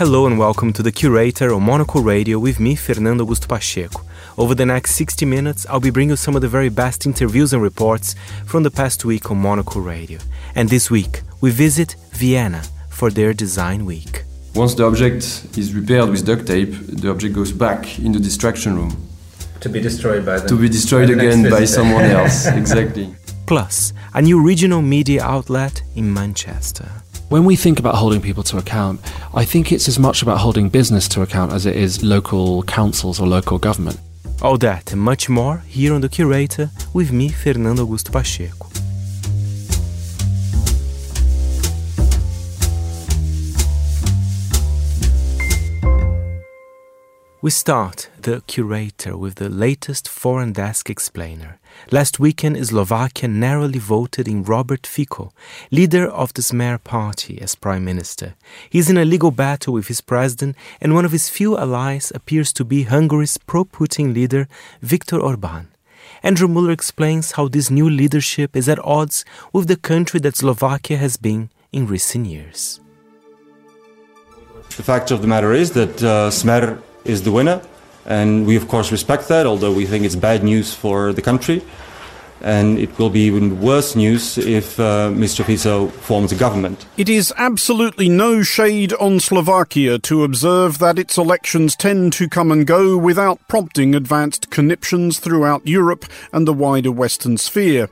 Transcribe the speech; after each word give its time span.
Hello 0.00 0.26
and 0.26 0.38
welcome 0.38 0.72
to 0.72 0.82
the 0.82 0.90
Curator 0.90 1.52
on 1.52 1.62
Monocle 1.64 2.00
Radio 2.00 2.38
with 2.38 2.58
me, 2.58 2.74
Fernando 2.74 3.26
Augusto 3.26 3.46
Pacheco. 3.46 4.00
Over 4.38 4.54
the 4.54 4.64
next 4.64 4.94
60 4.94 5.26
minutes, 5.26 5.66
I'll 5.68 5.78
be 5.78 5.90
bringing 5.90 6.08
you 6.08 6.16
some 6.16 6.34
of 6.34 6.40
the 6.40 6.48
very 6.48 6.70
best 6.70 7.04
interviews 7.04 7.52
and 7.52 7.62
reports 7.62 8.14
from 8.46 8.62
the 8.62 8.70
past 8.70 9.04
week 9.04 9.30
on 9.30 9.36
Monocle 9.36 9.82
Radio. 9.82 10.18
And 10.54 10.70
this 10.70 10.90
week, 10.90 11.20
we 11.42 11.50
visit 11.50 11.96
Vienna 12.12 12.62
for 12.88 13.10
their 13.10 13.34
Design 13.34 13.84
Week. 13.84 14.24
Once 14.54 14.72
the 14.72 14.86
object 14.86 15.22
is 15.58 15.74
repaired 15.74 16.08
with 16.08 16.24
duct 16.24 16.46
tape, 16.46 16.72
the 16.72 17.10
object 17.10 17.34
goes 17.34 17.52
back 17.52 17.98
in 17.98 18.12
the 18.12 18.20
distraction 18.20 18.76
room. 18.76 19.06
To 19.60 19.68
be 19.68 19.82
destroyed 19.82 20.24
by 20.24 20.38
the 20.38 20.48
To 20.48 20.56
be 20.56 20.70
destroyed 20.70 21.08
by 21.08 21.22
again 21.22 21.50
by 21.50 21.66
someone 21.66 22.06
else. 22.06 22.46
exactly. 22.46 23.14
Plus, 23.46 23.92
a 24.14 24.22
new 24.22 24.40
regional 24.42 24.80
media 24.80 25.22
outlet 25.22 25.82
in 25.94 26.10
Manchester. 26.10 26.90
When 27.30 27.44
we 27.44 27.54
think 27.54 27.78
about 27.78 27.94
holding 27.94 28.20
people 28.20 28.42
to 28.42 28.58
account, 28.58 29.00
I 29.32 29.44
think 29.44 29.70
it's 29.70 29.86
as 29.86 30.00
much 30.00 30.20
about 30.20 30.38
holding 30.38 30.68
business 30.68 31.06
to 31.10 31.22
account 31.22 31.52
as 31.52 31.64
it 31.64 31.76
is 31.76 32.02
local 32.02 32.64
councils 32.64 33.20
or 33.20 33.28
local 33.28 33.56
government. 33.56 34.00
All 34.42 34.58
that 34.58 34.92
and 34.92 35.00
much 35.00 35.28
more 35.28 35.58
here 35.58 35.94
on 35.94 36.00
The 36.00 36.08
Curator 36.08 36.70
with 36.92 37.12
me, 37.12 37.28
Fernando 37.28 37.86
Augusto 37.86 38.10
Pacheco. 38.10 38.66
We 47.40 47.50
start 47.50 48.10
the 48.20 48.42
curator 48.48 49.16
with 49.16 49.36
the 49.36 49.48
latest 49.48 50.08
foreign 50.08 50.52
desk 50.52 50.90
explainer. 50.90 51.59
Last 51.90 52.20
weekend, 52.20 52.56
Slovakia 52.64 53.28
narrowly 53.28 53.78
voted 53.78 54.28
in 54.28 54.44
Robert 54.44 54.86
Fico, 54.86 55.32
leader 55.70 56.06
of 56.06 56.32
the 56.34 56.42
Smer 56.42 56.82
party, 56.82 57.40
as 57.40 57.54
prime 57.54 57.84
minister. 57.84 58.34
He's 58.68 58.90
in 58.90 58.96
a 58.96 59.04
legal 59.04 59.30
battle 59.30 59.72
with 59.72 59.88
his 59.88 60.00
president, 60.00 60.56
and 60.80 60.94
one 60.94 61.04
of 61.04 61.12
his 61.12 61.28
few 61.28 61.56
allies 61.56 62.12
appears 62.14 62.52
to 62.52 62.64
be 62.64 62.84
Hungary's 62.84 63.38
pro 63.38 63.64
Putin 63.64 64.14
leader, 64.14 64.46
Viktor 64.82 65.18
Orban. 65.18 65.68
Andrew 66.22 66.48
Muller 66.48 66.70
explains 66.70 67.32
how 67.32 67.48
this 67.48 67.70
new 67.70 67.88
leadership 67.88 68.54
is 68.54 68.68
at 68.68 68.78
odds 68.84 69.24
with 69.52 69.66
the 69.66 69.76
country 69.76 70.20
that 70.20 70.36
Slovakia 70.36 70.98
has 70.98 71.16
been 71.16 71.50
in 71.72 71.86
recent 71.86 72.26
years. 72.26 72.80
The 74.76 74.82
fact 74.82 75.10
of 75.10 75.22
the 75.22 75.28
matter 75.28 75.52
is 75.52 75.72
that 75.72 76.02
uh, 76.02 76.30
Smer 76.30 76.80
is 77.04 77.22
the 77.22 77.32
winner, 77.32 77.62
and 78.06 78.46
we 78.46 78.56
of 78.56 78.68
course 78.68 78.92
respect 78.92 79.28
that, 79.28 79.46
although 79.46 79.72
we 79.72 79.86
think 79.86 80.04
it's 80.04 80.16
bad 80.16 80.42
news 80.42 80.74
for 80.74 81.12
the 81.12 81.22
country. 81.22 81.62
And 82.42 82.78
it 82.78 82.98
will 82.98 83.10
be 83.10 83.20
even 83.20 83.60
worse 83.60 83.94
news 83.94 84.38
if 84.38 84.80
uh, 84.80 85.10
Mr. 85.10 85.44
Fico 85.44 85.88
forms 85.88 86.32
a 86.32 86.36
government. 86.36 86.86
It 86.96 87.10
is 87.10 87.34
absolutely 87.36 88.08
no 88.08 88.42
shade 88.42 88.94
on 88.94 89.20
Slovakia 89.20 89.98
to 89.98 90.24
observe 90.24 90.78
that 90.78 90.98
its 90.98 91.18
elections 91.18 91.76
tend 91.76 92.14
to 92.14 92.30
come 92.30 92.50
and 92.50 92.66
go 92.66 92.96
without 92.96 93.46
prompting 93.46 93.94
advanced 93.94 94.48
conniptions 94.48 95.18
throughout 95.18 95.66
Europe 95.66 96.06
and 96.32 96.48
the 96.48 96.54
wider 96.54 96.90
Western 96.90 97.36
sphere. 97.36 97.90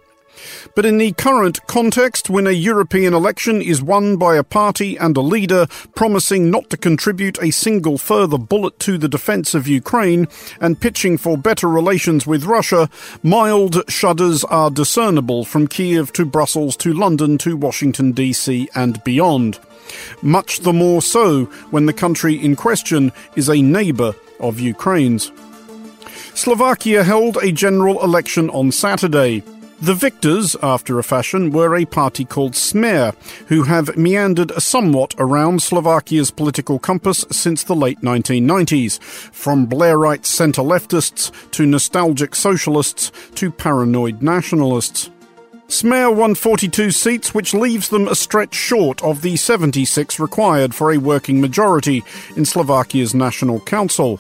But 0.75 0.87
in 0.87 0.99
the 0.99 1.13
current 1.13 1.67
context, 1.67 2.31
when 2.31 2.47
a 2.47 2.53
European 2.53 3.15
election 3.15 3.61
is 3.61 3.83
won 3.83 4.17
by 4.17 4.37
a 4.37 4.45
party 4.45 4.97
and 4.97 5.17
a 5.17 5.21
leader 5.21 5.67
promising 5.95 6.51
not 6.51 6.71
to 6.71 6.77
contribute 6.77 7.43
a 7.43 7.51
single 7.51 7.99
further 7.99 8.39
bullet 8.39 8.79
to 8.81 8.99
the 8.99 9.09
defence 9.09 9.55
of 9.55 9.69
Ukraine 9.69 10.29
and 10.61 10.81
pitching 10.81 11.19
for 11.19 11.37
better 11.37 11.69
relations 11.69 12.27
with 12.27 12.45
Russia, 12.45 12.89
mild 13.23 13.75
shudders 13.89 14.45
are 14.49 14.71
discernible 14.71 15.45
from 15.45 15.67
Kiev 15.67 16.13
to 16.13 16.25
Brussels 16.25 16.77
to 16.79 16.93
London 16.93 17.39
to 17.39 17.57
Washington 17.57 18.13
DC 18.13 18.69
and 18.75 19.03
beyond. 19.05 19.59
Much 20.23 20.61
the 20.61 20.73
more 20.73 21.03
so 21.03 21.45
when 21.71 21.87
the 21.87 21.93
country 21.93 22.35
in 22.35 22.57
question 22.57 23.13
is 23.37 23.49
a 23.49 23.63
neighbour 23.63 24.15
of 24.41 24.61
Ukraine's. 24.61 25.33
Slovakia 26.35 27.03
held 27.03 27.37
a 27.39 27.51
general 27.51 28.03
election 28.05 28.49
on 28.51 28.71
Saturday. 28.71 29.43
The 29.81 29.95
victors, 29.95 30.57
after 30.61 30.99
a 30.99 31.05
fashion, 31.05 31.53
were 31.53 31.77
a 31.77 31.85
party 31.85 32.25
called 32.25 32.55
Smer, 32.55 33.15
who 33.47 33.63
have 33.63 33.97
meandered 33.97 34.51
somewhat 34.61 35.15
around 35.19 35.63
Slovakia's 35.63 36.33
political 36.33 36.81
compass 36.81 37.25
since 37.31 37.63
the 37.63 37.77
late 37.77 38.01
1990s, 38.01 39.01
from 39.01 39.69
Blairite 39.69 40.27
centre 40.27 40.63
leftists 40.63 41.31
to 41.53 41.65
nostalgic 41.65 42.35
socialists 42.35 43.13
to 43.37 43.53
paranoid 43.53 44.21
nationalists. 44.21 45.11
Smer 45.69 46.13
won 46.13 46.35
42 46.35 46.91
seats, 46.91 47.33
which 47.33 47.55
leaves 47.55 47.89
them 47.89 48.09
a 48.09 48.17
stretch 48.17 48.55
short 48.55 49.01
of 49.05 49.23
the 49.23 49.37
76 49.37 50.19
required 50.19 50.75
for 50.75 50.91
a 50.91 50.99
working 50.99 51.41
majority 51.41 52.03
in 52.37 52.45
Slovakia's 52.45 53.15
National 53.15 53.61
Council. 53.61 54.19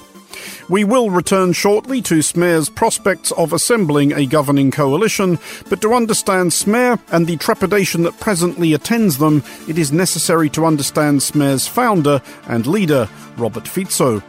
We 0.69 0.85
will 0.85 1.11
return 1.11 1.53
shortly 1.53 2.03
to 2.03 2.17
Smer's 2.17 2.69
prospects 2.69 3.33
of 3.33 3.53
assembling 3.53 4.13
a 4.13 4.27
governing 4.27 4.71
coalition, 4.71 5.39
but 5.69 5.81
to 5.83 5.95
understand 5.95 6.51
Smer 6.51 7.01
and 7.11 7.27
the 7.27 7.37
trepidation 7.37 8.03
that 8.03 8.21
presently 8.21 8.73
attends 8.73 9.19
them, 9.19 9.43
it 9.69 9.79
is 9.79 9.93
necessary 9.93 10.49
to 10.51 10.67
understand 10.67 11.21
Smer's 11.21 11.67
founder 11.67 12.23
and 12.47 12.67
leader, 12.67 13.09
Robert 13.37 13.67
Fico. 13.67 14.23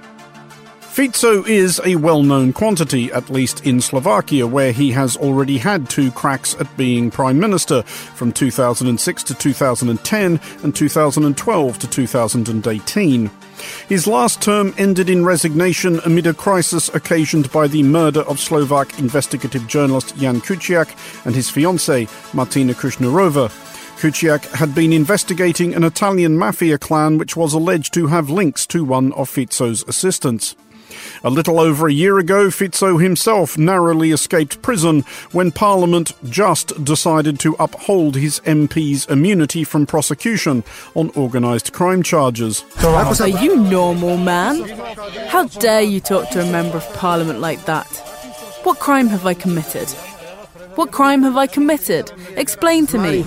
Fico 0.99 1.45
is 1.45 1.79
a 1.85 1.95
well 1.95 2.23
known 2.23 2.51
quantity, 2.51 3.09
at 3.13 3.29
least 3.29 3.65
in 3.65 3.79
Slovakia, 3.79 4.45
where 4.45 4.73
he 4.73 4.91
has 4.91 5.15
already 5.15 5.57
had 5.57 5.89
two 5.89 6.11
cracks 6.11 6.55
at 6.59 6.75
being 6.75 7.09
Prime 7.09 7.39
Minister 7.39 7.83
from 7.83 8.33
2006 8.33 9.23
to 9.23 9.33
2010 9.33 10.41
and 10.63 10.75
2012 10.75 11.79
to 11.79 11.87
2018. 11.87 13.31
His 13.87 14.07
last 14.07 14.41
term 14.41 14.73
ended 14.77 15.09
in 15.09 15.25
resignation 15.25 15.99
amid 16.05 16.27
a 16.27 16.33
crisis 16.33 16.89
occasioned 16.93 17.51
by 17.51 17.67
the 17.67 17.83
murder 17.83 18.21
of 18.21 18.39
Slovak 18.39 18.99
investigative 18.99 19.67
journalist 19.67 20.15
Jan 20.17 20.41
Kuciak 20.41 20.89
and 21.25 21.35
his 21.35 21.49
fiancée, 21.49 22.07
Martina 22.33 22.73
Kusnirova. 22.73 23.49
Kuciak 23.99 24.45
had 24.55 24.73
been 24.73 24.93
investigating 24.93 25.73
an 25.73 25.83
Italian 25.83 26.37
mafia 26.37 26.77
clan 26.77 27.17
which 27.17 27.35
was 27.35 27.53
alleged 27.53 27.93
to 27.93 28.07
have 28.07 28.29
links 28.29 28.65
to 28.67 28.85
one 28.85 29.11
of 29.13 29.29
Fico's 29.29 29.83
assistants. 29.89 30.55
A 31.23 31.29
little 31.29 31.59
over 31.59 31.87
a 31.87 31.93
year 31.93 32.17
ago, 32.17 32.49
Fico 32.49 32.97
himself 32.97 33.57
narrowly 33.57 34.11
escaped 34.11 34.61
prison 34.61 35.01
when 35.31 35.51
Parliament 35.51 36.13
just 36.29 36.83
decided 36.83 37.39
to 37.39 37.55
uphold 37.59 38.15
his 38.15 38.39
MP's 38.41 39.05
immunity 39.07 39.63
from 39.63 39.85
prosecution 39.85 40.63
on 40.95 41.11
organised 41.15 41.73
crime 41.73 42.03
charges. 42.03 42.63
Are 42.83 43.27
you 43.27 43.55
normal, 43.57 44.17
man? 44.17 44.67
How 45.27 45.45
dare 45.45 45.81
you 45.81 45.99
talk 45.99 46.29
to 46.31 46.41
a 46.41 46.51
member 46.51 46.77
of 46.77 46.93
parliament 46.93 47.39
like 47.39 47.65
that? 47.65 47.87
What 48.63 48.79
crime 48.79 49.07
have 49.07 49.25
I 49.25 49.33
committed? 49.33 49.89
What 50.75 50.91
crime 50.91 51.23
have 51.23 51.35
I 51.37 51.47
committed? 51.47 52.11
Explain 52.35 52.87
to 52.87 52.97
me. 52.97 53.23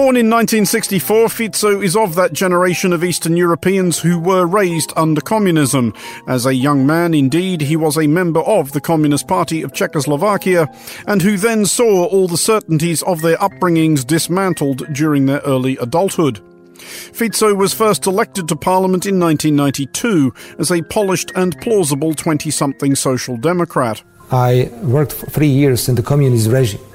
Born 0.00 0.16
in 0.16 0.30
1964, 0.30 1.28
Fico 1.28 1.82
is 1.82 1.94
of 1.94 2.14
that 2.14 2.32
generation 2.32 2.94
of 2.94 3.04
Eastern 3.04 3.36
Europeans 3.36 3.98
who 3.98 4.18
were 4.18 4.46
raised 4.46 4.94
under 4.96 5.20
communism. 5.20 5.92
As 6.26 6.46
a 6.46 6.54
young 6.54 6.86
man, 6.86 7.12
indeed, 7.12 7.60
he 7.60 7.76
was 7.76 7.98
a 7.98 8.06
member 8.06 8.40
of 8.40 8.72
the 8.72 8.80
Communist 8.80 9.28
Party 9.28 9.60
of 9.60 9.74
Czechoslovakia, 9.74 10.70
and 11.06 11.20
who 11.20 11.36
then 11.36 11.66
saw 11.66 12.06
all 12.06 12.28
the 12.28 12.38
certainties 12.38 13.02
of 13.02 13.20
their 13.20 13.36
upbringings 13.36 14.06
dismantled 14.06 14.90
during 14.94 15.26
their 15.26 15.40
early 15.40 15.76
adulthood. 15.76 16.40
Fico 16.78 17.54
was 17.54 17.74
first 17.74 18.06
elected 18.06 18.48
to 18.48 18.56
Parliament 18.56 19.04
in 19.04 19.20
1992 19.20 20.32
as 20.58 20.72
a 20.72 20.80
polished 20.80 21.30
and 21.36 21.60
plausible 21.60 22.14
20 22.14 22.50
something 22.50 22.94
social 22.94 23.36
democrat. 23.36 24.02
I 24.32 24.70
worked 24.82 25.12
for 25.12 25.26
three 25.26 25.50
years 25.50 25.90
in 25.90 25.94
the 25.94 26.02
communist 26.02 26.48
regime. 26.48 26.89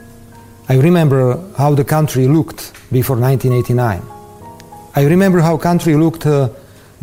I 0.67 0.77
remember 0.77 1.37
how 1.57 1.75
the 1.75 1.83
country 1.83 2.27
looked 2.27 2.73
before 2.91 3.17
1989. 3.17 4.01
I 4.95 5.03
remember 5.05 5.39
how 5.39 5.57
country 5.57 5.95
looked 5.95 6.25
uh, 6.25 6.49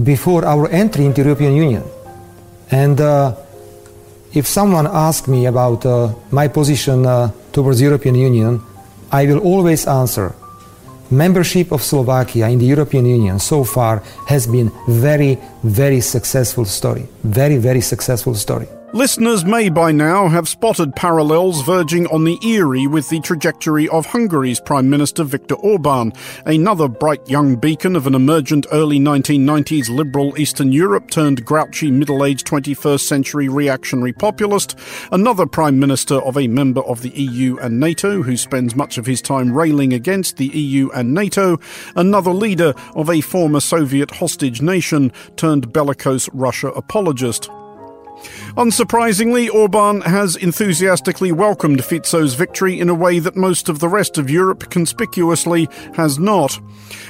before 0.02 0.44
our 0.44 0.68
entry 0.68 1.04
into 1.04 1.22
European 1.22 1.54
Union. 1.54 1.84
And 2.70 3.00
uh, 3.00 3.36
if 4.32 4.46
someone 4.46 4.86
asks 4.86 5.28
me 5.28 5.46
about 5.46 5.86
uh, 5.86 6.14
my 6.30 6.48
position 6.48 7.06
uh, 7.06 7.30
towards 7.52 7.80
European 7.80 8.16
Union, 8.16 8.60
I 9.12 9.26
will 9.26 9.38
always 9.38 9.86
answer 9.86 10.34
membership 11.10 11.70
of 11.70 11.82
Slovakia 11.82 12.48
in 12.48 12.58
the 12.58 12.64
European 12.64 13.04
Union 13.04 13.38
so 13.38 13.62
far 13.62 14.02
has 14.26 14.46
been 14.46 14.72
very, 14.88 15.38
very 15.62 16.00
successful 16.00 16.64
story. 16.64 17.06
Very, 17.22 17.58
very 17.58 17.82
successful 17.82 18.34
story. 18.34 18.66
Listeners 18.94 19.42
may 19.42 19.70
by 19.70 19.90
now 19.90 20.28
have 20.28 20.46
spotted 20.46 20.94
parallels 20.94 21.62
verging 21.62 22.06
on 22.08 22.24
the 22.24 22.38
eerie 22.46 22.86
with 22.86 23.08
the 23.08 23.20
trajectory 23.20 23.88
of 23.88 24.04
Hungary's 24.04 24.60
Prime 24.60 24.90
Minister 24.90 25.24
Viktor 25.24 25.54
Orban, 25.54 26.12
another 26.44 26.88
bright 26.88 27.26
young 27.26 27.56
beacon 27.56 27.96
of 27.96 28.06
an 28.06 28.14
emergent 28.14 28.66
early 28.70 28.98
1990s 28.98 29.88
liberal 29.88 30.38
Eastern 30.38 30.72
Europe 30.72 31.10
turned 31.10 31.42
grouchy 31.42 31.90
middle 31.90 32.22
aged 32.22 32.46
21st 32.46 33.00
century 33.00 33.48
reactionary 33.48 34.12
populist, 34.12 34.78
another 35.10 35.46
Prime 35.46 35.80
Minister 35.80 36.16
of 36.16 36.36
a 36.36 36.46
member 36.46 36.82
of 36.82 37.00
the 37.00 37.18
EU 37.18 37.56
and 37.62 37.80
NATO 37.80 38.20
who 38.20 38.36
spends 38.36 38.76
much 38.76 38.98
of 38.98 39.06
his 39.06 39.22
time 39.22 39.54
railing 39.54 39.94
against 39.94 40.36
the 40.36 40.48
EU 40.48 40.90
and 40.90 41.14
NATO, 41.14 41.58
another 41.96 42.32
leader 42.34 42.74
of 42.94 43.08
a 43.08 43.22
former 43.22 43.60
Soviet 43.60 44.10
hostage 44.10 44.60
nation 44.60 45.10
turned 45.36 45.72
bellicose 45.72 46.28
Russia 46.34 46.68
apologist. 46.68 47.48
Unsurprisingly, 48.56 49.48
Orban 49.50 50.02
has 50.02 50.36
enthusiastically 50.36 51.32
welcomed 51.32 51.82
Fico's 51.82 52.34
victory 52.34 52.78
in 52.78 52.90
a 52.90 52.94
way 52.94 53.18
that 53.18 53.34
most 53.34 53.70
of 53.70 53.78
the 53.78 53.88
rest 53.88 54.18
of 54.18 54.28
Europe 54.28 54.68
conspicuously 54.68 55.70
has 55.94 56.18
not. 56.18 56.60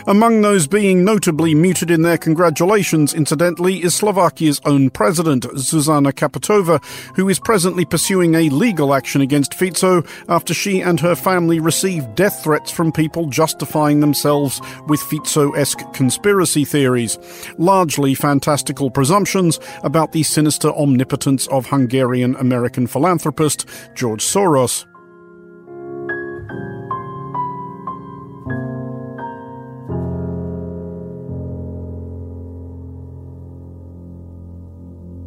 Among 0.06 0.40
those 0.40 0.68
being 0.68 1.04
notably 1.04 1.52
muted 1.52 1.90
in 1.90 2.02
their 2.02 2.16
congratulations, 2.16 3.12
incidentally, 3.12 3.82
is 3.82 3.92
Slovakia's 3.92 4.60
own 4.64 4.90
president, 4.90 5.42
Zuzana 5.54 6.12
Caputova, 6.12 6.80
who 7.16 7.28
is 7.28 7.40
presently 7.40 7.84
pursuing 7.84 8.36
a 8.36 8.48
legal 8.48 8.94
action 8.94 9.20
against 9.20 9.54
Fico 9.54 10.04
after 10.28 10.54
she 10.54 10.80
and 10.80 11.00
her 11.00 11.16
family 11.16 11.58
received 11.58 12.14
death 12.14 12.44
threats 12.44 12.70
from 12.70 12.92
people 12.92 13.26
justifying 13.26 13.98
themselves 13.98 14.60
with 14.86 15.00
Fico-esque 15.00 15.92
conspiracy 15.92 16.64
theories, 16.64 17.18
largely 17.58 18.14
fantastical 18.14 18.90
presumptions 18.90 19.58
about 19.82 20.12
the 20.12 20.22
sinister 20.22 20.68
omnipotence 20.68 21.31
of 21.48 21.66
Hungarian 21.66 22.36
American 22.36 22.86
philanthropist 22.86 23.66
George 23.94 24.22
Soros. 24.22 24.86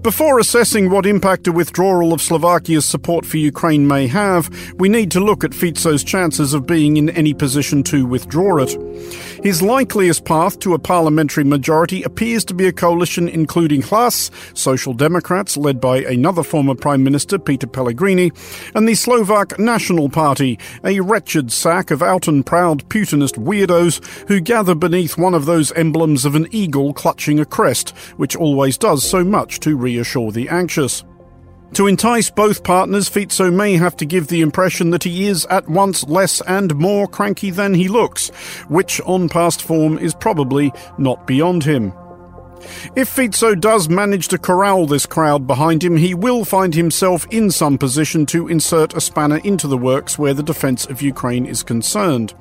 Before 0.05 0.37
assessing 0.37 0.91
what 0.91 1.07
impact 1.07 1.47
a 1.47 1.51
withdrawal 1.51 2.13
of 2.13 2.21
Slovakia's 2.21 2.85
support 2.85 3.25
for 3.25 3.37
Ukraine 3.37 3.87
may 3.87 4.05
have, 4.05 4.51
we 4.75 4.87
need 4.87 5.09
to 5.09 5.19
look 5.19 5.43
at 5.43 5.55
Fico's 5.55 6.03
chances 6.03 6.53
of 6.53 6.67
being 6.67 6.97
in 6.97 7.09
any 7.09 7.33
position 7.33 7.81
to 7.85 8.05
withdraw 8.05 8.57
it. 8.57 8.77
His 9.43 9.63
likeliest 9.63 10.23
path 10.23 10.59
to 10.59 10.75
a 10.75 10.79
parliamentary 10.79 11.43
majority 11.43 12.03
appears 12.03 12.45
to 12.45 12.53
be 12.53 12.67
a 12.67 12.71
coalition 12.71 13.27
including 13.27 13.81
Hlas, 13.81 14.29
Social 14.55 14.93
Democrats 14.93 15.57
led 15.57 15.81
by 15.81 16.03
another 16.03 16.43
former 16.43 16.75
Prime 16.75 17.03
Minister, 17.03 17.39
Peter 17.39 17.65
Pellegrini, 17.65 18.31
and 18.75 18.87
the 18.87 18.93
Slovak 18.93 19.57
National 19.57 20.07
Party, 20.07 20.59
a 20.83 20.99
wretched 20.99 21.51
sack 21.51 21.89
of 21.89 22.03
out 22.03 22.27
and 22.27 22.45
proud 22.45 22.87
Putinist 22.89 23.43
weirdos 23.43 24.05
who 24.27 24.39
gather 24.39 24.75
beneath 24.75 25.17
one 25.17 25.33
of 25.33 25.47
those 25.47 25.71
emblems 25.71 26.25
of 26.25 26.35
an 26.35 26.47
eagle 26.51 26.93
clutching 26.93 27.39
a 27.39 27.45
crest, 27.45 27.89
which 28.17 28.35
always 28.35 28.77
does 28.77 29.03
so 29.03 29.23
much 29.23 29.59
to 29.61 29.75
re 29.75 29.94
reassure 29.95 30.31
the 30.31 30.49
anxious. 30.49 31.03
To 31.73 31.87
entice 31.87 32.29
both 32.29 32.63
partners, 32.63 33.09
Fico 33.09 33.51
may 33.51 33.75
have 33.75 33.97
to 33.97 34.05
give 34.05 34.27
the 34.27 34.41
impression 34.41 34.91
that 34.91 35.03
he 35.03 35.27
is 35.27 35.45
at 35.47 35.67
once 35.67 36.03
less 36.05 36.41
and 36.41 36.73
more 36.75 37.07
cranky 37.07 37.51
than 37.51 37.73
he 37.73 37.87
looks, 37.87 38.29
which 38.69 39.01
on 39.01 39.27
past 39.27 39.61
form 39.61 39.97
is 39.97 40.13
probably 40.13 40.71
not 40.97 41.27
beyond 41.27 41.63
him. 41.63 41.91
If 42.95 43.09
Fico 43.09 43.55
does 43.55 43.89
manage 43.89 44.27
to 44.29 44.37
corral 44.37 44.85
this 44.85 45.05
crowd 45.05 45.47
behind 45.47 45.83
him, 45.83 45.97
he 45.97 46.13
will 46.13 46.45
find 46.45 46.73
himself 46.73 47.27
in 47.31 47.51
some 47.51 47.77
position 47.77 48.25
to 48.27 48.47
insert 48.47 48.93
a 48.95 49.01
spanner 49.01 49.37
into 49.37 49.67
the 49.67 49.77
works 49.77 50.17
where 50.17 50.33
the 50.33 50.43
defence 50.43 50.85
of 50.85 51.01
Ukraine 51.01 51.45
is 51.45 51.63
concerned. 51.63 52.33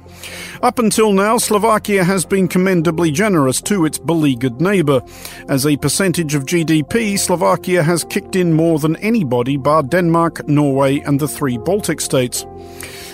Up 0.62 0.78
until 0.78 1.12
now, 1.12 1.38
Slovakia 1.38 2.04
has 2.04 2.24
been 2.24 2.48
commendably 2.48 3.10
generous 3.10 3.60
to 3.62 3.84
its 3.84 3.98
beleaguered 3.98 4.60
neighbour. 4.60 5.02
As 5.48 5.66
a 5.66 5.76
percentage 5.76 6.34
of 6.34 6.46
GDP, 6.46 7.18
Slovakia 7.18 7.82
has 7.82 8.04
kicked 8.04 8.36
in 8.36 8.52
more 8.52 8.78
than 8.78 8.96
anybody 8.96 9.56
bar 9.56 9.82
Denmark, 9.82 10.48
Norway, 10.48 11.00
and 11.00 11.20
the 11.20 11.28
three 11.28 11.58
Baltic 11.58 12.00
states. 12.00 12.46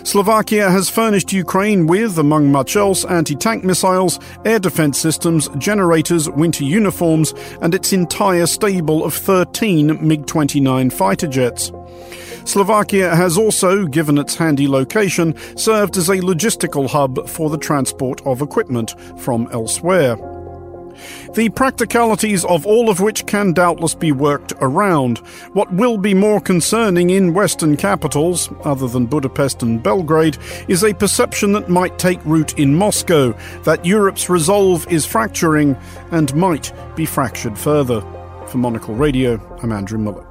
Slovakia 0.03 0.71
has 0.71 0.89
furnished 0.89 1.33
Ukraine 1.33 1.87
with, 1.87 2.19
among 2.19 2.51
much 2.51 2.77
else, 2.77 3.05
anti 3.05 3.35
tank 3.35 3.65
missiles, 3.65 4.19
air 4.45 4.59
defence 4.59 4.99
systems, 4.99 5.49
generators, 5.59 6.29
winter 6.29 6.65
uniforms, 6.65 7.35
and 7.61 7.75
its 7.75 7.93
entire 7.93 8.47
stable 8.47 9.05
of 9.05 9.15
13 9.15 10.07
MiG 10.07 10.27
29 10.27 10.91
fighter 10.91 11.27
jets. 11.27 11.73
Slovakia 12.45 13.15
has 13.15 13.37
also, 13.37 13.87
given 13.87 14.19
its 14.19 14.35
handy 14.35 14.67
location, 14.67 15.37
served 15.57 15.97
as 15.97 16.09
a 16.09 16.17
logistical 16.17 16.89
hub 16.89 17.29
for 17.29 17.51
the 17.51 17.59
transport 17.59 18.25
of 18.27 18.41
equipment 18.41 18.95
from 19.19 19.49
elsewhere. 19.53 20.17
The 21.35 21.49
practicalities 21.51 22.45
of 22.45 22.67
all 22.67 22.91
of 22.91 23.01
which 23.01 23.27
can 23.27 23.53
doubtless 23.53 23.95
be 23.95 24.13
worked 24.13 24.53
around. 24.61 25.19
What 25.53 25.73
will 25.73 25.99
be 25.99 26.15
more 26.15 26.41
concerning 26.41 27.11
in 27.11 27.35
Western 27.35 27.77
capitals, 27.77 28.51
other 28.65 28.89
than 28.89 29.07
Budapest 29.07 29.63
and 29.63 29.83
Belgrade, 29.83 30.39
is 30.69 30.85
a 30.85 30.95
perception 30.95 31.53
that 31.53 31.69
might 31.69 31.99
take 31.99 32.25
root 32.25 32.59
in 32.59 32.75
Moscow 32.75 33.33
that 33.63 33.85
Europe's 33.85 34.29
resolve 34.31 34.87
is 34.91 35.07
fracturing 35.07 35.77
and 36.11 36.35
might 36.35 36.73
be 36.97 37.07
fractured 37.07 37.59
further. 37.59 38.01
For 38.49 38.59
Monocle 38.59 38.95
Radio, 38.95 39.41
I'm 39.63 39.71
Andrew 39.71 39.99
Muller. 39.99 40.27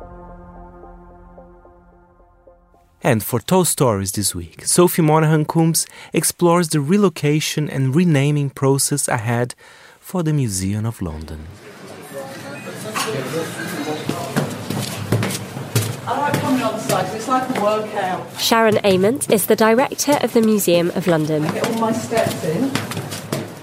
And 3.01 3.23
for 3.23 3.39
Toe 3.39 3.63
Stories 3.63 4.11
this 4.11 4.35
week, 4.35 4.65
Sophie 4.65 5.01
Monaghan 5.01 5.45
Coombs 5.45 5.87
explores 6.11 6.67
the 6.67 6.81
relocation 6.81 7.69
and 7.69 7.95
renaming 7.95 8.49
process 8.49 9.07
ahead 9.07 9.55
for 10.09 10.23
the 10.23 10.33
Museum 10.33 10.87
of 10.87 11.03
London. 11.03 11.45
Sharon 18.39 18.79
Ament 18.83 19.29
is 19.29 19.45
the 19.45 19.55
director 19.55 20.17
of 20.23 20.33
the 20.33 20.41
Museum 20.41 20.89
of 20.95 21.05
London. 21.05 21.43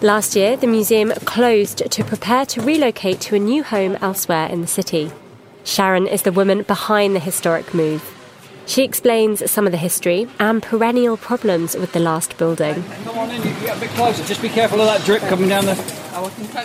Last 0.00 0.36
year, 0.36 0.56
the 0.56 0.68
museum 0.68 1.10
closed 1.24 1.90
to 1.90 2.04
prepare 2.04 2.46
to 2.46 2.62
relocate 2.62 3.20
to 3.22 3.34
a 3.34 3.40
new 3.40 3.64
home 3.64 3.98
elsewhere 4.00 4.46
in 4.46 4.60
the 4.60 4.68
city. 4.68 5.10
Sharon 5.64 6.06
is 6.06 6.22
the 6.22 6.30
woman 6.30 6.62
behind 6.62 7.16
the 7.16 7.26
historic 7.28 7.74
move. 7.74 8.15
She 8.66 8.82
explains 8.82 9.48
some 9.48 9.64
of 9.66 9.70
the 9.70 9.78
history 9.78 10.28
and 10.40 10.60
perennial 10.60 11.16
problems 11.16 11.76
with 11.76 11.92
the 11.92 12.00
last 12.00 12.36
building. 12.36 12.82
Come 13.04 13.18
on 13.18 13.30
in, 13.30 13.36
you 13.36 13.50
get 13.60 13.76
a 13.76 13.80
bit 13.80 13.90
closer. 13.90 14.24
Just 14.24 14.42
be 14.42 14.48
careful 14.48 14.80
of 14.80 14.86
that 14.86 15.06
drip 15.06 15.22
coming 15.22 15.48
down 15.48 15.66
the. 15.66 15.76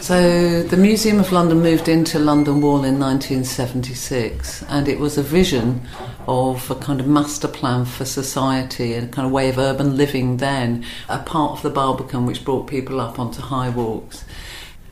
So, 0.01 0.63
the 0.63 0.77
Museum 0.77 1.19
of 1.19 1.31
London 1.31 1.61
moved 1.61 1.89
into 1.89 2.17
London 2.17 2.61
Wall 2.61 2.85
in 2.85 2.97
1976, 2.99 4.63
and 4.69 4.87
it 4.87 4.97
was 4.97 5.17
a 5.17 5.21
vision 5.21 5.81
of 6.25 6.71
a 6.71 6.75
kind 6.75 7.01
of 7.01 7.07
master 7.07 7.49
plan 7.49 7.83
for 7.83 8.05
society 8.05 8.93
and 8.93 9.09
a 9.09 9.11
kind 9.11 9.25
of 9.25 9.31
way 9.33 9.49
of 9.49 9.59
urban 9.59 9.97
living 9.97 10.37
then, 10.37 10.85
a 11.09 11.19
part 11.19 11.51
of 11.51 11.61
the 11.63 11.69
Barbican 11.69 12.25
which 12.25 12.45
brought 12.45 12.65
people 12.65 13.01
up 13.01 13.19
onto 13.19 13.41
high 13.41 13.69
walks. 13.69 14.23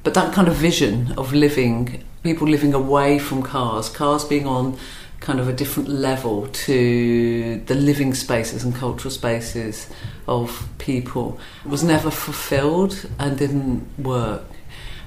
But 0.03 0.13
that 0.13 0.33
kind 0.33 0.49
of 0.49 0.55
vision 0.55 1.13
of 1.17 1.33
living, 1.33 2.03
people 2.23 2.47
living 2.47 2.73
away 2.73 3.17
from 3.17 3.41
cars, 3.41 3.87
cars 3.89 4.25
being 4.25 4.45
on 4.45 4.77
kind 5.19 5.39
of 5.39 5.47
a 5.47 5.53
different 5.53 5.89
level 5.89 6.47
to 6.47 7.61
the 7.65 7.75
living 7.75 8.13
spaces 8.13 8.63
and 8.63 8.73
cultural 8.73 9.11
spaces 9.11 9.89
of 10.27 10.67
people 10.77 11.39
it 11.65 11.69
was 11.69 11.83
never 11.83 12.09
fulfilled 12.09 13.07
and 13.17 13.37
didn't 13.37 13.85
work. 13.97 14.43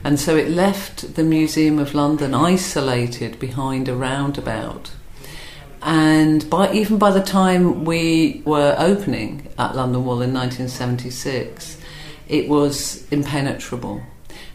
And 0.04 0.18
so 0.18 0.36
it 0.36 0.48
left 0.48 1.14
the 1.14 1.22
Museum 1.22 1.78
of 1.78 1.94
London 1.94 2.34
isolated 2.34 3.38
behind 3.38 3.88
a 3.88 3.94
roundabout. 3.94 4.90
And 5.80 6.48
by, 6.50 6.72
even 6.72 6.98
by 6.98 7.10
the 7.12 7.22
time 7.22 7.84
we 7.84 8.42
were 8.44 8.74
opening 8.78 9.48
at 9.58 9.76
London 9.76 10.04
Wall 10.04 10.22
in 10.22 10.32
1976, 10.32 11.78
it 12.28 12.48
was 12.48 13.06
impenetrable 13.12 14.02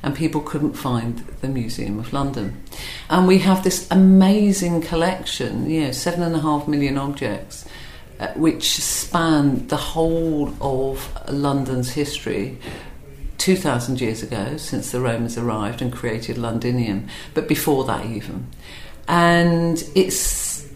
and 0.04 0.16
people 0.16 0.42
couldn't 0.42 0.74
find 0.74 1.20
the 1.42 1.48
Museum 1.48 2.00
of 2.00 2.14
London. 2.14 2.64
And 3.10 3.28
we 3.28 3.40
have 3.40 3.64
this 3.64 3.90
amazing 3.92 4.82
collection, 4.82 5.70
you 5.70 5.82
know, 5.86 5.92
seven 5.92 6.24
and 6.24 6.36
a 6.36 6.40
half 6.40 6.68
million 6.68 6.98
objects, 6.98 7.66
uh, 8.20 8.28
which 8.30 8.76
span 8.78 9.68
the 9.68 9.78
whole 9.78 10.54
of 10.62 11.10
London's 11.30 11.92
history. 11.92 12.58
2,000 13.38 14.02
years 14.02 14.24
ago, 14.24 14.58
since 14.58 14.92
the 14.92 15.00
Romans 15.00 15.38
arrived 15.38 15.82
and 15.82 15.94
created 15.94 16.38
Londinium, 16.38 17.08
but 17.34 17.48
before 17.48 17.86
that, 17.86 18.06
even. 18.06 18.48
And 19.08 19.82
it 19.96 20.12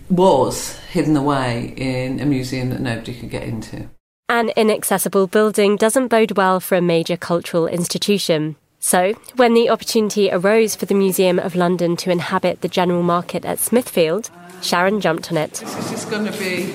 was 0.10 0.78
hidden 0.92 1.18
away 1.18 1.74
in 1.76 2.20
a 2.20 2.26
museum 2.26 2.70
that 2.70 2.80
nobody 2.80 3.14
could 3.14 3.30
get 3.30 3.44
into. 3.44 3.90
An 4.30 4.50
inaccessible 4.56 5.28
building 5.28 5.76
doesn't 5.76 6.08
bode 6.08 6.38
well 6.38 6.60
for 6.60 6.76
a 6.76 6.82
major 6.82 7.18
cultural 7.18 7.68
institution. 7.68 8.56
So, 8.84 9.14
when 9.36 9.54
the 9.54 9.70
opportunity 9.70 10.32
arose 10.32 10.76
for 10.76 10.88
the 10.88 10.96
Museum 10.96 11.38
of 11.38 11.56
London 11.56 11.96
to 11.98 12.10
inhabit 12.10 12.62
the 12.62 12.68
General 12.68 13.04
Market 13.04 13.46
at 13.46 13.60
Smithfield, 13.60 14.32
Sharon 14.64 15.00
jumped 15.00 15.32
on 15.32 15.38
it. 15.38 15.54
This 15.54 15.78
is 15.78 15.92
just 15.92 16.10
going 16.10 16.26
to 16.26 16.32
be 16.32 16.74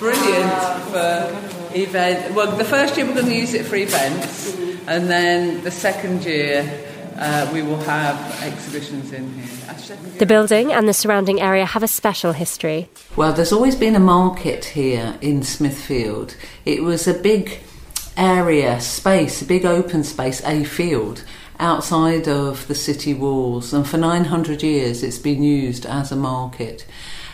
brilliant 0.00 0.52
for 0.90 1.78
event. 1.78 2.34
Well, 2.34 2.56
the 2.56 2.64
first 2.64 2.96
year 2.96 3.06
we're 3.06 3.14
going 3.14 3.26
to 3.26 3.36
use 3.36 3.54
it 3.54 3.66
for 3.66 3.76
events, 3.76 4.52
and 4.88 5.08
then 5.08 5.62
the 5.62 5.70
second 5.70 6.24
year 6.24 6.68
uh, 7.18 7.48
we 7.52 7.62
will 7.62 7.80
have 7.82 8.42
exhibitions 8.42 9.12
in 9.12 9.32
here. 9.34 9.96
The 10.18 10.26
building 10.26 10.72
and 10.72 10.88
the 10.88 10.92
surrounding 10.92 11.40
area 11.40 11.66
have 11.66 11.84
a 11.84 11.88
special 11.88 12.32
history. 12.32 12.90
Well, 13.14 13.32
there's 13.32 13.52
always 13.52 13.76
been 13.76 13.94
a 13.94 14.00
market 14.00 14.64
here 14.64 15.16
in 15.20 15.44
Smithfield. 15.44 16.34
It 16.64 16.82
was 16.82 17.06
a 17.06 17.14
big 17.14 17.60
area, 18.16 18.80
space, 18.80 19.40
a 19.40 19.44
big 19.44 19.64
open 19.64 20.02
space, 20.02 20.42
a 20.44 20.64
field 20.64 21.22
outside 21.64 22.28
of 22.28 22.68
the 22.68 22.74
city 22.74 23.14
walls, 23.14 23.72
and 23.72 23.88
for 23.88 23.96
900 23.96 24.62
years 24.62 25.02
it's 25.02 25.18
been 25.18 25.42
used 25.42 25.86
as 25.86 26.12
a 26.12 26.16
market. 26.16 26.86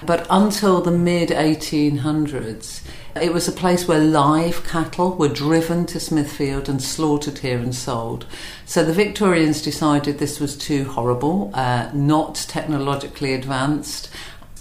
But 0.07 0.27
until 0.31 0.81
the 0.81 0.93
mid 0.93 1.31
1800s, 1.31 2.83
it 3.21 3.35
was 3.35 3.49
a 3.49 3.53
place 3.53 3.89
where 3.89 3.99
live 3.99 4.65
cattle 4.65 5.15
were 5.17 5.29
driven 5.29 5.85
to 5.87 5.99
Smithfield 5.99 6.69
and 6.69 6.81
slaughtered 6.81 7.39
here 7.39 7.59
and 7.59 7.75
sold. 7.75 8.25
So 8.65 8.85
the 8.85 8.93
Victorians 8.93 9.61
decided 9.61 10.19
this 10.19 10.39
was 10.39 10.57
too 10.57 10.85
horrible, 10.85 11.51
uh, 11.53 11.91
not 11.93 12.37
technologically 12.37 13.35
advanced, 13.35 14.09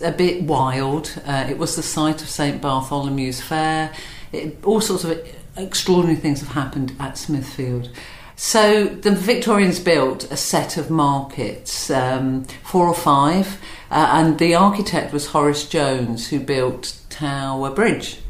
a 0.02 0.12
bit 0.12 0.44
wild. 0.44 1.22
Uh, 1.26 1.46
it 1.48 1.60
was 1.60 1.76
the 1.76 1.84
site 1.84 2.22
of 2.24 2.30
St 2.30 2.60
Bartholomew's 2.60 3.40
Fair. 3.40 3.94
It, 4.32 4.58
all 4.66 4.82
sorts 4.82 5.04
of 5.04 5.26
extraordinary 5.56 6.20
things 6.20 6.40
have 6.40 6.50
happened 6.50 6.96
at 7.00 7.18
Smithfield. 7.20 7.90
So 8.42 8.86
the 8.86 9.12
Victorians 9.12 9.82
built 9.82 10.32
a 10.32 10.38
set 10.38 10.78
of 10.78 10.90
markets, 10.90 11.92
um, 11.92 12.46
four 12.64 12.88
or 12.88 12.96
five, 12.96 13.60
uh, 13.92 14.12
and 14.14 14.40
the 14.40 14.56
architect 14.56 15.12
was 15.12 15.28
Horace 15.28 15.68
Jones, 15.68 16.30
who 16.30 16.40
built 16.40 17.02
Tower 17.10 17.70
Bridge. 17.70 18.22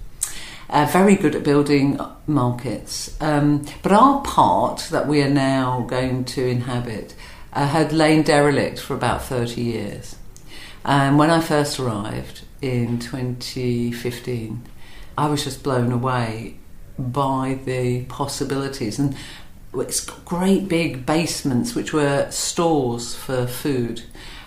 Uh, 0.67 0.89
very 0.91 1.15
good 1.15 1.35
at 1.35 1.43
building 1.43 1.99
markets. 2.25 3.15
Um, 3.21 3.67
but 3.83 3.91
our 3.91 4.23
part 4.23 4.87
that 4.89 5.07
we 5.07 5.21
are 5.21 5.29
now 5.29 5.81
going 5.81 6.25
to 6.25 6.43
inhabit 6.43 7.13
uh, 7.53 7.67
had 7.67 7.93
lain 7.93 8.23
derelict 8.23 8.79
for 8.79 8.95
about 8.95 9.21
30 9.21 9.61
years. 9.61 10.15
And 10.83 11.19
when 11.19 11.29
I 11.29 11.39
first 11.39 11.79
arrived 11.79 12.41
in 12.63 12.97
2015, 12.97 14.63
I 15.19 15.27
was 15.27 15.43
just 15.43 15.61
blown 15.61 15.91
away 15.91 16.55
by 16.97 17.59
the 17.63 18.05
possibilities. 18.05 18.99
And 18.99 19.15
it's 19.73 20.05
got 20.05 20.25
great 20.25 20.67
big 20.67 21.05
basements 21.05 21.75
which 21.75 21.93
were 21.93 22.29
stores 22.31 23.15
for 23.15 23.45
food. 23.45 24.03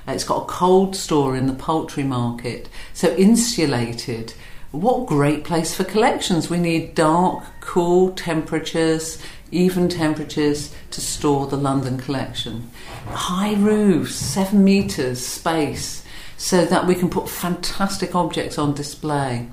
Uh, 0.07 0.13
it's 0.13 0.25
got 0.25 0.43
a 0.43 0.47
cold 0.47 0.97
store 0.97 1.37
in 1.37 1.47
the 1.47 1.53
poultry 1.53 2.03
market, 2.03 2.69
so 2.93 3.15
insulated. 3.17 4.35
What 4.73 5.07
great 5.07 5.45
place 5.45 5.75
for 5.75 5.85
collections! 5.85 6.51
We 6.51 6.59
need 6.59 6.95
dark, 6.95 7.45
cool 7.61 8.13
temperatures, 8.13 9.19
even 9.51 9.89
temperatures 9.89 10.75
to 10.91 11.01
store 11.01 11.47
the 11.47 11.59
London 11.59 11.99
collection. 11.99 12.71
High 13.07 13.55
roofs, 13.55 14.15
seven 14.15 14.65
metres 14.65 15.25
space, 15.25 16.05
so 16.37 16.65
that 16.65 16.87
we 16.87 16.95
can 16.95 17.11
put 17.11 17.29
fantastic 17.29 18.15
objects 18.15 18.59
on 18.59 18.75
display. 18.75 19.49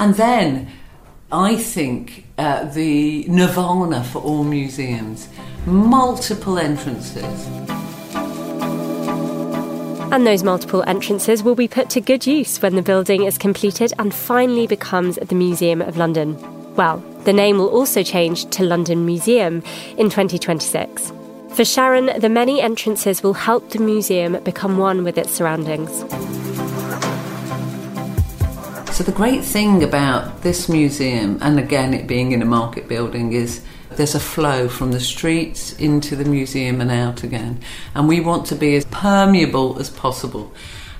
And 0.00 0.14
then 0.14 0.72
I 1.30 1.56
think 1.56 2.26
uh, 2.42 2.64
the 2.64 3.24
nirvana 3.28 4.02
for 4.02 4.20
all 4.20 4.42
museums 4.42 5.28
multiple 5.64 6.58
entrances. 6.58 7.46
And 10.12 10.26
those 10.26 10.42
multiple 10.42 10.82
entrances 10.88 11.42
will 11.44 11.54
be 11.54 11.68
put 11.68 11.88
to 11.90 12.00
good 12.00 12.26
use 12.26 12.60
when 12.60 12.74
the 12.74 12.82
building 12.82 13.22
is 13.22 13.38
completed 13.38 13.92
and 13.98 14.12
finally 14.12 14.66
becomes 14.66 15.16
the 15.16 15.36
Museum 15.36 15.80
of 15.80 15.96
London. 15.96 16.36
Well, 16.74 16.98
the 17.24 17.32
name 17.32 17.58
will 17.58 17.70
also 17.70 18.02
change 18.02 18.50
to 18.50 18.64
London 18.64 19.06
Museum 19.06 19.62
in 19.96 20.10
2026. 20.10 21.12
For 21.54 21.64
Sharon, 21.64 22.10
the 22.20 22.28
many 22.28 22.60
entrances 22.60 23.22
will 23.22 23.34
help 23.34 23.70
the 23.70 23.78
museum 23.78 24.42
become 24.42 24.78
one 24.78 25.04
with 25.04 25.16
its 25.16 25.30
surroundings. 25.30 26.02
So, 28.92 29.02
the 29.04 29.10
great 29.10 29.42
thing 29.42 29.82
about 29.82 30.42
this 30.42 30.68
museum, 30.68 31.38
and 31.40 31.58
again 31.58 31.94
it 31.94 32.06
being 32.06 32.32
in 32.32 32.42
a 32.42 32.44
market 32.44 32.88
building, 32.88 33.32
is 33.32 33.62
there's 33.96 34.14
a 34.14 34.20
flow 34.20 34.68
from 34.68 34.92
the 34.92 35.00
streets 35.00 35.72
into 35.78 36.14
the 36.14 36.26
museum 36.26 36.78
and 36.78 36.90
out 36.90 37.24
again. 37.24 37.60
And 37.94 38.06
we 38.06 38.20
want 38.20 38.44
to 38.48 38.54
be 38.54 38.76
as 38.76 38.84
permeable 38.84 39.78
as 39.78 39.88
possible. 39.88 40.52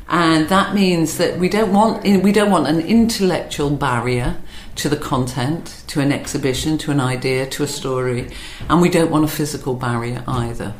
And 0.08 0.48
that 0.48 0.74
means 0.74 1.18
that 1.18 1.38
we 1.38 1.50
don't 1.50 1.74
want 1.74 2.02
we 2.04 2.32
don't 2.32 2.50
want 2.50 2.66
an 2.66 2.80
intellectual 2.80 3.68
barrier 3.68 4.38
to 4.76 4.88
the 4.88 4.96
content, 4.96 5.84
to 5.88 6.00
an 6.00 6.12
exhibition, 6.12 6.78
to 6.78 6.92
an 6.92 7.00
idea, 7.00 7.46
to 7.50 7.62
a 7.62 7.68
story, 7.68 8.30
and 8.70 8.80
we 8.80 8.88
don't 8.88 9.10
want 9.10 9.26
a 9.26 9.28
physical 9.28 9.74
barrier 9.74 10.24
either. 10.26 10.72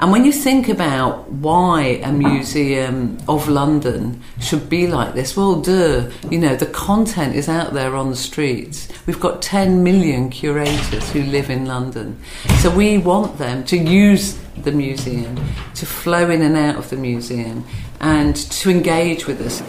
And 0.00 0.10
when 0.10 0.24
you 0.24 0.32
think 0.32 0.68
about 0.68 1.30
why 1.30 2.00
a 2.02 2.12
museum 2.12 3.16
of 3.28 3.48
London 3.48 4.20
should 4.40 4.68
be 4.68 4.86
like 4.88 5.14
this, 5.14 5.36
well, 5.36 5.60
duh, 5.60 6.10
you 6.30 6.38
know, 6.38 6.56
the 6.56 6.66
content 6.66 7.36
is 7.36 7.48
out 7.48 7.74
there 7.74 7.94
on 7.94 8.10
the 8.10 8.16
streets. 8.16 8.88
We've 9.06 9.20
got 9.20 9.40
10 9.40 9.84
million 9.84 10.30
curators 10.30 11.10
who 11.12 11.22
live 11.22 11.48
in 11.48 11.66
London. 11.66 12.18
So 12.58 12.74
we 12.74 12.98
want 12.98 13.38
them 13.38 13.64
to 13.64 13.76
use 13.76 14.38
the 14.56 14.72
museum, 14.72 15.36
to 15.74 15.86
flow 15.86 16.28
in 16.30 16.42
and 16.42 16.56
out 16.56 16.76
of 16.76 16.90
the 16.90 16.96
museum, 16.96 17.64
and 18.00 18.34
to 18.36 18.70
engage 18.70 19.26
with 19.26 19.40
us. 19.40 19.62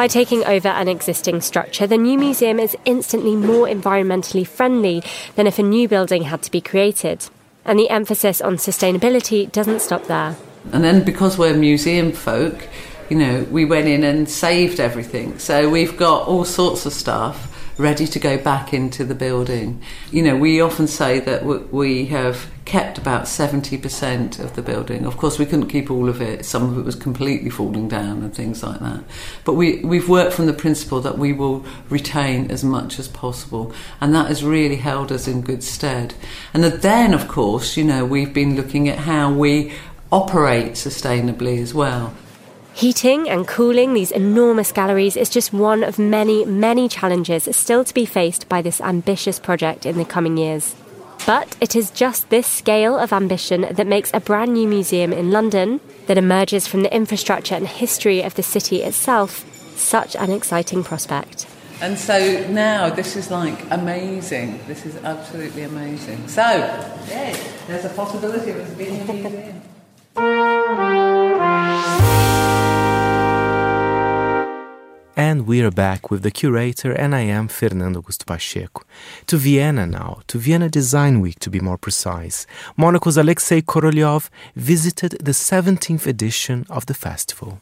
By 0.00 0.08
taking 0.08 0.42
over 0.46 0.68
an 0.68 0.88
existing 0.88 1.42
structure, 1.42 1.86
the 1.86 1.98
new 1.98 2.16
museum 2.16 2.58
is 2.58 2.74
instantly 2.86 3.36
more 3.36 3.66
environmentally 3.66 4.46
friendly 4.46 5.02
than 5.36 5.46
if 5.46 5.58
a 5.58 5.62
new 5.62 5.88
building 5.88 6.22
had 6.22 6.40
to 6.40 6.50
be 6.50 6.62
created. 6.62 7.28
And 7.66 7.78
the 7.78 7.90
emphasis 7.90 8.40
on 8.40 8.56
sustainability 8.56 9.52
doesn't 9.52 9.82
stop 9.82 10.06
there. 10.06 10.36
And 10.72 10.82
then 10.82 11.04
because 11.04 11.36
we're 11.36 11.52
museum 11.52 12.12
folk, 12.12 12.66
you 13.10 13.18
know, 13.18 13.46
we 13.50 13.66
went 13.66 13.88
in 13.88 14.02
and 14.02 14.26
saved 14.26 14.80
everything. 14.80 15.38
So 15.38 15.68
we've 15.68 15.98
got 15.98 16.26
all 16.26 16.46
sorts 16.46 16.86
of 16.86 16.94
stuff 16.94 17.49
ready 17.80 18.06
to 18.06 18.18
go 18.18 18.38
back 18.38 18.72
into 18.74 19.04
the 19.04 19.14
building. 19.14 19.82
You 20.12 20.22
know, 20.22 20.36
we 20.36 20.60
often 20.60 20.86
say 20.86 21.18
that 21.20 21.44
we 21.72 22.06
have 22.06 22.50
kept 22.64 22.98
about 22.98 23.24
70% 23.24 24.38
of 24.38 24.54
the 24.54 24.62
building. 24.62 25.04
Of 25.06 25.16
course, 25.16 25.38
we 25.38 25.46
couldn't 25.46 25.68
keep 25.68 25.90
all 25.90 26.08
of 26.08 26.20
it. 26.20 26.44
Some 26.44 26.70
of 26.70 26.78
it 26.78 26.84
was 26.84 26.94
completely 26.94 27.50
falling 27.50 27.88
down 27.88 28.22
and 28.22 28.34
things 28.34 28.62
like 28.62 28.80
that. 28.80 29.02
But 29.44 29.54
we, 29.54 29.80
we've 29.80 30.08
worked 30.08 30.34
from 30.34 30.46
the 30.46 30.52
principle 30.52 31.00
that 31.00 31.18
we 31.18 31.32
will 31.32 31.64
retain 31.88 32.50
as 32.50 32.62
much 32.62 32.98
as 32.98 33.08
possible. 33.08 33.72
And 34.00 34.14
that 34.14 34.28
has 34.28 34.44
really 34.44 34.76
held 34.76 35.10
us 35.10 35.26
in 35.26 35.40
good 35.40 35.64
stead. 35.64 36.14
And 36.54 36.62
then, 36.62 37.14
of 37.14 37.26
course, 37.26 37.76
you 37.76 37.84
know, 37.84 38.04
we've 38.04 38.32
been 38.32 38.54
looking 38.54 38.88
at 38.88 38.98
how 38.98 39.32
we 39.32 39.72
operate 40.12 40.72
sustainably 40.72 41.60
as 41.60 41.74
well. 41.74 42.14
Heating 42.74 43.28
and 43.28 43.46
cooling 43.46 43.92
these 43.94 44.10
enormous 44.10 44.72
galleries 44.72 45.16
is 45.16 45.28
just 45.28 45.52
one 45.52 45.82
of 45.84 45.98
many, 45.98 46.44
many 46.44 46.88
challenges 46.88 47.48
still 47.54 47.84
to 47.84 47.92
be 47.92 48.06
faced 48.06 48.48
by 48.48 48.62
this 48.62 48.80
ambitious 48.80 49.38
project 49.38 49.84
in 49.84 49.98
the 49.98 50.04
coming 50.04 50.36
years. 50.36 50.74
But 51.26 51.56
it 51.60 51.76
is 51.76 51.90
just 51.90 52.30
this 52.30 52.46
scale 52.46 52.98
of 52.98 53.12
ambition 53.12 53.66
that 53.70 53.86
makes 53.86 54.10
a 54.14 54.20
brand 54.20 54.54
new 54.54 54.66
museum 54.66 55.12
in 55.12 55.30
London, 55.30 55.80
that 56.06 56.16
emerges 56.16 56.66
from 56.66 56.82
the 56.82 56.94
infrastructure 56.94 57.54
and 57.54 57.68
history 57.68 58.22
of 58.22 58.34
the 58.34 58.42
city 58.42 58.82
itself, 58.82 59.44
such 59.76 60.16
an 60.16 60.30
exciting 60.30 60.82
prospect. 60.82 61.46
And 61.82 61.98
so 61.98 62.46
now 62.48 62.88
this 62.90 63.16
is 63.16 63.30
like 63.30 63.58
amazing. 63.70 64.60
This 64.66 64.86
is 64.86 64.96
absolutely 64.96 65.62
amazing. 65.62 66.28
So, 66.28 66.42
yes, 66.42 67.66
there's 67.66 67.84
a 67.84 67.90
possibility 67.90 68.52
of 68.52 68.58
us 68.58 68.70
being 68.74 69.00
a 69.00 69.12
museum. 69.12 69.62
And 75.20 75.46
we 75.46 75.60
are 75.60 75.70
back 75.70 76.10
with 76.10 76.22
the 76.22 76.30
curator, 76.30 76.92
and 76.92 77.14
I 77.14 77.20
am 77.20 77.46
Fernando 77.48 78.00
Augusto 78.00 78.24
Pacheco. 78.24 78.84
To 79.26 79.36
Vienna 79.36 79.86
now, 79.86 80.22
to 80.28 80.38
Vienna 80.38 80.70
Design 80.70 81.20
Week 81.20 81.38
to 81.40 81.50
be 81.50 81.60
more 81.60 81.76
precise. 81.76 82.46
Monocle's 82.78 83.18
Alexei 83.18 83.60
Korolyov 83.60 84.30
visited 84.56 85.18
the 85.20 85.32
17th 85.32 86.06
edition 86.06 86.64
of 86.70 86.86
the 86.86 86.94
festival. 86.94 87.60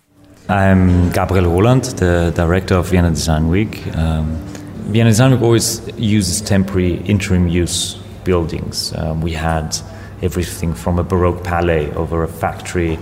I'm 0.49 1.11
Gabriel 1.11 1.51
Roland, 1.51 1.87
the 1.99 2.33
director 2.37 2.77
of 2.77 2.91
Vienna 2.91 3.11
Design 3.11 3.49
Week. 3.49 3.85
Um, 3.97 4.37
Vienna 4.93 5.11
Design 5.11 5.33
Week 5.33 5.43
always 5.43 5.83
uses 5.99 6.41
temporary 6.41 6.99
interim 7.07 7.49
use 7.49 7.95
buildings. 8.23 8.95
Um, 8.95 9.21
we 9.21 9.33
had 9.33 9.77
everything 10.23 10.75
from 10.75 11.01
a 11.01 11.03
Baroque 11.03 11.43
palais 11.43 11.91
over 11.95 12.23
a 12.23 12.29
factory 12.29 13.01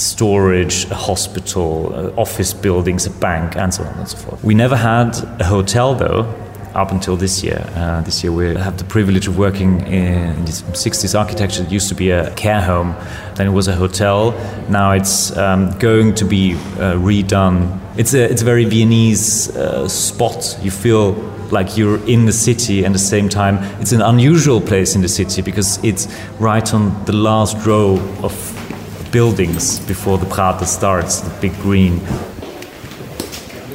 storage, 0.00 0.84
a 0.90 0.94
hospital, 0.94 1.92
uh, 1.94 2.20
office 2.20 2.52
buildings, 2.52 3.06
a 3.06 3.10
bank, 3.10 3.56
and 3.56 3.72
so 3.72 3.84
on 3.84 3.98
and 3.98 4.08
so 4.08 4.16
forth. 4.16 4.42
We 4.42 4.54
never 4.54 4.76
had 4.76 5.16
a 5.40 5.44
hotel 5.44 5.94
though, 5.94 6.22
up 6.74 6.92
until 6.92 7.16
this 7.16 7.42
year. 7.42 7.64
Uh, 7.74 8.00
this 8.02 8.22
year 8.22 8.32
we 8.32 8.54
have 8.54 8.78
the 8.78 8.84
privilege 8.84 9.26
of 9.26 9.36
working 9.36 9.80
in 9.86 10.44
this 10.44 10.62
60s 10.62 11.18
architecture. 11.18 11.62
It 11.62 11.70
used 11.70 11.88
to 11.88 11.94
be 11.94 12.10
a 12.10 12.32
care 12.34 12.60
home, 12.60 12.94
then 13.34 13.46
it 13.46 13.50
was 13.50 13.68
a 13.68 13.74
hotel. 13.74 14.32
Now 14.68 14.92
it's 14.92 15.36
um, 15.36 15.76
going 15.78 16.14
to 16.16 16.24
be 16.24 16.54
uh, 16.54 16.94
redone. 16.94 17.78
It's 17.96 18.14
a 18.14 18.30
it's 18.30 18.42
a 18.42 18.44
very 18.44 18.64
Viennese 18.64 19.54
uh, 19.56 19.88
spot. 19.88 20.58
You 20.62 20.70
feel 20.70 21.12
like 21.50 21.76
you're 21.76 21.98
in 22.06 22.26
the 22.26 22.32
city, 22.32 22.84
and 22.84 22.86
at 22.86 22.92
the 22.92 22.98
same 22.98 23.28
time, 23.28 23.58
it's 23.80 23.92
an 23.92 24.00
unusual 24.00 24.60
place 24.60 24.94
in 24.94 25.02
the 25.02 25.08
city 25.08 25.42
because 25.42 25.82
it's 25.82 26.06
right 26.38 26.72
on 26.72 27.04
the 27.06 27.12
last 27.12 27.66
row 27.66 27.98
of 28.22 28.59
buildings 29.10 29.80
before 29.80 30.18
the 30.18 30.26
Prater 30.26 30.66
starts, 30.66 31.20
the 31.20 31.40
big 31.40 31.54
green. 31.60 32.00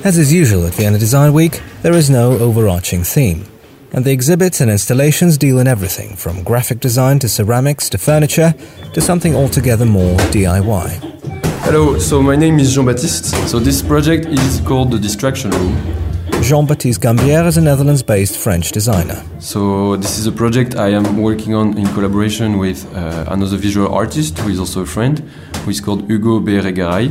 As 0.04 0.18
is 0.18 0.32
usual 0.32 0.68
at 0.68 0.76
Vienna 0.76 1.00
Design 1.00 1.34
Week, 1.34 1.62
there 1.82 1.94
is 1.94 2.10
no 2.10 2.38
overarching 2.38 3.04
theme. 3.04 3.46
And 3.92 4.06
the 4.06 4.12
exhibits 4.12 4.62
and 4.62 4.70
installations 4.70 5.38
deal 5.38 5.58
in 5.58 5.68
everything 5.68 6.16
from 6.16 6.44
graphic 6.44 6.80
design 6.80 7.20
to 7.20 7.30
ceramics 7.30 7.90
to 7.90 7.98
furniture 7.98 8.54
to 8.94 9.02
something 9.02 9.36
altogether 9.36 9.86
more 9.86 10.18
DIY. 10.32 11.16
Hello, 11.64 11.98
so 11.98 12.22
my 12.22 12.36
name 12.36 12.60
is 12.60 12.76
Jean 12.76 12.86
Baptiste. 12.86 13.26
So 13.50 13.58
this 13.60 13.82
project 13.82 14.28
is 14.28 14.62
called 14.62 14.92
the 14.92 15.00
Distraction 15.00 15.52
Room. 15.52 16.05
Jean 16.42 16.66
Baptiste 16.68 17.02
Gambier 17.02 17.48
is 17.48 17.58
a 17.58 17.62
Netherlands 17.62 18.04
based 18.04 18.38
French 18.38 18.72
designer. 18.72 19.24
So, 19.40 19.96
this 19.96 20.18
is 20.20 20.28
a 20.28 20.32
project 20.32 20.76
I 20.76 20.90
am 20.90 21.18
working 21.22 21.56
on 21.56 21.78
in 21.78 21.88
collaboration 21.94 22.58
with 22.58 22.86
uh, 22.96 23.26
another 23.28 23.58
visual 23.58 23.94
artist 23.94 24.38
who 24.40 24.50
is 24.50 24.60
also 24.60 24.82
a 24.82 24.86
friend, 24.86 25.20
who 25.64 25.72
is 25.72 25.82
called 25.82 26.08
Hugo 26.08 26.40
Beregaray. 26.40 27.10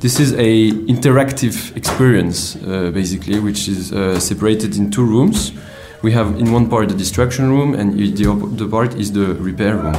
This 0.00 0.20
is 0.20 0.32
a 0.34 0.72
interactive 0.88 1.76
experience, 1.76 2.56
uh, 2.56 2.90
basically, 2.92 3.38
which 3.38 3.68
is 3.68 3.92
uh, 3.92 4.20
separated 4.20 4.76
in 4.76 4.90
two 4.90 5.04
rooms. 5.04 5.52
We 6.02 6.12
have 6.12 6.38
in 6.38 6.52
one 6.52 6.68
part 6.68 6.88
the 6.88 6.94
distraction 6.94 7.50
room, 7.50 7.74
and 7.74 7.98
the 7.98 8.30
other 8.30 8.68
part 8.68 8.94
is 8.94 9.12
the 9.12 9.34
repair 9.34 9.76
room. 9.76 9.96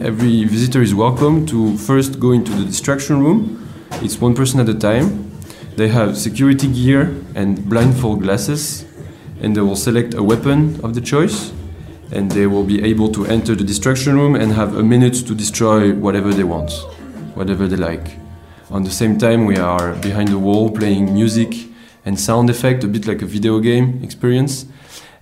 Every 0.00 0.44
visitor 0.44 0.82
is 0.82 0.94
welcome 0.94 1.46
to 1.46 1.76
first 1.78 2.18
go 2.18 2.32
into 2.32 2.50
the 2.52 2.64
distraction 2.64 3.20
room. 3.20 3.68
It's 4.02 4.20
one 4.20 4.34
person 4.34 4.58
at 4.60 4.68
a 4.68 4.74
time. 4.74 5.33
They 5.76 5.88
have 5.88 6.16
security 6.16 6.68
gear 6.68 7.12
and 7.34 7.68
blindfold 7.68 8.22
glasses, 8.22 8.84
and 9.40 9.56
they 9.56 9.60
will 9.60 9.74
select 9.74 10.14
a 10.14 10.22
weapon 10.22 10.80
of 10.84 10.94
the 10.94 11.00
choice, 11.00 11.52
and 12.12 12.30
they 12.30 12.46
will 12.46 12.62
be 12.62 12.80
able 12.84 13.10
to 13.10 13.26
enter 13.26 13.56
the 13.56 13.64
destruction 13.64 14.14
room 14.14 14.36
and 14.36 14.52
have 14.52 14.76
a 14.76 14.84
minute 14.84 15.26
to 15.26 15.34
destroy 15.34 15.92
whatever 15.92 16.32
they 16.32 16.44
want, 16.44 16.70
whatever 17.34 17.66
they 17.66 17.76
like. 17.76 18.18
On 18.70 18.84
the 18.84 18.90
same 18.90 19.18
time, 19.18 19.46
we 19.46 19.56
are 19.56 19.94
behind 19.94 20.28
the 20.28 20.38
wall 20.38 20.70
playing 20.70 21.12
music 21.12 21.66
and 22.04 22.20
sound 22.20 22.50
effect, 22.50 22.84
a 22.84 22.86
bit 22.86 23.08
like 23.08 23.20
a 23.22 23.26
video 23.26 23.58
game 23.58 24.00
experience. 24.04 24.66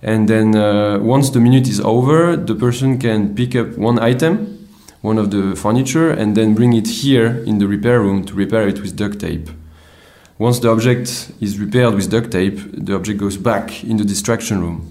And 0.03 0.29
then 0.29 0.55
uh, 0.55 0.99
once 0.99 1.31
the 1.31 1.39
minute 1.39 1.67
is 1.67 1.79
over, 1.79 2.35
the 2.35 2.53
person 2.53 2.99
can 2.99 3.33
pick 3.33 3.55
up 3.55 3.75
one 3.75 3.97
item, 3.97 4.67
one 5.01 5.17
of 5.17 5.31
the 5.31 5.55
furniture, 5.55 6.11
and 6.11 6.37
then 6.37 6.53
bring 6.53 6.73
it 6.73 6.87
here 6.87 7.43
in 7.47 7.57
the 7.57 7.67
repair 7.67 8.01
room 8.01 8.23
to 8.25 8.35
repair 8.35 8.67
it 8.67 8.81
with 8.81 8.95
duct 8.95 9.19
tape. 9.19 9.49
Once 10.39 10.59
the 10.59 10.69
object 10.69 11.31
is 11.39 11.59
repaired 11.59 11.93
with 11.93 12.09
duct 12.09 12.31
tape, 12.31 12.59
the 12.73 12.95
object 12.95 13.19
goes 13.19 13.37
back 13.37 13.83
in 13.83 13.97
the 13.97 14.03
distraction 14.05 14.61
room. 14.61 14.89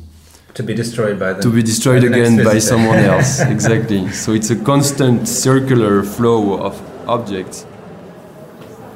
To 0.54 0.62
be 0.62 0.74
destroyed 0.74 1.18
by 1.18 1.32
the 1.32 1.42
To 1.42 1.50
be 1.50 1.62
destroyed 1.62 2.02
by 2.02 2.08
again 2.08 2.44
by 2.44 2.58
someone 2.58 2.98
else. 3.12 3.40
exactly. 3.40 4.10
So 4.12 4.32
it's 4.32 4.50
a 4.50 4.56
constant 4.56 5.26
circular 5.26 6.02
flow 6.02 6.62
of 6.62 6.80
objects. 7.08 7.66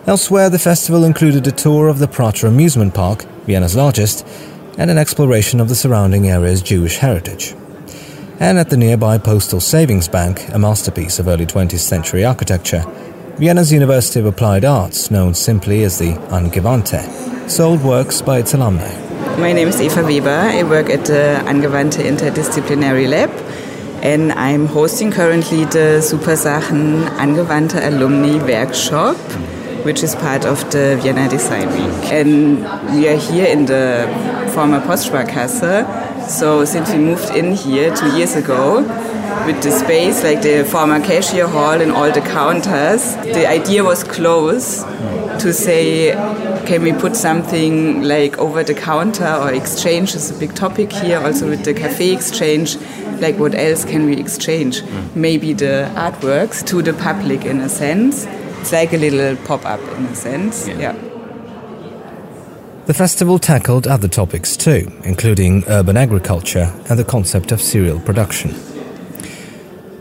Elsewhere, 0.07 0.51
the 0.51 0.59
festival 0.59 1.03
included 1.05 1.47
a 1.47 1.53
tour 1.53 1.89
of 1.89 1.99
the 1.99 2.07
Prater 2.07 2.47
Amusement 2.47 2.95
Park, 2.95 3.25
Vienna's 3.47 3.75
largest, 3.75 4.25
and 4.79 4.91
an 4.91 4.99
exploration 4.99 5.59
of 5.61 5.69
the 5.69 5.75
surrounding 5.75 6.29
area's 6.29 6.63
Jewish 6.63 6.99
heritage. 6.99 7.55
And 8.39 8.59
at 8.59 8.69
the 8.71 8.77
nearby 8.77 9.19
Postal 9.19 9.61
Savings 9.61 10.07
Bank, 10.09 10.47
a 10.53 10.59
masterpiece 10.59 11.19
of 11.19 11.27
early 11.27 11.47
20th 11.47 11.79
century 11.81 12.25
architecture, 12.25 12.85
Vienna's 13.39 13.71
University 13.71 14.19
of 14.19 14.25
Applied 14.25 14.65
Arts, 14.65 15.11
known 15.11 15.35
simply 15.35 15.83
as 15.85 15.99
the 15.99 16.15
Angewandte, 16.33 17.51
sold 17.51 17.85
works 17.85 18.23
by 18.23 18.39
its 18.39 18.55
alumni. 18.55 18.91
My 19.37 19.53
name 19.53 19.69
is 19.69 19.79
Eva 19.79 20.03
Weber. 20.03 20.31
I 20.31 20.63
work 20.63 20.89
at 20.89 21.05
the 21.05 21.43
Angewandte 21.45 22.03
Interdisciplinary 22.03 23.07
Lab 23.07 23.29
and 24.03 24.33
I'm 24.33 24.65
hosting 24.65 25.11
currently 25.11 25.67
the 25.67 26.01
Super 26.01 26.35
Sachen 26.35 27.03
Angewandte 27.19 27.87
Alumni 27.87 28.43
Workshop, 28.43 29.19
which 29.85 30.03
is 30.03 30.15
part 30.15 30.47
of 30.47 30.59
the 30.71 30.99
Vienna 31.03 31.29
Design 31.29 31.69
Week. 31.69 32.11
And 32.11 32.61
we 32.95 33.07
are 33.07 33.19
here 33.19 33.49
in 33.49 33.67
the 33.67 34.09
former 34.55 34.81
Postsparkasse. 34.81 36.27
So 36.27 36.65
since 36.65 36.91
we 36.91 36.97
moved 37.01 37.29
in 37.37 37.53
here 37.53 37.95
two 37.95 38.17
years 38.17 38.35
ago, 38.35 38.81
with 39.45 39.63
the 39.63 39.71
space, 39.71 40.23
like 40.23 40.43
the 40.43 40.65
former 40.65 41.01
cashier 41.01 41.47
hall 41.47 41.81
and 41.81 41.93
all 41.93 42.11
the 42.11 42.21
counters, 42.21 43.15
the 43.17 43.47
idea 43.47 43.85
was 43.85 44.03
close 44.05 44.83
to 45.43 45.53
say, 45.53 46.13
can 46.67 46.83
we 46.83 46.93
put 46.93 47.15
something 47.17 48.03
like 48.03 48.39
over 48.39 48.65
the 48.65 48.75
counter 48.75 49.33
or 49.43 49.53
exchange 49.53 50.15
is 50.15 50.31
a 50.31 50.39
big 50.39 50.55
topic 50.55 50.93
here, 50.93 51.19
also 51.19 51.49
with 51.49 51.65
the 51.65 51.75
cafe 51.75 52.13
exchange. 52.13 52.77
Like, 53.21 53.39
what 53.39 53.55
else 53.55 53.85
can 53.85 54.07
we 54.07 54.17
exchange? 54.19 54.83
Mm. 54.83 55.17
Maybe 55.17 55.53
the 55.53 55.91
artworks 55.95 56.65
to 56.67 56.83
the 56.83 56.93
public 56.93 57.45
in 57.45 57.61
a 57.61 57.69
sense. 57.69 58.27
It's 58.61 58.73
like 58.73 58.93
a 58.93 58.99
little 58.99 59.37
pop 59.47 59.65
up 59.65 59.81
in 59.97 60.07
a 60.07 60.15
sense. 60.15 60.69
yeah. 60.69 60.95
The 62.87 62.95
festival 62.95 63.39
tackled 63.39 63.87
other 63.87 64.07
topics 64.07 64.57
too, 64.57 64.93
including 65.03 65.65
urban 65.67 65.97
agriculture 65.97 66.73
and 66.89 66.99
the 66.99 67.05
concept 67.05 67.53
of 67.53 67.61
cereal 67.61 67.99
production. 67.99 68.55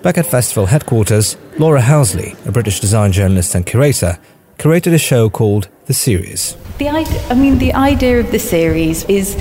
Back 0.06 0.20
at 0.20 0.28
festival 0.28 0.68
headquarters, 0.68 1.36
Laura 1.58 1.82
Houseley, 1.82 2.38
a 2.46 2.52
British 2.52 2.80
design 2.80 3.12
journalist 3.12 3.56
and 3.56 3.66
curator, 3.66 4.20
curated 4.60 4.94
a 4.94 5.00
show 5.00 5.32
called 5.32 5.68
The 5.88 5.96
Series. 5.96 6.56
The 6.78 6.90
idea, 6.90 7.28
I 7.28 7.34
mean, 7.34 7.58
the 7.58 7.74
idea 7.74 8.20
of 8.20 8.30
the 8.30 8.38
series 8.38 9.04
is 9.06 9.36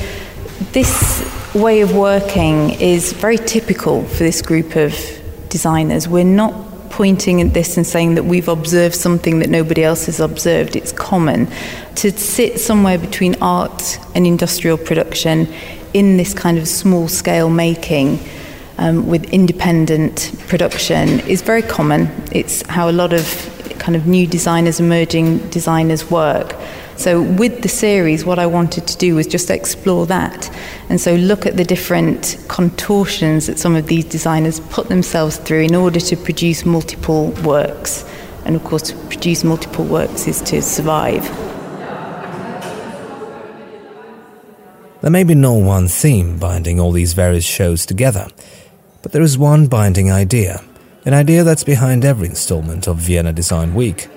this 0.73 1.55
way 1.55 1.83
of 1.83 1.95
working 1.95 2.71
is 2.81 3.13
very 3.13 3.37
typical 3.37 4.07
for 4.07 4.21
this 4.21 4.41
group 4.41 4.75
of 4.75 4.97
designers. 5.51 6.09
We're 6.09 6.25
not 6.25 6.55
pointing 6.89 7.43
at 7.43 7.53
this 7.53 7.77
and 7.77 7.87
saying 7.87 8.15
that 8.15 8.25
we've 8.25 8.49
observed 8.49 8.95
something 8.95 9.41
that 9.41 9.51
nobody 9.51 9.85
else 9.85 10.07
has 10.07 10.19
observed. 10.19 10.77
It's 10.77 10.93
common 10.93 11.47
to 11.97 12.11
sit 12.11 12.59
somewhere 12.59 12.97
between 12.97 13.35
art 13.43 13.99
and 14.15 14.27
industrial 14.27 14.79
production 14.79 15.47
in 15.93 16.17
this 16.17 16.33
kind 16.33 16.57
of 16.57 16.67
small 16.67 17.07
scale 17.07 17.51
making. 17.51 18.19
Um, 18.77 19.07
with 19.07 19.25
independent 19.33 20.35
production 20.49 21.21
is 21.21 21.43
very 21.43 21.63
common. 21.63 22.09
It's 22.33 22.63
how 22.63 22.91
a 22.91 22.93
lot 22.93 23.13
of 23.13 23.25
kind 23.79 23.95
of 23.95 24.07
new 24.07 24.27
designers, 24.27 24.81
emerging 24.81 25.39
designers 25.51 26.11
work. 26.11 26.57
So, 26.97 27.23
with 27.23 27.63
the 27.63 27.69
series, 27.69 28.25
what 28.25 28.39
I 28.39 28.47
wanted 28.47 28.87
to 28.87 28.97
do 28.97 29.17
was 29.17 29.27
just 29.27 29.51
explore 29.51 30.07
that. 30.07 30.51
And 30.89 31.01
so, 31.01 31.15
look 31.17 31.45
at 31.45 31.57
the 31.57 31.65
different 31.65 32.39
contortions 32.49 33.47
that 33.47 33.59
some 33.59 33.75
of 33.75 33.89
these 33.89 34.05
designers 34.05 34.61
put 34.61 34.89
themselves 34.89 35.37
through 35.37 35.63
in 35.63 35.75
order 35.75 36.01
to 36.01 36.17
produce 36.17 36.65
multiple 36.65 37.31
works. 37.45 38.05
And 38.45 38.55
of 38.55 38.65
course, 38.65 38.83
to 38.91 38.97
produce 39.09 39.43
multiple 39.43 39.85
works 39.85 40.29
is 40.29 40.41
to 40.43 40.63
survive. 40.63 41.25
There 45.01 45.11
may 45.11 45.25
be 45.25 45.35
no 45.35 45.53
one 45.53 45.89
theme 45.89 46.39
binding 46.39 46.81
all 46.81 46.93
these 46.93 47.13
various 47.13 47.45
shows 47.45 47.85
together, 47.85 48.29
but 49.05 49.13
there 49.13 49.23
is 49.23 49.37
one 49.37 49.67
binding 49.67 50.11
idea, 50.11 50.63
an 51.05 51.13
idea 51.13 51.45
that's 51.45 51.63
behind 51.63 52.07
every 52.07 52.27
installment 52.27 52.89
of 52.89 52.97
Vienna 52.97 53.35
Design 53.35 53.75
Week. 53.75 54.09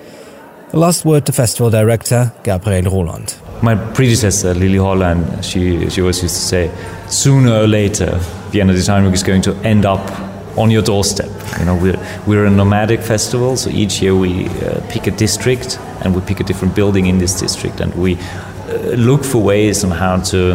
The 0.70 0.78
last 0.78 1.04
word 1.04 1.26
to 1.26 1.32
festival 1.32 1.68
director 1.68 2.32
Gabriel 2.42 2.90
Roland. 2.90 3.38
My 3.62 3.74
predecessor, 3.74 4.54
Lilli 4.54 4.78
Hollein, 4.78 5.44
she, 5.44 5.90
she 5.90 6.00
always 6.00 6.22
used 6.22 6.36
to 6.36 6.40
say, 6.40 6.70
sooner 7.06 7.52
or 7.52 7.66
later, 7.66 8.16
Vienna 8.50 8.72
Design 8.72 9.04
Week 9.04 9.12
is 9.12 9.22
going 9.22 9.42
to 9.42 9.54
end 9.56 9.84
up 9.84 10.00
on 10.56 10.70
your 10.70 10.80
doorstep. 10.80 11.28
You 11.58 11.66
know, 11.66 11.76
we're, 11.76 12.22
we're 12.26 12.46
a 12.46 12.50
nomadic 12.50 13.00
festival, 13.00 13.58
so 13.58 13.68
each 13.68 14.00
year 14.00 14.16
we 14.16 14.46
uh, 14.46 14.80
pick 14.88 15.06
a 15.06 15.10
district 15.10 15.78
and 16.00 16.14
we 16.14 16.22
pick 16.22 16.40
a 16.40 16.44
different 16.44 16.74
building 16.74 17.04
in 17.06 17.18
this 17.18 17.38
district 17.38 17.80
and 17.80 17.94
we 17.94 18.16
uh, 18.16 18.72
look 18.96 19.22
for 19.22 19.42
ways 19.42 19.84
on 19.84 19.90
how 19.90 20.16
to 20.22 20.54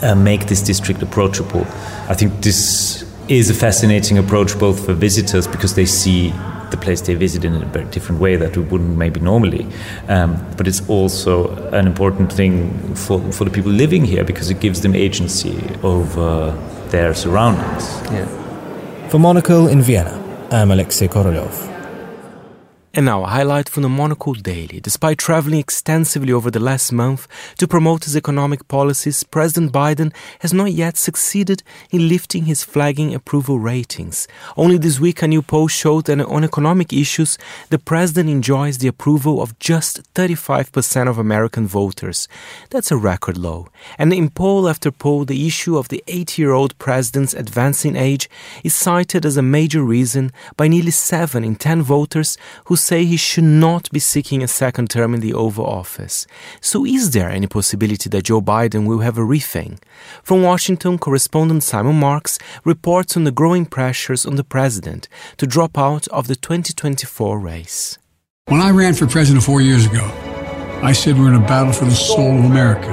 uh, 0.00 0.14
make 0.14 0.46
this 0.46 0.62
district 0.62 1.02
approachable. 1.02 1.66
I 2.08 2.14
think 2.14 2.40
this 2.40 3.04
is 3.28 3.48
a 3.50 3.54
fascinating 3.54 4.18
approach 4.18 4.58
both 4.58 4.84
for 4.84 4.92
visitors 4.92 5.46
because 5.46 5.74
they 5.74 5.86
see 5.86 6.30
the 6.70 6.76
place 6.76 7.00
they 7.02 7.14
visit 7.14 7.44
in 7.44 7.54
a 7.54 7.64
very 7.66 7.84
different 7.86 8.20
way 8.20 8.36
that 8.36 8.56
we 8.56 8.62
wouldn't 8.62 8.96
maybe 8.96 9.20
normally. 9.20 9.66
Um, 10.08 10.44
but 10.56 10.66
it's 10.66 10.86
also 10.88 11.54
an 11.72 11.86
important 11.86 12.32
thing 12.32 12.94
for, 12.94 13.20
for 13.32 13.44
the 13.44 13.50
people 13.50 13.70
living 13.70 14.04
here 14.04 14.24
because 14.24 14.50
it 14.50 14.60
gives 14.60 14.80
them 14.80 14.94
agency 14.94 15.56
over 15.82 16.50
their 16.88 17.14
surroundings. 17.14 17.84
For 19.10 19.18
Monocle 19.18 19.68
in 19.68 19.82
Vienna, 19.82 20.20
I'm 20.50 20.70
Alexei 20.70 21.08
Korolev. 21.08 21.73
And 22.96 23.06
now, 23.06 23.24
a 23.24 23.26
highlight 23.26 23.68
from 23.68 23.82
the 23.82 23.88
Monocle 23.88 24.34
Daily. 24.34 24.78
Despite 24.78 25.18
traveling 25.18 25.58
extensively 25.58 26.32
over 26.32 26.48
the 26.48 26.60
last 26.60 26.92
month 26.92 27.26
to 27.58 27.66
promote 27.66 28.04
his 28.04 28.16
economic 28.16 28.68
policies, 28.68 29.24
President 29.24 29.72
Biden 29.72 30.14
has 30.42 30.52
not 30.52 30.70
yet 30.70 30.96
succeeded 30.96 31.64
in 31.90 32.08
lifting 32.08 32.44
his 32.44 32.62
flagging 32.62 33.12
approval 33.12 33.58
ratings. 33.58 34.28
Only 34.56 34.78
this 34.78 35.00
week, 35.00 35.22
a 35.22 35.26
new 35.26 35.42
poll 35.42 35.66
showed 35.66 36.04
that 36.04 36.20
on 36.20 36.44
economic 36.44 36.92
issues, 36.92 37.36
the 37.68 37.80
president 37.80 38.30
enjoys 38.30 38.78
the 38.78 38.86
approval 38.86 39.42
of 39.42 39.58
just 39.58 40.00
35% 40.14 41.08
of 41.08 41.18
American 41.18 41.66
voters. 41.66 42.28
That's 42.70 42.92
a 42.92 42.96
record 42.96 43.36
low. 43.36 43.66
And 43.98 44.12
in 44.12 44.30
poll 44.30 44.68
after 44.68 44.92
poll, 44.92 45.24
the 45.24 45.48
issue 45.48 45.76
of 45.76 45.88
the 45.88 46.04
80 46.06 46.40
year 46.40 46.52
old 46.52 46.78
president's 46.78 47.34
advancing 47.34 47.96
age 47.96 48.30
is 48.62 48.72
cited 48.72 49.26
as 49.26 49.36
a 49.36 49.42
major 49.42 49.82
reason 49.82 50.30
by 50.56 50.68
nearly 50.68 50.92
7 50.92 51.42
in 51.42 51.56
10 51.56 51.82
voters 51.82 52.38
who 52.66 52.76
say 52.84 53.04
he 53.04 53.16
should 53.16 53.44
not 53.44 53.90
be 53.90 53.98
seeking 53.98 54.42
a 54.42 54.48
second 54.48 54.90
term 54.90 55.14
in 55.14 55.20
the 55.20 55.34
Oval 55.34 55.66
Office. 55.66 56.26
So, 56.60 56.84
is 56.84 57.10
there 57.12 57.30
any 57.30 57.46
possibility 57.46 58.08
that 58.10 58.24
Joe 58.24 58.42
Biden 58.42 58.86
will 58.86 59.00
have 59.00 59.18
a 59.18 59.22
rethink? 59.22 59.78
From 60.22 60.42
Washington, 60.42 60.98
correspondent 60.98 61.62
Simon 61.62 61.98
Marks 61.98 62.38
reports 62.64 63.16
on 63.16 63.24
the 63.24 63.32
growing 63.32 63.66
pressures 63.66 64.26
on 64.26 64.36
the 64.36 64.44
president 64.44 65.08
to 65.38 65.46
drop 65.46 65.78
out 65.78 66.06
of 66.08 66.26
the 66.26 66.36
2024 66.36 67.38
race. 67.38 67.98
When 68.46 68.60
I 68.60 68.70
ran 68.70 68.92
for 68.94 69.06
president 69.06 69.42
four 69.42 69.62
years 69.62 69.86
ago, 69.86 70.04
I 70.82 70.92
said 70.92 71.18
we're 71.18 71.28
in 71.28 71.42
a 71.42 71.46
battle 71.46 71.72
for 71.72 71.86
the 71.86 71.94
soul 71.94 72.38
of 72.38 72.44
America, 72.44 72.90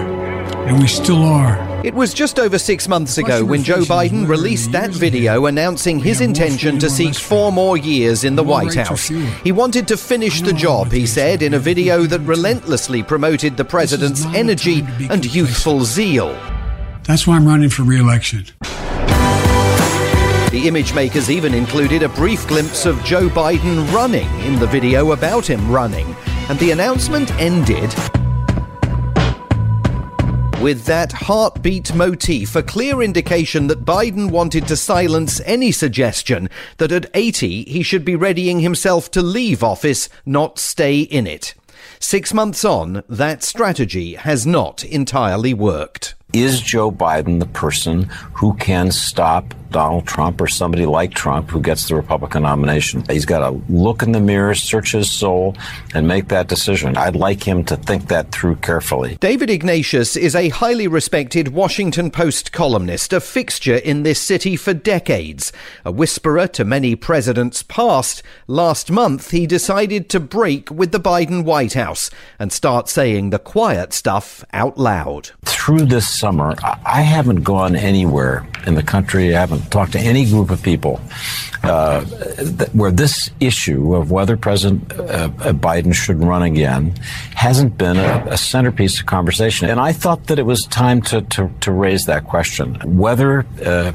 and 0.67 0.79
we 0.79 0.87
still 0.87 1.23
are. 1.23 1.57
It 1.83 1.93
was 1.93 2.13
just 2.13 2.39
over 2.39 2.59
six 2.59 2.87
months 2.87 3.17
ago 3.17 3.43
when 3.43 3.63
Joe 3.63 3.81
Biden 3.81 4.27
released 4.27 4.71
that 4.71 4.91
video 4.91 5.47
announcing 5.47 5.99
his 5.99 6.21
intention 6.21 6.77
to 6.79 6.89
seek 6.89 7.15
four 7.15 7.51
more 7.51 7.77
years 7.77 8.23
in 8.23 8.35
the 8.35 8.43
White 8.43 8.75
House. 8.75 9.07
He 9.43 9.51
wanted 9.51 9.87
to 9.87 9.97
finish 9.97 10.41
the 10.41 10.53
job, 10.53 10.91
he 10.91 11.07
said, 11.07 11.41
in 11.41 11.55
a 11.55 11.59
video 11.59 12.03
that 12.03 12.19
relentlessly 12.19 13.01
promoted 13.01 13.57
the 13.57 13.65
president's 13.65 14.25
energy 14.27 14.85
and 15.09 15.25
youthful 15.33 15.81
zeal. 15.83 16.33
That's 17.03 17.25
why 17.25 17.35
I'm 17.35 17.47
running 17.47 17.69
for 17.69 17.83
re 17.83 17.99
election. 17.99 18.45
The 20.51 20.63
image 20.65 20.93
makers 20.93 21.31
even 21.31 21.53
included 21.53 22.03
a 22.03 22.09
brief 22.09 22.47
glimpse 22.47 22.85
of 22.85 23.01
Joe 23.03 23.29
Biden 23.29 23.91
running 23.91 24.29
in 24.41 24.59
the 24.59 24.67
video 24.67 25.13
about 25.13 25.49
him 25.49 25.71
running, 25.71 26.15
and 26.49 26.59
the 26.59 26.71
announcement 26.71 27.31
ended 27.39 27.95
with 30.61 30.85
that 30.85 31.11
heartbeat 31.11 31.95
motif, 31.95 32.55
a 32.55 32.61
clear 32.61 33.01
indication 33.01 33.65
that 33.65 33.83
Biden 33.83 34.29
wanted 34.29 34.67
to 34.67 34.77
silence 34.77 35.41
any 35.43 35.71
suggestion 35.71 36.51
that 36.77 36.91
at 36.91 37.09
80 37.15 37.63
he 37.63 37.81
should 37.81 38.05
be 38.05 38.15
readying 38.15 38.59
himself 38.59 39.09
to 39.11 39.23
leave 39.23 39.63
office, 39.63 40.07
not 40.23 40.59
stay 40.59 40.99
in 40.99 41.25
it. 41.25 41.55
Six 41.99 42.31
months 42.31 42.63
on, 42.63 43.03
that 43.09 43.41
strategy 43.41 44.13
has 44.13 44.45
not 44.45 44.83
entirely 44.83 45.53
worked. 45.55 46.13
Is 46.33 46.61
Joe 46.61 46.91
Biden 46.91 47.39
the 47.39 47.45
person 47.45 48.03
who 48.33 48.53
can 48.53 48.91
stop 48.91 49.53
Donald 49.69 50.05
Trump 50.05 50.39
or 50.39 50.47
somebody 50.47 50.85
like 50.85 51.13
Trump 51.13 51.49
who 51.49 51.61
gets 51.61 51.89
the 51.89 51.95
Republican 51.95 52.43
nomination? 52.43 53.03
He's 53.09 53.25
got 53.25 53.39
to 53.39 53.61
look 53.69 54.01
in 54.01 54.13
the 54.13 54.21
mirror, 54.21 54.55
search 54.55 54.93
his 54.93 55.09
soul, 55.09 55.57
and 55.93 56.07
make 56.07 56.29
that 56.29 56.47
decision. 56.47 56.95
I'd 56.95 57.17
like 57.17 57.45
him 57.45 57.65
to 57.65 57.75
think 57.75 58.07
that 58.07 58.31
through 58.31 58.57
carefully. 58.57 59.17
David 59.19 59.49
Ignatius 59.49 60.15
is 60.15 60.33
a 60.33 60.49
highly 60.49 60.87
respected 60.87 61.49
Washington 61.49 62.11
Post 62.11 62.53
columnist, 62.53 63.11
a 63.11 63.19
fixture 63.19 63.75
in 63.75 64.03
this 64.03 64.19
city 64.19 64.55
for 64.55 64.73
decades. 64.73 65.51
A 65.83 65.91
whisperer 65.91 66.47
to 66.47 66.63
many 66.63 66.95
presidents 66.95 67.61
past, 67.61 68.23
last 68.47 68.89
month 68.89 69.31
he 69.31 69.45
decided 69.45 70.09
to 70.09 70.19
break 70.21 70.71
with 70.71 70.93
the 70.93 70.99
Biden 70.99 71.43
White 71.43 71.73
House 71.73 72.09
and 72.39 72.53
start 72.53 72.87
saying 72.87 73.31
the 73.31 73.39
quiet 73.39 73.91
stuff 73.91 74.45
out 74.53 74.77
loud. 74.77 75.31
Through 75.63 75.85
this 75.85 76.09
summer, 76.19 76.55
I 76.63 77.01
haven't 77.01 77.43
gone 77.43 77.75
anywhere 77.75 78.47
in 78.65 78.73
the 78.73 78.81
country. 78.81 79.35
I 79.35 79.39
haven't 79.39 79.71
talked 79.71 79.91
to 79.91 79.99
any 79.99 80.25
group 80.25 80.49
of 80.49 80.63
people 80.63 80.99
uh, 81.63 82.03
where 82.73 82.91
this 82.91 83.29
issue 83.39 83.95
of 83.95 84.09
whether 84.09 84.35
President 84.35 84.91
uh, 84.93 85.29
Biden 85.53 85.93
should 85.93 86.19
run 86.19 86.41
again 86.41 86.95
hasn't 87.35 87.77
been 87.77 87.97
a, 87.97 88.25
a, 88.29 88.37
centerpiece 88.37 88.99
of 88.99 89.05
conversation. 89.05 89.69
And 89.69 89.79
I 89.79 89.93
thought 89.93 90.27
that 90.27 90.39
it 90.39 90.45
was 90.45 90.63
time 90.65 91.01
to, 91.03 91.21
to, 91.21 91.51
to 91.61 91.71
raise 91.71 92.05
that 92.05 92.25
question 92.25 92.75
whether 92.97 93.45
uh, 93.63 93.91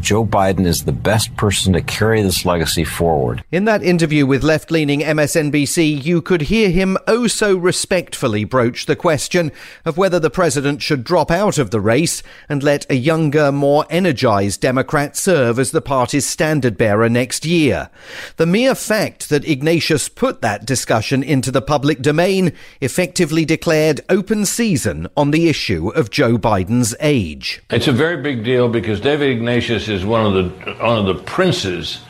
Joe 0.00 0.26
Biden 0.26 0.66
is 0.66 0.84
the 0.84 0.92
best 0.92 1.34
person 1.36 1.72
to 1.72 1.80
carry 1.80 2.22
this 2.22 2.44
legacy 2.44 2.84
forward. 2.84 3.42
In 3.50 3.64
that 3.64 3.82
interview 3.82 4.26
with 4.26 4.42
left 4.42 4.70
leaning 4.70 5.00
MSNBC, 5.00 6.04
you 6.04 6.20
could 6.20 6.42
hear 6.42 6.70
him 6.70 6.98
oh 7.06 7.26
so 7.26 7.56
respectfully 7.56 8.44
broach 8.44 8.86
the 8.86 8.96
question 8.96 9.52
of 9.84 9.96
whether 9.96 10.20
the 10.20 10.30
president 10.30 10.82
should 10.82 11.04
drop 11.06 11.30
out 11.30 11.56
of 11.56 11.70
the 11.70 11.80
race 11.80 12.22
and 12.48 12.62
let 12.62 12.84
a 12.90 12.96
younger, 12.96 13.50
more 13.50 13.86
energized 13.88 14.60
Democrat 14.60 15.16
serve 15.16 15.58
as 15.58 15.70
the 15.70 15.80
party's 15.80 16.26
standard 16.26 16.76
bearer 16.76 17.08
next 17.08 17.46
year. 17.46 17.88
The 18.36 18.44
mere 18.44 18.74
fact 18.74 19.30
that 19.30 19.48
Ignatius 19.48 20.08
put 20.08 20.42
that 20.42 20.66
discussion 20.66 21.22
into 21.22 21.50
the 21.50 21.62
public 21.62 22.02
domain 22.02 22.52
effectively 22.80 23.44
declared 23.44 24.00
open 24.10 24.44
season 24.44 25.06
on 25.16 25.30
the 25.30 25.48
issue 25.48 25.88
of 25.90 26.10
Joe 26.10 26.36
Biden's 26.36 26.94
age. 27.00 27.62
It's 27.70 27.88
a 27.88 27.92
very 27.92 28.20
big 28.20 28.44
deal 28.44 28.68
because 28.68 29.00
David 29.00 29.30
Ignatius 29.30 29.88
is 29.88 30.04
one 30.04 30.26
of 30.26 30.34
the 30.34 30.74
one 30.74 30.98
of 30.98 31.06
the 31.06 31.22
princes 31.22 32.00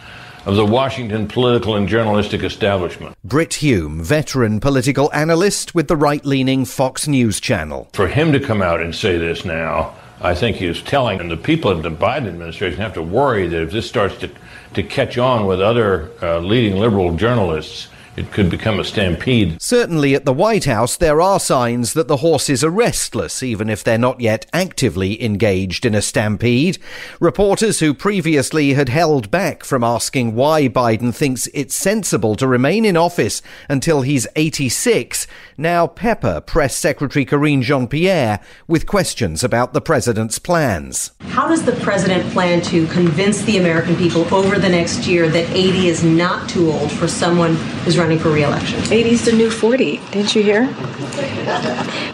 of 0.46 0.54
the 0.54 0.64
Washington 0.64 1.26
political 1.26 1.74
and 1.74 1.88
journalistic 1.88 2.42
establishment. 2.44 3.16
Brit 3.24 3.54
Hume, 3.54 4.00
veteran 4.02 4.60
political 4.60 5.12
analyst 5.12 5.74
with 5.74 5.88
the 5.88 5.96
right 5.96 6.24
leaning 6.24 6.64
Fox 6.64 7.08
News 7.08 7.40
channel. 7.40 7.88
For 7.92 8.06
him 8.06 8.32
to 8.32 8.38
come 8.38 8.62
out 8.62 8.80
and 8.80 8.94
say 8.94 9.18
this 9.18 9.44
now, 9.44 9.94
I 10.20 10.34
think 10.34 10.56
he 10.56 10.66
is 10.66 10.80
telling, 10.80 11.20
and 11.20 11.30
the 11.30 11.36
people 11.36 11.70
of 11.70 11.82
the 11.82 11.90
Biden 11.90 12.28
administration 12.28 12.80
have 12.80 12.94
to 12.94 13.02
worry 13.02 13.48
that 13.48 13.62
if 13.62 13.72
this 13.72 13.88
starts 13.88 14.16
to, 14.18 14.30
to 14.74 14.82
catch 14.84 15.18
on 15.18 15.46
with 15.46 15.60
other 15.60 16.10
uh, 16.22 16.38
leading 16.38 16.78
liberal 16.78 17.14
journalists, 17.16 17.88
it 18.16 18.32
could 18.32 18.50
become 18.50 18.80
a 18.80 18.84
stampede. 18.84 19.60
Certainly 19.60 20.14
at 20.14 20.24
the 20.24 20.32
White 20.32 20.64
House, 20.64 20.96
there 20.96 21.20
are 21.20 21.38
signs 21.38 21.92
that 21.92 22.08
the 22.08 22.18
horses 22.18 22.64
are 22.64 22.70
restless, 22.70 23.42
even 23.42 23.68
if 23.68 23.84
they're 23.84 23.98
not 23.98 24.20
yet 24.20 24.46
actively 24.52 25.22
engaged 25.22 25.84
in 25.84 25.94
a 25.94 26.02
stampede. 26.02 26.78
Reporters 27.20 27.80
who 27.80 27.92
previously 27.92 28.74
had 28.74 28.88
held 28.88 29.30
back 29.30 29.64
from 29.64 29.84
asking 29.84 30.34
why 30.34 30.68
Biden 30.68 31.14
thinks 31.14 31.48
it's 31.52 31.74
sensible 31.74 32.36
to 32.36 32.46
remain 32.46 32.84
in 32.84 32.96
office 32.96 33.42
until 33.68 34.02
he's 34.02 34.26
86 34.36 35.26
now 35.58 35.86
pepper 35.86 36.40
Press 36.40 36.76
Secretary 36.76 37.24
Karine 37.24 37.62
Jean 37.62 37.88
Pierre 37.88 38.40
with 38.66 38.86
questions 38.86 39.42
about 39.42 39.72
the 39.72 39.80
president's 39.80 40.38
plans. 40.38 41.12
How 41.20 41.48
does 41.48 41.64
the 41.64 41.72
president 41.76 42.30
plan 42.32 42.60
to 42.62 42.86
convince 42.88 43.42
the 43.42 43.58
American 43.58 43.96
people 43.96 44.22
over 44.34 44.58
the 44.58 44.68
next 44.68 45.06
year 45.06 45.28
that 45.28 45.48
80 45.50 45.88
is 45.88 46.04
not 46.04 46.48
too 46.48 46.70
old 46.70 46.90
for 46.92 47.08
someone 47.08 47.56
who's 47.84 47.98
running 47.98 48.05
for 48.14 48.30
reelection? 48.30 48.80
80 48.92 49.10
is 49.10 49.24
the 49.24 49.32
new 49.32 49.50
40. 49.50 49.96
Didn't 50.12 50.36
you 50.36 50.42
hear? 50.44 50.62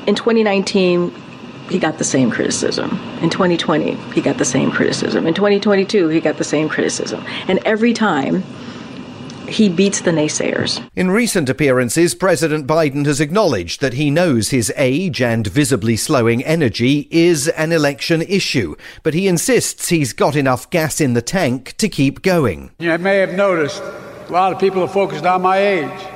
In 0.07 0.15
2019, 0.15 1.13
he 1.69 1.79
got 1.79 1.99
the 1.99 2.05
same 2.05 2.31
criticism. 2.31 2.99
In 3.21 3.29
2020, 3.29 3.95
he 4.15 4.23
got 4.23 4.39
the 4.39 4.45
same 4.45 4.71
criticism. 4.71 5.27
In 5.27 5.35
2022, 5.35 6.09
he 6.09 6.21
got 6.21 6.39
the 6.39 6.45
same 6.45 6.69
criticism. 6.69 7.23
And 7.49 7.59
every 7.67 7.93
time, 7.93 8.43
he 9.53 9.69
beats 9.69 10.01
the 10.01 10.11
naysayers. 10.11 10.83
In 10.97 11.11
recent 11.11 11.49
appearances, 11.49 12.15
President 12.15 12.67
Biden 12.67 13.05
has 13.07 13.21
acknowledged 13.21 13.81
that 13.81 13.93
he 13.93 14.11
knows 14.11 14.49
his 14.49 14.73
age 14.77 15.21
and 15.21 15.47
visibly 15.47 15.97
slowing 15.97 16.43
energy 16.45 17.07
is 17.11 17.49
an 17.49 17.71
election 17.71 18.23
issue, 18.23 18.75
but 19.03 19.15
he 19.15 19.29
insists 19.29 19.91
he's 19.91 20.13
got 20.13 20.37
enough 20.37 20.71
gas 20.71 21.01
in 21.01 21.13
the 21.13 21.23
tank 21.23 21.77
to 21.77 21.89
keep 21.89 22.23
going. 22.23 22.71
You 22.79 22.97
may 22.99 23.19
have 23.19 23.35
noticed 23.35 23.83
a 24.33 24.35
lot 24.35 24.51
of 24.51 24.59
people 24.59 24.83
are 24.83 24.89
focused 24.89 25.27
on 25.27 25.43
my 25.43 25.59
age. 25.59 26.07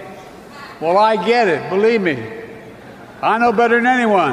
Well, 0.80 0.96
I 0.96 1.22
get 1.22 1.48
it, 1.48 1.68
believe 1.68 2.00
me. 2.00 2.16
I 3.20 3.36
know 3.36 3.52
better 3.52 3.76
than 3.76 3.86
anyone. 3.86 4.32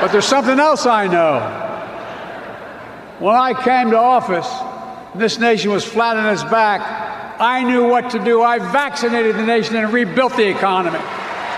But 0.00 0.08
there's 0.08 0.24
something 0.24 0.58
else 0.58 0.86
I 0.86 1.06
know. 1.06 1.38
When 3.20 3.36
I 3.36 3.54
came 3.62 3.92
to 3.92 3.96
office, 3.96 4.50
this 5.14 5.38
nation 5.38 5.70
was 5.70 5.84
flat 5.84 6.16
on 6.16 6.34
its 6.34 6.42
back. 6.42 6.80
I 7.40 7.62
knew 7.62 7.86
what 7.86 8.10
to 8.10 8.18
do. 8.18 8.42
I 8.42 8.58
vaccinated 8.58 9.36
the 9.36 9.46
nation 9.46 9.76
and 9.76 9.92
rebuilt 9.92 10.34
the 10.34 10.48
economy. 10.48 10.98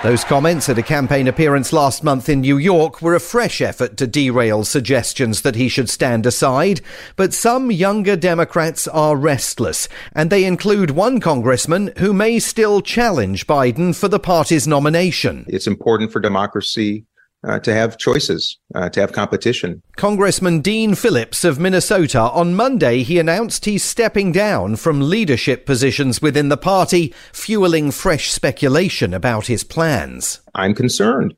Those 0.02 0.24
comments 0.24 0.68
at 0.68 0.78
a 0.78 0.82
campaign 0.82 1.26
appearance 1.26 1.72
last 1.72 2.04
month 2.04 2.28
in 2.28 2.42
New 2.42 2.58
York 2.58 3.00
were 3.00 3.14
a 3.14 3.20
fresh 3.20 3.60
effort 3.60 3.96
to 3.96 4.06
derail 4.06 4.62
suggestions 4.62 5.40
that 5.40 5.56
he 5.56 5.68
should 5.68 5.88
stand 5.88 6.26
aside. 6.26 6.82
But 7.16 7.32
some 7.32 7.72
younger 7.72 8.14
Democrats 8.14 8.86
are 8.86 9.16
restless, 9.16 9.88
and 10.12 10.28
they 10.28 10.44
include 10.44 10.90
one 10.90 11.18
congressman 11.18 11.92
who 11.96 12.12
may 12.12 12.38
still 12.38 12.82
challenge 12.82 13.46
Biden 13.46 13.96
for 13.96 14.06
the 14.06 14.20
party's 14.20 14.68
nomination. 14.68 15.46
It's 15.48 15.66
important 15.66 16.12
for 16.12 16.20
democracy 16.20 17.06
uh, 17.44 17.58
to 17.60 17.72
have 17.72 17.98
choices, 17.98 18.58
uh, 18.74 18.88
to 18.90 19.00
have 19.00 19.12
competition. 19.12 19.82
Congressman 19.96 20.60
Dean 20.60 20.94
Phillips 20.94 21.44
of 21.44 21.58
Minnesota 21.58 22.20
on 22.20 22.54
Monday 22.54 23.02
he 23.02 23.18
announced 23.18 23.64
he's 23.64 23.84
stepping 23.84 24.32
down 24.32 24.76
from 24.76 25.00
leadership 25.00 25.66
positions 25.66 26.20
within 26.20 26.48
the 26.48 26.56
party, 26.56 27.14
fueling 27.32 27.90
fresh 27.90 28.30
speculation 28.30 29.14
about 29.14 29.46
his 29.46 29.64
plans. 29.64 30.40
I'm 30.54 30.74
concerned. 30.74 31.34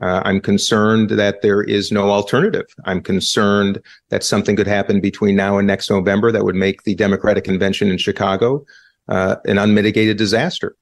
Uh, 0.00 0.22
I'm 0.24 0.40
concerned 0.40 1.10
that 1.10 1.42
there 1.42 1.62
is 1.62 1.92
no 1.92 2.10
alternative. 2.10 2.66
I'm 2.86 3.02
concerned 3.02 3.78
that 4.08 4.24
something 4.24 4.56
could 4.56 4.66
happen 4.66 5.00
between 5.00 5.36
now 5.36 5.58
and 5.58 5.66
next 5.66 5.90
November 5.90 6.32
that 6.32 6.44
would 6.44 6.54
make 6.54 6.84
the 6.84 6.94
Democratic 6.94 7.44
convention 7.44 7.90
in 7.90 7.98
Chicago 7.98 8.64
uh, 9.08 9.36
an 9.44 9.58
unmitigated 9.58 10.16
disaster. 10.16 10.76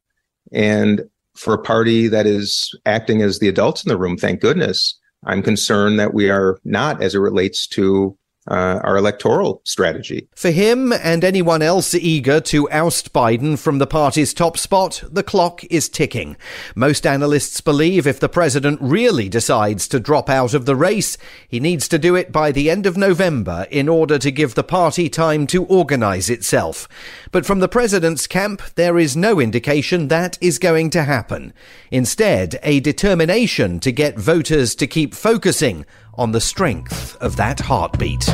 And 0.53 1.03
for 1.35 1.55
a 1.55 1.63
party 1.63 2.09
that 2.09 2.27
is 2.27 2.71
acting 2.87 3.23
as 3.23 3.39
the 3.39 3.49
adults 3.49 3.85
in 3.85 3.89
the 3.89 3.99
room, 3.99 4.17
thank 4.17 4.41
goodness, 4.41 4.99
I'm 5.25 5.43
concerned 5.43 5.99
that 5.99 6.15
we 6.15 6.31
are 6.31 6.59
not 6.65 7.03
as 7.03 7.15
it 7.15 7.19
relates 7.19 7.67
to 7.69 8.17
uh, 8.49 8.81
our 8.83 8.97
electoral 8.97 9.61
strategy. 9.65 10.29
For 10.35 10.51
him 10.51 10.93
and 10.93 11.23
anyone 11.23 11.63
else 11.63 11.95
eager 11.95 12.41
to 12.41 12.71
oust 12.71 13.13
Biden 13.13 13.59
from 13.59 13.79
the 13.79 13.87
party's 13.87 14.33
top 14.33 14.57
spot, 14.57 15.03
the 15.11 15.23
clock 15.23 15.63
is 15.65 15.89
ticking. 15.89 16.37
Most 16.75 17.07
analysts 17.07 17.61
believe 17.61 18.07
if 18.07 18.19
the 18.19 18.29
president 18.29 18.81
really 18.81 19.29
decides 19.29 19.87
to 19.89 20.01
drop 20.01 20.31
out 20.31 20.55
of 20.55 20.67
the 20.67 20.77
race, 20.77 21.19
he 21.49 21.61
needs 21.61 21.87
to 21.89 21.99
do 21.99 22.15
it 22.15 22.33
by 22.33 22.51
the 22.51 22.71
end 22.71 22.87
of 22.87 22.97
November 22.97 23.67
in 23.71 23.89
order 23.89 24.19
to 24.19 24.31
give 24.31 24.55
the 24.55 24.65
party 24.65 25.09
time 25.09 25.47
to 25.49 25.65
organize 25.65 26.31
itself. 26.31 26.89
But 27.33 27.47
from 27.47 27.61
the 27.61 27.69
president's 27.69 28.27
camp, 28.27 28.63
there 28.75 28.99
is 28.99 29.17
no 29.17 29.41
indication 29.41 30.09
that 30.09 30.39
is 30.41 30.59
going 30.59 30.91
to 30.91 31.05
happen. 31.05 31.53
Instead, 31.91 32.59
a 32.63 32.81
determination 32.81 33.81
to 33.81 33.93
get 33.93 34.19
voters 34.19 34.75
to 34.77 34.87
keep 34.87 35.15
focusing 35.15 35.85
on 36.21 36.33
the 36.33 36.41
strength 36.41 37.17
of 37.23 37.37
that 37.37 37.59
heartbeat. 37.59 38.25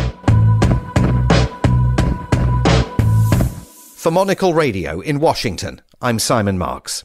For 3.94 4.10
Monocle 4.10 4.52
Radio 4.54 4.98
in 5.00 5.20
Washington, 5.20 5.80
I'm 6.00 6.18
Simon 6.18 6.58
Marks. 6.58 7.04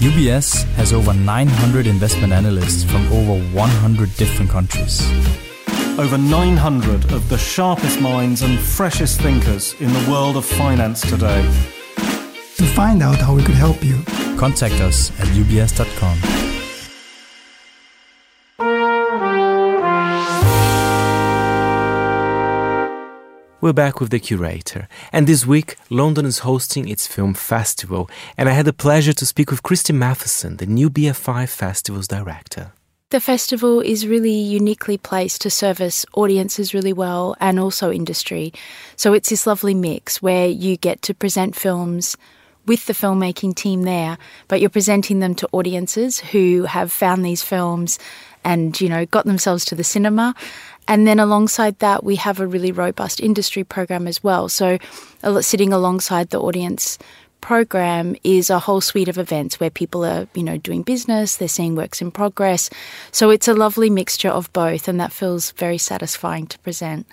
UBS 0.00 0.64
has 0.74 0.92
over 0.92 1.14
900 1.14 1.86
investment 1.86 2.32
analysts 2.32 2.82
from 2.82 3.06
over 3.12 3.40
100 3.54 4.16
different 4.16 4.50
countries. 4.50 5.08
Over 5.96 6.18
900 6.18 7.12
of 7.12 7.28
the 7.28 7.38
sharpest 7.38 8.00
minds 8.00 8.42
and 8.42 8.58
freshest 8.58 9.20
thinkers 9.20 9.74
in 9.74 9.92
the 9.92 10.10
world 10.10 10.36
of 10.36 10.44
finance 10.44 11.02
today. 11.02 11.79
To 12.60 12.66
find 12.66 13.02
out 13.02 13.16
how 13.16 13.34
we 13.34 13.42
could 13.42 13.54
help 13.54 13.82
you, 13.82 14.02
contact 14.36 14.82
us 14.82 15.10
at 15.18 15.26
ubs.com. 15.28 16.18
We're 23.62 23.72
back 23.72 23.98
with 23.98 24.10
the 24.10 24.20
curator, 24.20 24.88
and 25.10 25.26
this 25.26 25.46
week 25.46 25.76
London 25.88 26.26
is 26.26 26.40
hosting 26.40 26.86
its 26.86 27.06
film 27.06 27.32
festival, 27.32 28.10
and 28.36 28.46
I 28.46 28.52
had 28.52 28.66
the 28.66 28.74
pleasure 28.74 29.14
to 29.14 29.24
speak 29.24 29.50
with 29.50 29.62
Kristy 29.62 29.94
Matheson, 29.94 30.58
the 30.58 30.66
new 30.66 30.90
BFI 30.90 31.48
Festival's 31.48 32.08
director. 32.08 32.72
The 33.08 33.20
festival 33.20 33.80
is 33.80 34.06
really 34.06 34.34
uniquely 34.34 34.98
placed 34.98 35.40
to 35.40 35.50
service 35.50 36.04
audiences 36.12 36.74
really 36.74 36.92
well 36.92 37.36
and 37.40 37.58
also 37.58 37.90
industry. 37.90 38.52
So 38.96 39.14
it's 39.14 39.30
this 39.30 39.46
lovely 39.46 39.72
mix 39.72 40.20
where 40.20 40.46
you 40.46 40.76
get 40.76 41.00
to 41.02 41.14
present 41.14 41.56
films 41.56 42.18
with 42.70 42.86
the 42.86 42.92
filmmaking 42.92 43.52
team 43.52 43.82
there, 43.82 44.16
but 44.46 44.60
you're 44.60 44.70
presenting 44.70 45.18
them 45.18 45.34
to 45.34 45.48
audiences 45.50 46.20
who 46.20 46.62
have 46.62 46.92
found 46.92 47.24
these 47.24 47.42
films 47.42 47.98
and, 48.44 48.80
you 48.80 48.88
know, 48.88 49.04
got 49.06 49.24
themselves 49.24 49.64
to 49.64 49.74
the 49.74 49.82
cinema. 49.82 50.36
And 50.86 51.04
then 51.04 51.18
alongside 51.18 51.80
that, 51.80 52.04
we 52.04 52.14
have 52.14 52.38
a 52.38 52.46
really 52.46 52.70
robust 52.70 53.18
industry 53.18 53.64
program 53.64 54.06
as 54.06 54.22
well. 54.22 54.48
So, 54.48 54.78
sitting 55.40 55.72
alongside 55.72 56.30
the 56.30 56.40
audience 56.40 56.96
program 57.40 58.14
is 58.22 58.50
a 58.50 58.60
whole 58.60 58.80
suite 58.80 59.08
of 59.08 59.18
events 59.18 59.58
where 59.58 59.70
people 59.70 60.04
are, 60.04 60.28
you 60.34 60.44
know, 60.44 60.56
doing 60.56 60.82
business, 60.82 61.38
they're 61.38 61.48
seeing 61.48 61.74
works 61.74 62.00
in 62.00 62.12
progress. 62.12 62.70
So 63.10 63.30
it's 63.30 63.48
a 63.48 63.54
lovely 63.54 63.90
mixture 63.90 64.28
of 64.28 64.52
both, 64.52 64.86
and 64.86 65.00
that 65.00 65.10
feels 65.10 65.50
very 65.52 65.78
satisfying 65.78 66.46
to 66.46 66.58
present. 66.60 67.08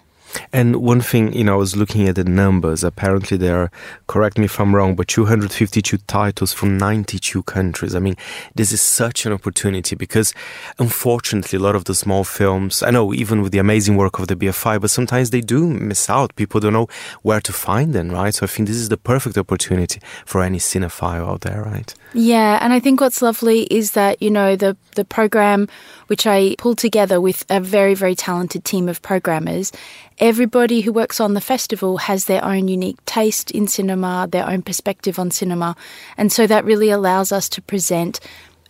And 0.52 0.78
one 0.78 1.02
thing, 1.02 1.34
you 1.34 1.44
know, 1.44 1.54
I 1.54 1.58
was 1.58 1.76
looking 1.76 2.08
at 2.08 2.16
the 2.16 2.24
numbers. 2.24 2.84
Apparently, 2.84 3.38
there 3.38 3.58
are, 3.58 3.72
correct 4.08 4.38
me 4.38 4.46
if 4.46 4.60
I'm 4.60 4.76
wrong, 4.76 4.96
but 4.96 5.08
252 5.08 5.98
titles 6.00 6.54
from 6.54 6.78
92 6.78 7.44
countries. 7.44 7.96
I 7.96 8.00
mean, 8.00 8.16
this 8.56 8.72
is 8.72 8.82
such 8.82 9.26
an 9.26 9.34
opportunity 9.34 9.96
because, 9.96 10.34
unfortunately, 10.80 11.58
a 11.58 11.62
lot 11.62 11.76
of 11.76 11.86
the 11.86 11.96
small 11.96 12.24
films, 12.24 12.84
I 12.84 12.92
know 12.92 13.14
even 13.14 13.42
with 13.42 13.52
the 13.52 13.60
amazing 13.60 13.98
work 13.98 14.20
of 14.20 14.28
the 14.28 14.36
BFI, 14.36 14.82
but 14.82 14.90
sometimes 14.90 15.30
they 15.30 15.42
do 15.42 15.68
miss 15.68 16.10
out. 16.10 16.36
People 16.36 16.60
don't 16.60 16.74
know 16.74 16.88
where 17.22 17.42
to 17.42 17.54
find 17.54 17.94
them, 17.94 18.10
right? 18.10 18.34
So 18.34 18.46
I 18.46 18.48
think 18.48 18.68
this 18.68 18.78
is 18.78 18.90
the 18.90 18.98
perfect 18.98 19.38
opportunity 19.38 20.02
for 20.26 20.44
any 20.44 20.60
cinephile 20.60 21.28
out 21.28 21.42
there, 21.42 21.64
right? 21.64 21.94
Yeah, 22.14 22.60
and 22.62 22.74
I 22.74 22.80
think 22.80 23.02
what's 23.02 23.22
lovely 23.22 23.64
is 23.64 23.92
that, 23.92 24.22
you 24.22 24.32
know, 24.32 24.56
the, 24.56 24.78
the 24.96 25.06
program, 25.06 25.68
which 26.08 26.26
I 26.26 26.56
pulled 26.58 26.78
together 26.78 27.20
with 27.20 27.46
a 27.50 27.60
very, 27.60 27.94
very 27.94 28.16
talented 28.16 28.64
team 28.64 28.90
of 28.90 29.02
programmers, 29.02 29.72
everybody 30.20 30.82
who 30.82 30.92
works 30.92 31.20
on 31.20 31.34
the 31.34 31.42
festival 31.42 31.98
has 31.98 32.26
their 32.26 32.44
own 32.44 32.68
unique 32.68 33.04
taste 33.06 33.52
in 33.52 33.68
cinema, 33.68 34.28
their 34.32 34.48
own 34.48 34.62
perspective 34.62 35.20
on 35.20 35.32
cinema. 35.32 35.76
And 36.18 36.32
so 36.32 36.48
that 36.48 36.66
really 36.66 36.90
allows 36.90 37.32
us 37.32 37.48
to 37.50 37.62
present 37.62 38.20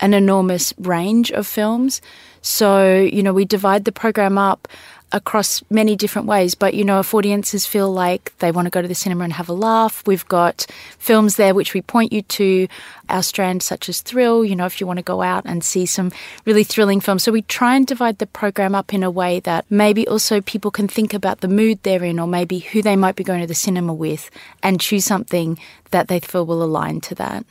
an 0.00 0.14
enormous 0.14 0.72
range 0.78 1.30
of 1.32 1.46
films. 1.46 2.00
So, 2.40 2.96
you 2.96 3.22
know, 3.22 3.32
we 3.32 3.44
divide 3.44 3.84
the 3.84 3.92
program 3.92 4.38
up 4.38 4.68
across 5.12 5.62
many 5.70 5.96
different 5.96 6.28
ways. 6.28 6.54
But, 6.54 6.74
you 6.74 6.84
know, 6.84 7.00
if 7.00 7.14
audiences 7.14 7.66
feel 7.66 7.90
like 7.90 8.36
they 8.38 8.52
want 8.52 8.66
to 8.66 8.70
go 8.70 8.82
to 8.82 8.88
the 8.88 8.94
cinema 8.94 9.24
and 9.24 9.32
have 9.32 9.48
a 9.48 9.54
laugh, 9.54 10.02
we've 10.06 10.26
got 10.28 10.66
films 10.98 11.36
there 11.36 11.54
which 11.54 11.74
we 11.74 11.82
point 11.82 12.12
you 12.12 12.22
to, 12.22 12.68
our 13.08 13.22
strand 13.22 13.62
such 13.62 13.88
as 13.88 14.02
Thrill, 14.02 14.44
you 14.44 14.54
know, 14.54 14.66
if 14.66 14.80
you 14.80 14.86
want 14.86 14.98
to 14.98 15.02
go 15.02 15.22
out 15.22 15.44
and 15.46 15.64
see 15.64 15.86
some 15.86 16.12
really 16.44 16.64
thrilling 16.64 17.00
films. 17.00 17.22
So 17.22 17.32
we 17.32 17.42
try 17.42 17.74
and 17.74 17.86
divide 17.86 18.18
the 18.18 18.26
program 18.26 18.74
up 18.74 18.92
in 18.92 19.02
a 19.02 19.10
way 19.10 19.40
that 19.40 19.64
maybe 19.70 20.06
also 20.06 20.40
people 20.40 20.70
can 20.70 20.88
think 20.88 21.14
about 21.14 21.40
the 21.40 21.48
mood 21.48 21.82
they're 21.82 22.04
in 22.04 22.18
or 22.18 22.26
maybe 22.26 22.58
who 22.58 22.82
they 22.82 22.96
might 22.96 23.16
be 23.16 23.24
going 23.24 23.40
to 23.40 23.46
the 23.46 23.54
cinema 23.54 23.94
with 23.94 24.30
and 24.62 24.80
choose 24.80 25.04
something 25.04 25.58
that 25.90 26.08
they 26.08 26.20
feel 26.20 26.44
will 26.44 26.62
align 26.62 27.00
to 27.00 27.14
that. 27.14 27.44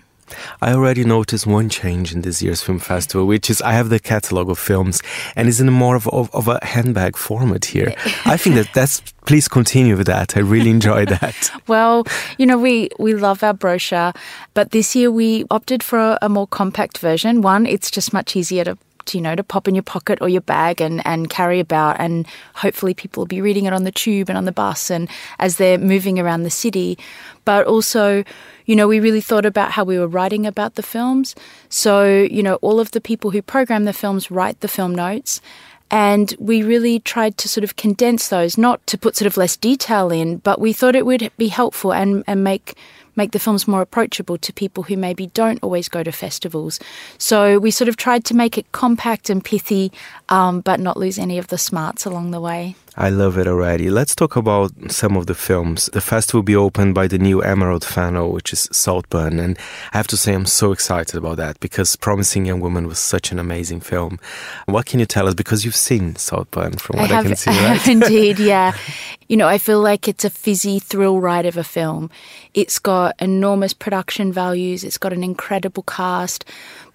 I 0.62 0.74
already 0.74 1.04
noticed 1.04 1.48
one 1.48 1.70
change 1.70 2.14
in 2.14 2.22
this 2.22 2.42
year's 2.42 2.62
film 2.62 2.80
festival, 2.80 3.26
which 3.26 3.50
is 3.50 3.62
I 3.62 3.74
have 3.74 3.90
the 3.90 4.00
catalog 4.00 4.50
of 4.50 4.60
films 4.60 5.02
and 5.36 5.48
it's 5.48 5.60
in 5.60 5.72
more 5.72 5.96
of, 5.96 6.08
of, 6.10 6.34
of 6.34 6.48
a 6.48 6.64
handbag 6.64 7.16
format 7.16 7.66
here. 7.66 7.94
I 8.26 8.38
think 8.38 8.56
that 8.56 8.70
that's, 8.74 9.02
please 9.26 9.48
continue 9.48 9.98
with 9.98 10.08
that. 10.08 10.38
I 10.38 10.42
really 10.42 10.70
enjoy 10.70 11.06
that. 11.18 11.52
well, 11.68 12.06
you 12.38 12.46
know, 12.46 12.58
we, 12.58 12.90
we 13.00 13.14
love 13.16 13.44
our 13.44 13.54
brochure, 13.54 14.14
but 14.54 14.72
this 14.72 14.96
year 14.96 15.12
we 15.12 15.46
opted 15.52 15.84
for 15.84 16.00
a, 16.00 16.20
a 16.22 16.30
more 16.30 16.48
compact 16.48 16.98
version. 16.98 17.42
One, 17.42 17.66
it's 17.66 17.92
just 17.92 18.14
much 18.14 18.36
easier 18.36 18.64
to 18.64 18.78
you 19.14 19.22
know, 19.22 19.36
to 19.36 19.44
pop 19.44 19.68
in 19.68 19.76
your 19.76 19.84
pocket 19.84 20.20
or 20.22 20.30
your 20.30 20.42
bag 20.42 20.82
and, 20.82 21.06
and 21.06 21.30
carry 21.30 21.60
about. 21.60 22.00
And 22.00 22.26
hopefully 22.56 22.94
people 22.94 23.22
will 23.22 23.28
be 23.28 23.42
reading 23.42 23.66
it 23.66 23.74
on 23.74 23.84
the 23.84 23.92
tube 23.92 24.30
and 24.30 24.38
on 24.38 24.46
the 24.46 24.52
bus 24.52 24.90
and 24.90 25.10
as 25.40 25.58
they're 25.58 25.78
moving 25.78 26.20
around 26.20 26.44
the 26.44 26.50
city. 26.50 26.98
But 27.46 27.66
also, 27.66 28.24
you 28.66 28.76
know, 28.76 28.88
we 28.88 29.00
really 29.00 29.22
thought 29.22 29.46
about 29.46 29.72
how 29.72 29.84
we 29.84 30.00
were 30.00 30.08
writing 30.08 30.46
about 30.46 30.76
the 30.76 30.84
films. 30.84 31.36
So, 31.70 32.06
you 32.06 32.44
know, 32.44 32.56
all 32.56 32.80
of 32.80 32.92
the 32.92 33.02
people 33.02 33.32
who 33.32 33.42
program 33.42 33.86
the 33.86 33.94
films 33.94 34.30
write 34.30 34.60
the 34.60 34.68
film 34.68 34.94
notes. 34.94 35.42
And 35.90 36.36
we 36.38 36.64
really 36.64 37.00
tried 37.00 37.38
to 37.38 37.48
sort 37.48 37.64
of 37.64 37.78
condense 37.78 38.28
those, 38.28 38.58
not 38.58 38.86
to 38.88 38.98
put 38.98 39.16
sort 39.16 39.28
of 39.28 39.38
less 39.38 39.56
detail 39.56 40.12
in, 40.12 40.38
but 40.38 40.60
we 40.60 40.74
thought 40.74 40.96
it 40.96 41.06
would 41.06 41.32
be 41.38 41.48
helpful 41.48 41.94
and, 41.94 42.26
and 42.28 42.44
make 42.44 42.76
make 43.18 43.32
the 43.32 43.40
films 43.40 43.68
more 43.68 43.82
approachable 43.82 44.38
to 44.38 44.54
people 44.54 44.84
who 44.84 44.96
maybe 44.96 45.28
don't 45.28 45.62
always 45.64 45.90
go 45.90 46.04
to 46.04 46.12
festivals. 46.12 46.80
So 47.18 47.60
we 47.60 47.72
sort 47.72 47.90
of 47.90 47.98
tried 47.98 48.24
to 48.26 48.36
make 48.36 48.58
it 48.58 48.72
compact 48.72 49.30
and 49.30 49.44
pithy, 49.44 49.92
um, 50.30 50.62
but 50.62 50.80
not 50.80 50.98
lose 50.98 51.20
any 51.20 51.38
of 51.38 51.48
the 51.48 51.58
smarts 51.58 52.06
along 52.06 52.32
the 52.32 52.40
way. 52.40 52.76
I 53.00 53.10
love 53.10 53.38
it 53.38 53.48
already. 53.48 53.92
Let's 53.92 54.16
talk 54.16 54.36
about 54.36 54.72
some 54.92 55.16
of 55.16 55.28
the 55.28 55.36
films. 55.36 55.86
The 55.94 56.02
fest 56.02 56.34
will 56.34 56.42
be 56.42 56.56
opened 56.56 56.96
by 56.96 57.06
the 57.06 57.20
new 57.20 57.44
Emerald 57.44 57.86
Fennell, 57.86 58.32
which 58.32 58.52
is 58.52 58.68
Saltburn. 58.72 59.40
And 59.40 59.56
I 59.94 59.98
have 59.98 60.08
to 60.08 60.18
say, 60.18 60.34
I'm 60.34 60.48
so 60.48 60.72
excited 60.72 61.16
about 61.16 61.38
that 61.38 61.60
because 61.60 61.96
Promising 61.96 62.48
Young 62.48 62.60
Woman 62.60 62.88
was 62.88 62.98
such 62.98 63.32
an 63.32 63.38
amazing 63.38 63.82
film. 63.82 64.20
What 64.66 64.88
can 64.88 65.00
you 65.00 65.06
tell 65.06 65.28
us? 65.28 65.36
Because 65.36 65.64
you've 65.64 65.76
seen 65.76 66.16
Saltburn 66.16 66.74
from 66.78 66.98
what 66.98 67.12
I, 67.12 67.16
have, 67.18 67.26
I 67.26 67.28
can 67.28 67.38
see, 67.38 67.52
right? 67.52 67.60
I 67.60 67.74
have 67.76 67.88
indeed, 67.88 68.40
yeah. 68.40 68.76
you 69.28 69.38
know, 69.38 69.48
I 69.48 69.60
feel 69.60 69.80
like 69.80 70.08
it's 70.08 70.26
a 70.26 70.32
fizzy 70.32 70.80
thrill 70.80 71.20
ride 71.20 71.46
of 71.46 71.56
a 71.56 71.64
film. 71.64 72.10
It's 72.56 72.80
got 72.80 73.16
enormous 73.20 73.74
production 73.74 74.34
values, 74.34 74.84
it's 74.84 74.98
got 74.98 75.14
an 75.14 75.24
incredible 75.24 75.84
cast, 75.84 76.46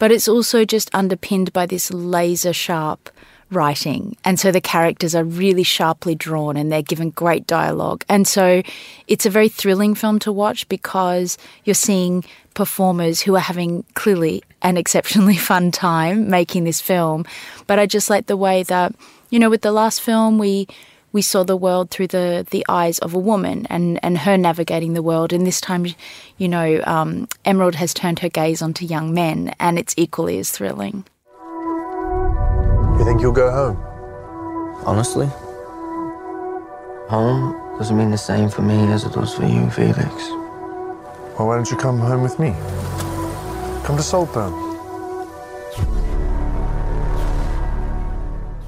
but 0.01 0.11
it's 0.11 0.27
also 0.27 0.65
just 0.65 0.93
underpinned 0.93 1.53
by 1.53 1.67
this 1.67 1.93
laser 1.93 2.53
sharp 2.53 3.09
writing. 3.53 4.17
And 4.25 4.39
so 4.39 4.51
the 4.51 4.61
characters 4.61 5.15
are 5.15 5.25
really 5.25 5.63
sharply 5.63 6.15
drawn 6.15 6.57
and 6.57 6.71
they're 6.71 6.83
given 6.83 7.11
great 7.11 7.47
dialogue. 7.47 8.05
And 8.09 8.27
so 8.27 8.63
it's 9.07 9.27
a 9.27 9.31
very 9.31 9.49
thrilling 9.49 9.95
film 9.95 10.19
to 10.21 10.33
watch 10.33 10.69
because 10.69 11.39
you're 11.65 11.75
seeing 11.75 12.25
performers 12.55 13.21
who 13.21 13.35
are 13.35 13.41
having 13.41 13.85
clearly 13.95 14.43
an 14.63 14.77
exceptionally 14.77 15.37
fun 15.51 15.71
time 15.71 16.29
making 16.29 16.65
this 16.65 16.81
film. 16.81 17.25
But 17.67 17.79
I 17.79 17.87
just 17.87 18.11
like 18.11 18.27
the 18.27 18.37
way 18.37 18.63
that, 18.65 18.95
you 19.31 19.39
know, 19.39 19.51
with 19.51 19.63
the 19.63 19.73
last 19.73 20.01
film, 20.01 20.39
we 20.39 20.67
we 21.13 21.23
saw 21.23 21.45
the 21.45 21.57
world 21.57 21.91
through 21.91 22.09
the, 22.09 22.47
the 22.51 22.65
eyes 22.69 22.99
of 23.01 23.15
a 23.15 23.19
woman 23.19 23.67
and, 23.69 24.01
and 24.03 24.19
her 24.19 24.39
navigating 24.39 24.95
the 24.95 25.03
world. 25.03 25.33
And 25.33 25.47
this 25.47 25.61
time, 25.61 25.87
you 26.39 26.49
know, 26.49 26.83
um, 26.85 27.29
Emerald 27.45 27.75
has 27.75 27.93
turned 27.95 28.21
her 28.21 28.29
gaze 28.29 28.63
onto 28.63 28.87
young 28.87 29.13
men, 29.13 29.55
and 29.61 29.79
it's 29.79 29.95
equally 29.99 30.39
as 30.39 30.51
thrilling. 30.51 31.05
You 32.99 33.05
think 33.05 33.21
you'll 33.21 33.33
go 33.33 33.51
home? 33.51 33.77
Honestly, 34.87 35.27
home 37.09 37.79
doesn't 37.79 37.97
mean 37.97 38.11
the 38.11 38.19
same 38.19 38.49
for 38.49 38.63
me 38.63 38.93
as 38.93 39.05
it 39.05 39.13
does 39.13 39.35
for 39.35 39.45
you, 39.45 39.69
Felix. 39.71 40.15
Well, 41.39 41.47
why 41.49 41.57
don't 41.57 41.71
you 41.71 41.77
come 41.77 41.99
home 41.99 42.23
with 42.23 42.39
me? 42.39 42.55
Come 43.85 43.97
to 43.97 44.03
Saltburn. 44.03 44.53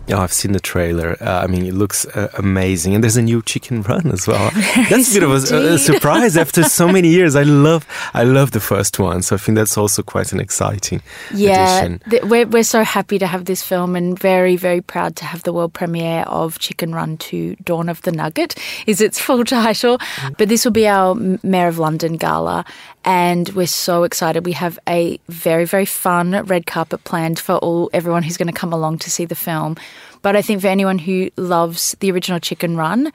Yeah, 0.06 0.20
I've 0.20 0.32
seen 0.32 0.52
the 0.52 0.60
trailer. 0.60 1.16
Uh, 1.20 1.40
I 1.42 1.46
mean, 1.46 1.64
it 1.64 1.72
looks 1.72 2.04
uh, 2.06 2.30
amazing, 2.36 2.94
and 2.94 3.02
there's 3.02 3.16
a 3.16 3.22
new 3.22 3.40
chicken 3.40 3.80
run 3.82 4.10
as 4.12 4.26
well. 4.26 4.50
that's 4.90 5.10
a 5.10 5.14
bit 5.14 5.22
of 5.22 5.30
a, 5.30 5.74
a, 5.74 5.78
surprise 5.78 6.36
after 6.36 6.62
so 6.62 6.88
many 6.88 7.08
years. 7.08 7.34
I 7.34 7.42
love, 7.42 7.86
I 8.12 8.24
love 8.24 8.50
the 8.50 8.60
first 8.60 8.98
one, 8.98 9.22
so 9.22 9.36
I 9.36 9.38
think 9.38 9.56
that's 9.56 9.78
also 9.78 10.02
quite 10.02 10.32
an 10.32 10.40
exciting 10.40 11.00
yeah, 11.34 11.96
th- 12.10 12.22
we're 12.24 12.46
we're 12.46 12.62
so 12.62 12.84
happy 12.84 13.18
to 13.18 13.26
have 13.26 13.46
this 13.46 13.62
film, 13.62 13.96
and 13.96 14.18
very 14.18 14.56
very 14.56 14.80
proud 14.80 15.16
to 15.16 15.24
have 15.24 15.42
the 15.44 15.52
world 15.52 15.72
premiere 15.72 16.22
of 16.26 16.58
Chicken 16.58 16.94
Run 16.94 17.16
to 17.18 17.56
Dawn 17.64 17.88
of 17.88 18.02
the 18.02 18.12
Nugget 18.12 18.56
is 18.86 19.00
its 19.00 19.18
full 19.18 19.44
title. 19.44 19.98
Mm. 19.98 20.36
But 20.36 20.48
this 20.48 20.64
will 20.64 20.72
be 20.72 20.86
our 20.86 21.14
Mayor 21.14 21.68
of 21.68 21.78
London 21.78 22.16
gala, 22.16 22.64
and 23.04 23.48
we're 23.50 23.66
so 23.66 24.04
excited. 24.04 24.46
We 24.46 24.52
have 24.52 24.78
a 24.88 25.18
very 25.28 25.64
very 25.64 25.86
fun 25.86 26.32
red 26.44 26.66
carpet 26.66 27.04
planned 27.04 27.38
for 27.38 27.56
all 27.56 27.90
everyone 27.92 28.22
who's 28.22 28.36
going 28.36 28.52
to 28.52 28.60
come 28.60 28.72
along 28.72 28.98
to 28.98 29.10
see 29.10 29.24
the 29.24 29.34
film. 29.34 29.76
But 30.22 30.36
I 30.36 30.42
think 30.42 30.62
for 30.62 30.68
anyone 30.68 30.98
who 30.98 31.30
loves 31.36 31.94
the 32.00 32.10
original 32.10 32.40
Chicken 32.40 32.76
Run, 32.76 33.12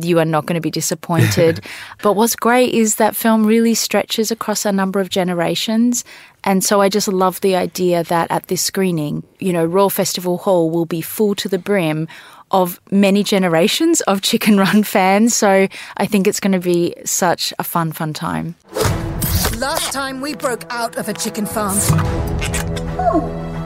you 0.00 0.18
are 0.18 0.24
not 0.24 0.46
going 0.46 0.54
to 0.54 0.60
be 0.60 0.70
disappointed. 0.70 1.60
but 2.02 2.14
what's 2.14 2.36
great 2.36 2.72
is 2.72 2.96
that 2.96 3.16
film 3.16 3.44
really 3.44 3.74
stretches 3.74 4.30
across 4.30 4.64
a 4.64 4.72
number 4.72 5.00
of 5.00 5.10
generations. 5.10 6.04
And 6.44 6.64
so 6.64 6.80
I 6.80 6.88
just 6.88 7.08
love 7.08 7.40
the 7.40 7.56
idea 7.56 8.04
that 8.04 8.30
at 8.30 8.46
this 8.46 8.62
screening, 8.62 9.22
you 9.38 9.52
know, 9.52 9.64
Royal 9.64 9.90
Festival 9.90 10.38
Hall 10.38 10.70
will 10.70 10.86
be 10.86 11.00
full 11.00 11.34
to 11.36 11.48
the 11.48 11.58
brim 11.58 12.08
of 12.50 12.80
many 12.90 13.22
generations 13.22 14.00
of 14.02 14.22
Chicken 14.22 14.56
Run 14.58 14.82
fans. 14.82 15.36
So 15.36 15.68
I 15.96 16.06
think 16.06 16.26
it's 16.26 16.40
going 16.40 16.52
to 16.52 16.60
be 16.60 16.94
such 17.04 17.52
a 17.58 17.64
fun, 17.64 17.92
fun 17.92 18.12
time. 18.12 18.54
Last 19.58 19.92
time 19.92 20.20
we 20.20 20.34
broke 20.34 20.64
out 20.70 20.96
of 20.96 21.08
a 21.08 21.14
chicken 21.14 21.46
farm. 21.46 21.78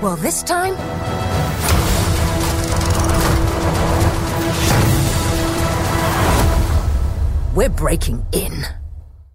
Well, 0.03 0.17
this 0.17 0.43
time 0.43 0.75
We're 7.55 7.69
breaking 7.69 8.25
in. 8.33 8.82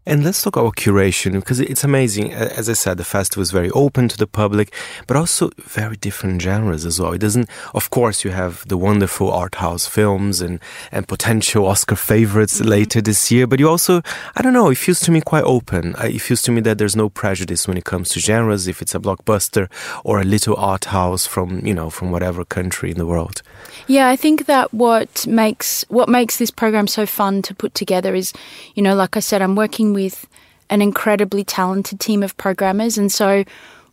And 0.07 0.23
let's 0.23 0.41
talk 0.41 0.55
about 0.55 0.77
curation 0.77 1.33
because 1.33 1.59
it's 1.59 1.83
amazing. 1.83 2.33
As 2.33 2.69
I 2.69 2.73
said, 2.73 2.97
the 2.97 3.03
festival 3.03 3.41
is 3.41 3.51
very 3.51 3.69
open 3.71 4.07
to 4.07 4.15
the 4.15 4.25
public, 4.25 4.73
but 5.05 5.17
also 5.17 5.49
very 5.57 5.97
different 5.97 6.41
genres 6.41 6.85
as 6.85 6.97
well. 6.97 7.11
It 7.11 7.17
doesn't, 7.17 7.49
of 7.75 7.89
course, 7.89 8.23
you 8.23 8.31
have 8.31 8.65
the 8.69 8.77
wonderful 8.77 9.29
art 9.29 9.55
house 9.55 9.85
films 9.85 10.39
and, 10.39 10.61
and 10.93 11.09
potential 11.09 11.65
Oscar 11.65 11.97
favorites 11.97 12.61
mm-hmm. 12.61 12.69
later 12.69 13.01
this 13.01 13.29
year, 13.31 13.47
but 13.47 13.59
you 13.59 13.67
also, 13.67 14.01
I 14.37 14.41
don't 14.41 14.53
know, 14.53 14.69
it 14.69 14.77
feels 14.77 15.01
to 15.01 15.11
me 15.11 15.19
quite 15.19 15.43
open. 15.43 15.93
It 15.99 16.19
feels 16.19 16.41
to 16.43 16.53
me 16.53 16.61
that 16.61 16.77
there's 16.77 16.95
no 16.95 17.09
prejudice 17.09 17.67
when 17.67 17.75
it 17.75 17.83
comes 17.83 18.07
to 18.11 18.21
genres, 18.21 18.65
if 18.65 18.81
it's 18.81 18.95
a 18.95 18.99
blockbuster 18.99 19.69
or 20.05 20.21
a 20.21 20.23
little 20.23 20.55
art 20.55 20.85
house 20.85 21.25
from, 21.25 21.65
you 21.65 21.73
know, 21.73 21.89
from 21.89 22.11
whatever 22.11 22.45
country 22.45 22.91
in 22.91 22.97
the 22.97 23.05
world. 23.05 23.41
Yeah, 23.87 24.09
I 24.09 24.15
think 24.15 24.45
that 24.47 24.73
what 24.73 25.25
makes 25.27 25.85
what 25.87 26.09
makes 26.09 26.37
this 26.37 26.51
program 26.51 26.87
so 26.87 27.05
fun 27.05 27.41
to 27.43 27.55
put 27.55 27.73
together 27.73 28.15
is, 28.15 28.33
you 28.75 28.83
know, 28.83 28.95
like 28.95 29.15
I 29.15 29.21
said, 29.21 29.41
I'm 29.41 29.55
working 29.55 29.93
with 29.93 30.27
an 30.69 30.81
incredibly 30.81 31.43
talented 31.43 31.99
team 31.99 32.23
of 32.23 32.35
programmers. 32.37 32.97
And 32.97 33.11
so 33.11 33.43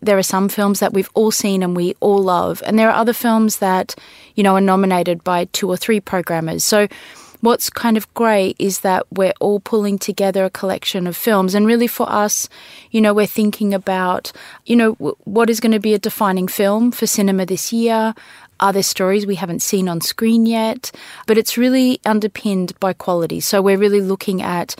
there 0.02 0.18
are 0.18 0.22
some 0.22 0.48
films 0.48 0.80
that 0.80 0.92
we've 0.92 1.10
all 1.14 1.30
seen 1.30 1.62
and 1.62 1.76
we 1.76 1.94
all 2.00 2.22
love. 2.22 2.62
And 2.66 2.78
there 2.78 2.90
are 2.90 3.00
other 3.00 3.12
films 3.12 3.58
that, 3.58 3.94
you 4.34 4.42
know, 4.42 4.54
are 4.54 4.60
nominated 4.60 5.24
by 5.24 5.46
two 5.46 5.68
or 5.68 5.76
three 5.76 6.00
programmers. 6.00 6.64
So 6.64 6.88
what's 7.40 7.68
kind 7.68 7.96
of 7.96 8.12
great 8.14 8.56
is 8.58 8.80
that 8.80 9.06
we're 9.10 9.34
all 9.38 9.60
pulling 9.60 9.98
together 9.98 10.44
a 10.44 10.50
collection 10.50 11.06
of 11.06 11.16
films. 11.16 11.54
And 11.54 11.66
really 11.66 11.86
for 11.86 12.10
us, 12.10 12.48
you 12.90 13.00
know, 13.00 13.14
we're 13.14 13.26
thinking 13.26 13.74
about, 13.74 14.32
you 14.64 14.76
know, 14.76 14.92
what 14.92 15.50
is 15.50 15.60
going 15.60 15.72
to 15.72 15.80
be 15.80 15.94
a 15.94 15.98
defining 15.98 16.48
film 16.48 16.90
for 16.90 17.06
cinema 17.06 17.46
this 17.46 17.72
year? 17.72 18.14
Are 18.60 18.72
there 18.72 18.82
stories 18.82 19.26
we 19.26 19.34
haven't 19.34 19.62
seen 19.62 19.88
on 19.88 20.00
screen 20.00 20.46
yet? 20.46 20.90
But 21.26 21.38
it's 21.38 21.58
really 21.58 22.00
underpinned 22.04 22.78
by 22.80 22.92
quality. 22.92 23.40
So 23.40 23.60
we're 23.60 23.78
really 23.78 24.00
looking 24.00 24.42
at 24.42 24.76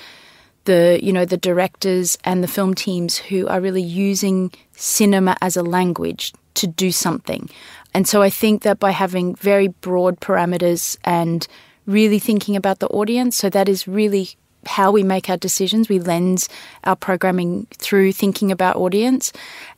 the 0.64 0.98
you 1.02 1.12
know 1.12 1.24
the 1.24 1.36
directors 1.36 2.16
and 2.24 2.42
the 2.42 2.48
film 2.48 2.74
teams 2.74 3.18
who 3.18 3.46
are 3.48 3.60
really 3.60 3.82
using 3.82 4.50
cinema 4.72 5.36
as 5.40 5.56
a 5.56 5.62
language 5.62 6.32
to 6.54 6.66
do 6.66 6.90
something. 6.90 7.50
And 7.92 8.08
so 8.08 8.22
I 8.22 8.30
think 8.30 8.62
that 8.62 8.78
by 8.78 8.90
having 8.90 9.34
very 9.36 9.68
broad 9.68 10.20
parameters 10.20 10.96
and 11.04 11.46
really 11.86 12.18
thinking 12.18 12.56
about 12.56 12.78
the 12.78 12.88
audience, 12.88 13.36
so 13.36 13.50
that 13.50 13.68
is 13.68 13.86
really 13.86 14.30
how 14.66 14.90
we 14.90 15.02
make 15.02 15.28
our 15.28 15.36
decisions. 15.36 15.88
We 15.88 15.98
lens 15.98 16.48
our 16.84 16.96
programming 16.96 17.66
through 17.78 18.12
thinking 18.12 18.50
about 18.50 18.76
audience. 18.76 19.32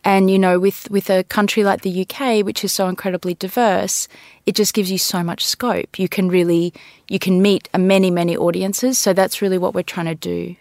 And, 0.04 0.30
you 0.30 0.38
know, 0.38 0.58
with, 0.58 0.90
with 0.90 1.10
a 1.10 1.24
country 1.24 1.64
like 1.64 1.82
the 1.82 2.02
UK, 2.02 2.44
which 2.44 2.64
is 2.64 2.72
so 2.72 2.88
incredibly 2.88 3.34
diverse, 3.34 4.08
it 4.46 4.54
just 4.54 4.74
gives 4.74 4.90
you 4.90 4.98
so 4.98 5.22
much 5.22 5.44
scope. 5.44 5.98
You 5.98 6.08
can 6.08 6.28
really, 6.28 6.72
you 7.08 7.18
can 7.18 7.42
meet 7.42 7.68
many, 7.76 8.10
many 8.10 8.36
audiences. 8.36 8.98
So 8.98 9.12
that's 9.12 9.42
really 9.42 9.58
what 9.58 9.74
we're 9.74 9.82
trying 9.82 10.06
to 10.06 10.14
do. 10.14 10.56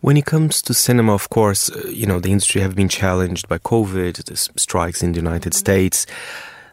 When 0.00 0.16
it 0.16 0.26
comes 0.26 0.60
to 0.62 0.74
cinema, 0.74 1.14
of 1.14 1.30
course, 1.30 1.70
uh, 1.70 1.88
you 1.88 2.06
know, 2.06 2.20
the 2.20 2.30
industry 2.30 2.60
have 2.60 2.76
been 2.76 2.88
challenged 2.88 3.48
by 3.48 3.58
COVID, 3.58 4.24
the 4.24 4.36
strikes 4.36 5.02
in 5.02 5.12
the 5.12 5.18
United 5.18 5.54
States, 5.54 6.06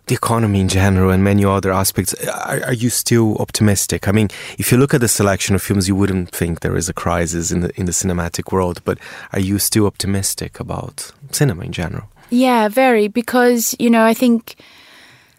the 0.08 0.16
economy 0.16 0.60
in 0.60 0.68
general, 0.68 1.12
and 1.12 1.24
many 1.24 1.46
other 1.46 1.72
aspects. 1.72 2.14
Are, 2.26 2.64
are, 2.66 2.74
you 2.74 2.90
still 2.90 3.38
optimistic? 3.38 4.08
I 4.08 4.12
mean, 4.12 4.30
if 4.58 4.72
you 4.72 4.78
look 4.78 4.94
at 4.94 5.02
the 5.02 5.08
selection 5.08 5.56
of 5.56 5.62
films, 5.62 5.88
you 5.88 5.96
wouldn't 5.96 6.30
think 6.32 6.60
there 6.60 6.76
is 6.76 6.90
a 6.90 6.94
crisis 6.94 7.52
in 7.52 7.62
the 7.62 7.72
in 7.80 7.86
the 7.86 7.92
cinematic 7.94 8.52
world. 8.52 8.82
But 8.84 8.98
are 9.32 9.40
you 9.40 9.60
still 9.60 9.86
optimistic 9.86 10.60
about 10.60 11.12
cinema 11.32 11.64
in 11.64 11.72
general? 11.72 12.10
Yeah, 12.30 12.68
very. 12.68 13.08
Because 13.08 13.76
you 13.80 13.90
know, 13.90 14.04
I 14.04 14.14
think 14.14 14.56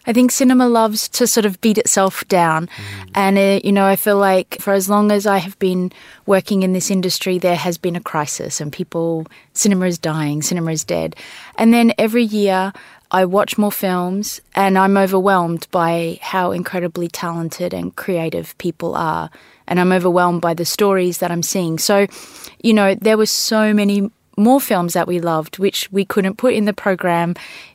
I 0.06 0.12
think 0.12 0.30
cinema 0.30 0.68
loves 0.68 1.08
to 1.10 1.26
sort 1.26 1.46
of 1.46 1.60
beat 1.60 1.78
itself 1.78 2.26
down. 2.28 2.66
Mm. 2.66 3.10
And, 3.14 3.38
uh, 3.38 3.60
you 3.64 3.72
know, 3.72 3.86
I 3.86 3.96
feel 3.96 4.18
like 4.18 4.58
for 4.60 4.72
as 4.72 4.88
long 4.88 5.10
as 5.10 5.26
I 5.26 5.38
have 5.38 5.58
been 5.58 5.92
working 6.26 6.62
in 6.62 6.72
this 6.72 6.90
industry, 6.90 7.38
there 7.38 7.56
has 7.56 7.78
been 7.78 7.96
a 7.96 8.00
crisis 8.00 8.60
and 8.60 8.72
people, 8.72 9.26
cinema 9.54 9.86
is 9.86 9.98
dying, 9.98 10.42
cinema 10.42 10.72
is 10.72 10.84
dead. 10.84 11.16
And 11.56 11.72
then 11.72 11.92
every 11.98 12.24
year 12.24 12.72
I 13.10 13.24
watch 13.24 13.56
more 13.56 13.72
films 13.72 14.40
and 14.54 14.76
I'm 14.76 14.96
overwhelmed 14.96 15.68
by 15.70 16.18
how 16.20 16.50
incredibly 16.50 17.08
talented 17.08 17.72
and 17.72 17.94
creative 17.94 18.56
people 18.58 18.94
are. 18.94 19.30
And 19.66 19.80
I'm 19.80 19.92
overwhelmed 19.92 20.42
by 20.42 20.52
the 20.52 20.64
stories 20.64 21.18
that 21.18 21.30
I'm 21.30 21.42
seeing. 21.42 21.78
So, 21.78 22.06
you 22.62 22.74
know, 22.74 22.94
there 22.94 23.16
were 23.16 23.26
so 23.26 23.72
many 23.72 24.10
more 24.36 24.60
films 24.60 24.94
that 24.94 25.06
we 25.06 25.20
loved, 25.20 25.58
which 25.58 25.90
we 25.92 26.04
couldn't 26.04 26.36
put 26.36 26.54
in 26.54 26.64
the 26.64 26.72
program 26.72 27.34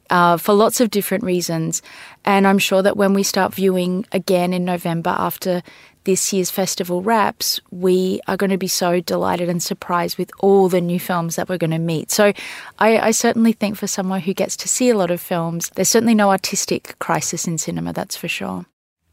uh, 0.10 0.38
for 0.38 0.54
lots 0.54 0.82
of 0.82 0.90
different 0.90 1.24
reasons. 1.24 1.82
And 2.26 2.48
I'm 2.48 2.60
sure 2.60 2.82
that 2.82 2.98
when 2.98 3.14
we 3.14 3.24
start 3.24 3.54
viewing 3.54 4.06
again 4.12 4.54
in 4.54 4.66
November 4.66 5.16
after 5.18 5.62
this 6.06 6.34
year's 6.34 6.50
festival 6.50 7.02
wraps, 7.02 7.60
we 7.72 8.20
are 8.28 8.38
going 8.38 8.50
to 8.50 8.58
be 8.58 8.68
so 8.68 9.00
delighted 9.00 9.50
and 9.50 9.62
surprised 9.62 10.18
with 10.18 10.32
all 10.40 10.70
the 10.70 10.82
new 10.82 11.00
films 11.00 11.36
that 11.36 11.50
we're 11.50 11.58
going 11.58 11.72
to 11.72 11.78
meet. 11.78 12.10
So 12.12 12.34
I, 12.80 13.00
I, 13.00 13.12
certainly 13.12 13.52
think 13.52 13.78
for 13.78 13.86
someone 13.86 14.22
who 14.22 14.34
gets 14.34 14.56
to 14.58 14.68
see 14.68 14.90
a 14.90 14.98
lot 14.98 15.12
of 15.12 15.22
films, 15.22 15.70
there's 15.76 15.90
certainly 15.90 16.16
no 16.16 16.32
artistic 16.32 16.98
crisis 17.00 17.48
in 17.48 17.58
cinema, 17.58 17.94
that's 17.94 18.16
for 18.16 18.28
sure. 18.28 18.66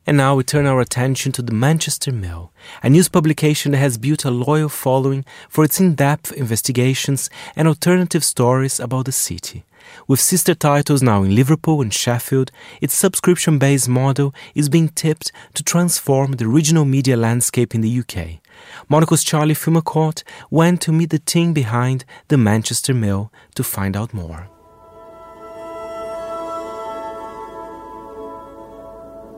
And 0.06 0.16
now 0.16 0.36
we 0.36 0.44
turn 0.44 0.66
our 0.66 0.80
attention 0.80 1.32
to 1.32 1.42
the 1.42 1.52
Manchester 1.52 2.12
Mill, 2.12 2.52
a 2.82 2.88
news 2.88 3.08
publication 3.08 3.72
that 3.72 3.78
has 3.78 3.98
built 3.98 4.24
a 4.24 4.30
loyal 4.30 4.68
following 4.68 5.24
for 5.48 5.64
its 5.64 5.80
in 5.80 5.96
depth 5.96 6.30
investigations 6.32 7.28
and 7.56 7.66
alternative 7.66 8.22
stories 8.22 8.78
about 8.78 9.06
the 9.06 9.12
city. 9.12 9.64
With 10.08 10.20
sister 10.20 10.54
titles 10.54 11.02
now 11.02 11.24
in 11.24 11.34
Liverpool 11.34 11.80
and 11.82 11.92
Sheffield, 11.92 12.52
its 12.80 12.94
subscription 12.94 13.58
based 13.58 13.88
model 13.88 14.32
is 14.54 14.68
being 14.68 14.88
tipped 14.88 15.32
to 15.54 15.64
transform 15.64 16.32
the 16.32 16.46
regional 16.46 16.84
media 16.84 17.16
landscape 17.16 17.74
in 17.74 17.80
the 17.80 17.98
UK. 17.98 18.40
Monocle's 18.88 19.24
Charlie 19.24 19.54
Filmer-Court 19.54 20.22
went 20.48 20.80
to 20.82 20.92
meet 20.92 21.10
the 21.10 21.18
team 21.18 21.52
behind 21.52 22.04
the 22.28 22.36
Manchester 22.36 22.94
Mill 22.94 23.32
to 23.56 23.64
find 23.64 23.96
out 23.96 24.14
more. 24.14 24.48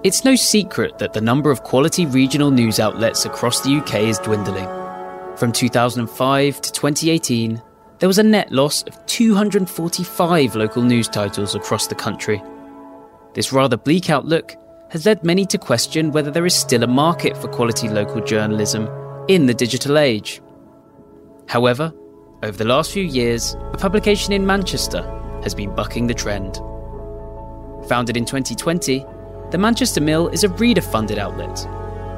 It's 0.04 0.24
no 0.24 0.36
secret 0.36 0.98
that 0.98 1.14
the 1.14 1.22
number 1.22 1.50
of 1.50 1.62
quality 1.62 2.04
regional 2.04 2.50
news 2.50 2.78
outlets 2.78 3.24
across 3.24 3.62
the 3.62 3.74
UK 3.74 3.94
is 4.02 4.18
dwindling. 4.18 4.68
From 5.38 5.50
2005 5.50 6.60
to 6.60 6.72
2018, 6.72 7.62
there 7.98 8.08
was 8.08 8.18
a 8.18 8.22
net 8.22 8.52
loss 8.52 8.82
of 8.82 9.06
245 9.06 10.54
local 10.54 10.82
news 10.82 11.08
titles 11.08 11.54
across 11.54 11.86
the 11.88 11.94
country. 11.94 12.42
This 13.34 13.52
rather 13.52 13.76
bleak 13.76 14.08
outlook 14.08 14.54
has 14.90 15.04
led 15.04 15.24
many 15.24 15.44
to 15.46 15.58
question 15.58 16.12
whether 16.12 16.30
there 16.30 16.46
is 16.46 16.54
still 16.54 16.82
a 16.82 16.86
market 16.86 17.36
for 17.36 17.48
quality 17.48 17.88
local 17.88 18.22
journalism 18.22 18.88
in 19.28 19.46
the 19.46 19.54
digital 19.54 19.98
age. 19.98 20.40
However, 21.48 21.92
over 22.42 22.56
the 22.56 22.64
last 22.64 22.92
few 22.92 23.02
years, 23.02 23.54
a 23.72 23.76
publication 23.76 24.32
in 24.32 24.46
Manchester 24.46 25.02
has 25.42 25.54
been 25.54 25.74
bucking 25.74 26.06
the 26.06 26.14
trend. 26.14 26.56
Founded 27.88 28.16
in 28.16 28.24
2020, 28.24 29.04
the 29.50 29.58
Manchester 29.58 30.00
Mill 30.00 30.28
is 30.28 30.44
a 30.44 30.48
reader 30.50 30.80
funded 30.80 31.18
outlet, 31.18 31.66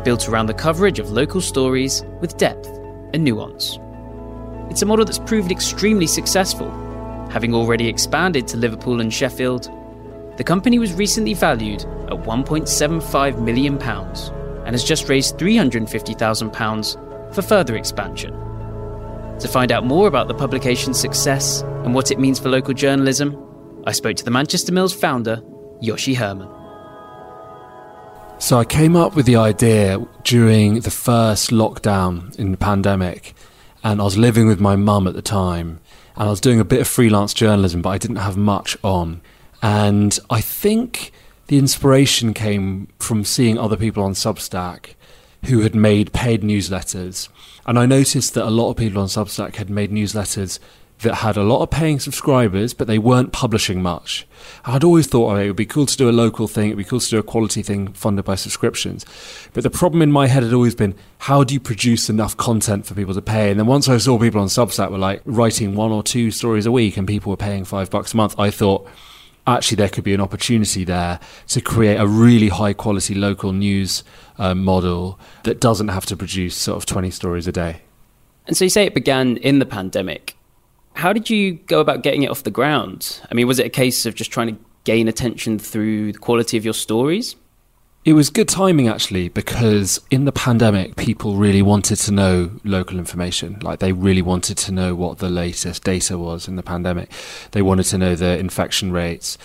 built 0.04 0.28
around 0.28 0.46
the 0.46 0.54
coverage 0.54 0.98
of 0.98 1.10
local 1.10 1.40
stories 1.40 2.04
with 2.20 2.36
depth 2.36 2.68
and 3.14 3.24
nuance. 3.24 3.78
It's 4.70 4.82
a 4.82 4.86
model 4.86 5.04
that's 5.04 5.18
proven 5.18 5.50
extremely 5.50 6.06
successful, 6.06 6.70
having 7.30 7.54
already 7.54 7.88
expanded 7.88 8.46
to 8.48 8.56
Liverpool 8.56 9.00
and 9.00 9.12
Sheffield. 9.12 9.68
The 10.36 10.44
company 10.44 10.78
was 10.78 10.92
recently 10.94 11.34
valued 11.34 11.80
at 11.82 12.22
£1.75 12.22 13.42
million 13.42 13.82
and 13.82 14.74
has 14.74 14.84
just 14.84 15.08
raised 15.08 15.36
£350,000 15.38 17.34
for 17.34 17.42
further 17.42 17.76
expansion. 17.76 18.32
To 19.40 19.48
find 19.48 19.72
out 19.72 19.84
more 19.84 20.06
about 20.06 20.28
the 20.28 20.34
publication's 20.34 21.00
success 21.00 21.62
and 21.62 21.94
what 21.94 22.10
it 22.10 22.18
means 22.18 22.38
for 22.38 22.48
local 22.48 22.74
journalism, 22.74 23.36
I 23.86 23.92
spoke 23.92 24.16
to 24.16 24.24
the 24.24 24.30
Manchester 24.30 24.72
Mill's 24.72 24.94
founder, 24.94 25.42
Joshi 25.82 26.14
Herrmann. 26.14 26.48
So 28.38 28.58
I 28.58 28.64
came 28.64 28.96
up 28.96 29.16
with 29.16 29.26
the 29.26 29.36
idea 29.36 29.98
during 30.24 30.80
the 30.80 30.90
first 30.90 31.50
lockdown 31.50 32.38
in 32.38 32.52
the 32.52 32.56
pandemic, 32.56 33.34
and 33.82 34.00
I 34.00 34.04
was 34.04 34.18
living 34.18 34.46
with 34.46 34.60
my 34.60 34.76
mum 34.76 35.06
at 35.06 35.14
the 35.14 35.22
time, 35.22 35.80
and 36.16 36.26
I 36.26 36.30
was 36.30 36.40
doing 36.40 36.60
a 36.60 36.64
bit 36.64 36.80
of 36.80 36.88
freelance 36.88 37.32
journalism, 37.34 37.82
but 37.82 37.90
I 37.90 37.98
didn't 37.98 38.16
have 38.16 38.36
much 38.36 38.76
on. 38.82 39.20
And 39.62 40.18
I 40.28 40.40
think 40.40 41.12
the 41.46 41.58
inspiration 41.58 42.34
came 42.34 42.88
from 42.98 43.24
seeing 43.24 43.58
other 43.58 43.76
people 43.76 44.02
on 44.02 44.12
Substack 44.12 44.94
who 45.46 45.60
had 45.60 45.74
made 45.74 46.12
paid 46.12 46.42
newsletters. 46.42 47.28
And 47.66 47.78
I 47.78 47.86
noticed 47.86 48.34
that 48.34 48.46
a 48.46 48.50
lot 48.50 48.70
of 48.70 48.76
people 48.76 49.00
on 49.00 49.08
Substack 49.08 49.56
had 49.56 49.70
made 49.70 49.90
newsletters 49.90 50.58
that 51.02 51.16
had 51.16 51.36
a 51.36 51.42
lot 51.42 51.62
of 51.62 51.70
paying 51.70 51.98
subscribers, 51.98 52.74
but 52.74 52.86
they 52.86 52.98
weren't 52.98 53.32
publishing 53.32 53.82
much. 53.82 54.26
I'd 54.64 54.84
always 54.84 55.06
thought 55.06 55.32
oh, 55.32 55.36
it 55.36 55.46
would 55.46 55.56
be 55.56 55.66
cool 55.66 55.86
to 55.86 55.96
do 55.96 56.08
a 56.08 56.12
local 56.12 56.46
thing, 56.46 56.66
it'd 56.66 56.78
be 56.78 56.84
cool 56.84 57.00
to 57.00 57.10
do 57.10 57.18
a 57.18 57.22
quality 57.22 57.62
thing 57.62 57.92
funded 57.92 58.24
by 58.24 58.34
subscriptions. 58.34 59.06
But 59.52 59.62
the 59.62 59.70
problem 59.70 60.02
in 60.02 60.12
my 60.12 60.26
head 60.26 60.42
had 60.42 60.52
always 60.52 60.74
been 60.74 60.94
how 61.18 61.44
do 61.44 61.54
you 61.54 61.60
produce 61.60 62.10
enough 62.10 62.36
content 62.36 62.86
for 62.86 62.94
people 62.94 63.14
to 63.14 63.22
pay? 63.22 63.50
And 63.50 63.58
then 63.58 63.66
once 63.66 63.88
I 63.88 63.96
saw 63.98 64.18
people 64.18 64.40
on 64.40 64.48
Substack 64.48 64.90
were 64.90 64.98
like 64.98 65.22
writing 65.24 65.74
one 65.74 65.92
or 65.92 66.02
two 66.02 66.30
stories 66.30 66.66
a 66.66 66.72
week 66.72 66.96
and 66.96 67.06
people 67.06 67.30
were 67.30 67.36
paying 67.36 67.64
five 67.64 67.90
bucks 67.90 68.12
a 68.12 68.16
month, 68.16 68.38
I 68.38 68.50
thought, 68.50 68.88
actually 69.46 69.76
there 69.76 69.88
could 69.88 70.04
be 70.04 70.14
an 70.14 70.20
opportunity 70.20 70.84
there 70.84 71.18
to 71.48 71.60
create 71.60 71.96
a 71.96 72.06
really 72.06 72.48
high 72.48 72.72
quality 72.72 73.14
local 73.14 73.52
news 73.52 74.04
uh, 74.38 74.54
model 74.54 75.18
that 75.44 75.60
doesn't 75.60 75.88
have 75.88 76.06
to 76.06 76.16
produce 76.16 76.56
sort 76.56 76.76
of 76.76 76.86
20 76.86 77.10
stories 77.10 77.46
a 77.46 77.52
day. 77.52 77.82
And 78.46 78.56
so 78.56 78.64
you 78.64 78.70
say 78.70 78.84
it 78.84 78.94
began 78.94 79.36
in 79.38 79.58
the 79.58 79.66
pandemic. 79.66 80.36
How 81.00 81.14
did 81.14 81.30
you 81.30 81.54
go 81.54 81.80
about 81.80 82.02
getting 82.02 82.24
it 82.24 82.30
off 82.30 82.42
the 82.42 82.50
ground? 82.50 83.22
I 83.30 83.34
mean, 83.34 83.46
was 83.46 83.58
it 83.58 83.64
a 83.64 83.70
case 83.70 84.04
of 84.04 84.14
just 84.14 84.30
trying 84.30 84.48
to 84.54 84.62
gain 84.84 85.08
attention 85.08 85.58
through 85.58 86.12
the 86.12 86.18
quality 86.18 86.58
of 86.58 86.64
your 86.66 86.74
stories? 86.74 87.36
It 88.04 88.12
was 88.12 88.28
good 88.28 88.50
timing 88.50 88.86
actually 88.86 89.30
because 89.30 89.98
in 90.10 90.26
the 90.26 90.32
pandemic, 90.32 90.96
people 90.96 91.36
really 91.36 91.62
wanted 91.62 91.96
to 91.96 92.12
know 92.12 92.50
local 92.64 92.98
information. 92.98 93.60
Like 93.60 93.78
they 93.78 93.92
really 93.92 94.20
wanted 94.20 94.58
to 94.58 94.72
know 94.72 94.94
what 94.94 95.20
the 95.20 95.30
latest 95.30 95.84
data 95.84 96.18
was 96.18 96.46
in 96.46 96.56
the 96.56 96.62
pandemic. 96.62 97.10
They 97.52 97.62
wanted 97.62 97.84
to 97.84 97.96
know 97.96 98.14
the 98.14 98.38
infection 98.38 98.92
rates. 98.92 99.38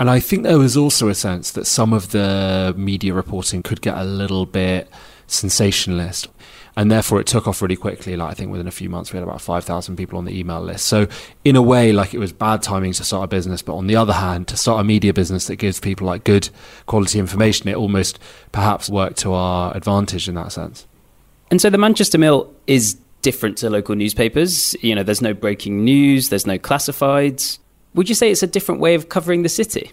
And 0.00 0.08
I 0.08 0.18
think 0.18 0.44
there 0.44 0.58
was 0.58 0.78
also 0.78 1.08
a 1.08 1.14
sense 1.14 1.50
that 1.50 1.66
some 1.66 1.92
of 1.92 2.12
the 2.12 2.72
media 2.74 3.12
reporting 3.12 3.62
could 3.62 3.82
get 3.82 3.98
a 3.98 4.04
little 4.04 4.46
bit 4.46 4.88
sensationalist 5.26 6.28
and 6.76 6.90
therefore 6.90 7.20
it 7.20 7.26
took 7.26 7.48
off 7.48 7.62
really 7.62 7.76
quickly. 7.76 8.16
Like 8.16 8.30
I 8.30 8.34
think 8.34 8.50
within 8.50 8.68
a 8.68 8.72
few 8.72 8.90
months, 8.90 9.12
we 9.12 9.16
had 9.16 9.22
about 9.22 9.40
five 9.40 9.64
thousand 9.64 9.96
people 9.96 10.18
on 10.18 10.24
the 10.24 10.38
email 10.38 10.60
list. 10.60 10.86
So 10.86 11.08
in 11.44 11.56
a 11.56 11.62
way, 11.62 11.92
like 11.92 12.12
it 12.14 12.18
was 12.18 12.32
bad 12.32 12.62
timing 12.62 12.92
to 12.94 13.04
start 13.04 13.24
a 13.24 13.28
business, 13.28 13.62
but 13.62 13.74
on 13.76 13.86
the 13.86 13.96
other 13.96 14.12
hand, 14.12 14.48
to 14.48 14.56
start 14.56 14.80
a 14.80 14.84
media 14.84 15.14
business 15.14 15.46
that 15.46 15.56
gives 15.56 15.80
people 15.80 16.06
like 16.06 16.24
good 16.24 16.50
quality 16.86 17.18
information, 17.18 17.68
it 17.68 17.76
almost 17.76 18.18
perhaps 18.52 18.90
worked 18.90 19.18
to 19.18 19.32
our 19.32 19.74
advantage 19.76 20.28
in 20.28 20.34
that 20.34 20.52
sense. 20.52 20.86
And 21.50 21.60
so 21.60 21.70
the 21.70 21.78
Manchester 21.78 22.18
Mill 22.18 22.52
is 22.66 22.94
different 23.22 23.56
to 23.58 23.70
local 23.70 23.94
newspapers. 23.94 24.74
You 24.82 24.94
know, 24.94 25.02
there's 25.02 25.22
no 25.22 25.32
breaking 25.34 25.84
news, 25.84 26.28
there's 26.28 26.46
no 26.46 26.58
classifieds. 26.58 27.58
Would 27.94 28.08
you 28.08 28.14
say 28.14 28.30
it's 28.30 28.42
a 28.42 28.46
different 28.46 28.80
way 28.80 28.94
of 28.94 29.08
covering 29.08 29.42
the 29.42 29.48
city? 29.48 29.92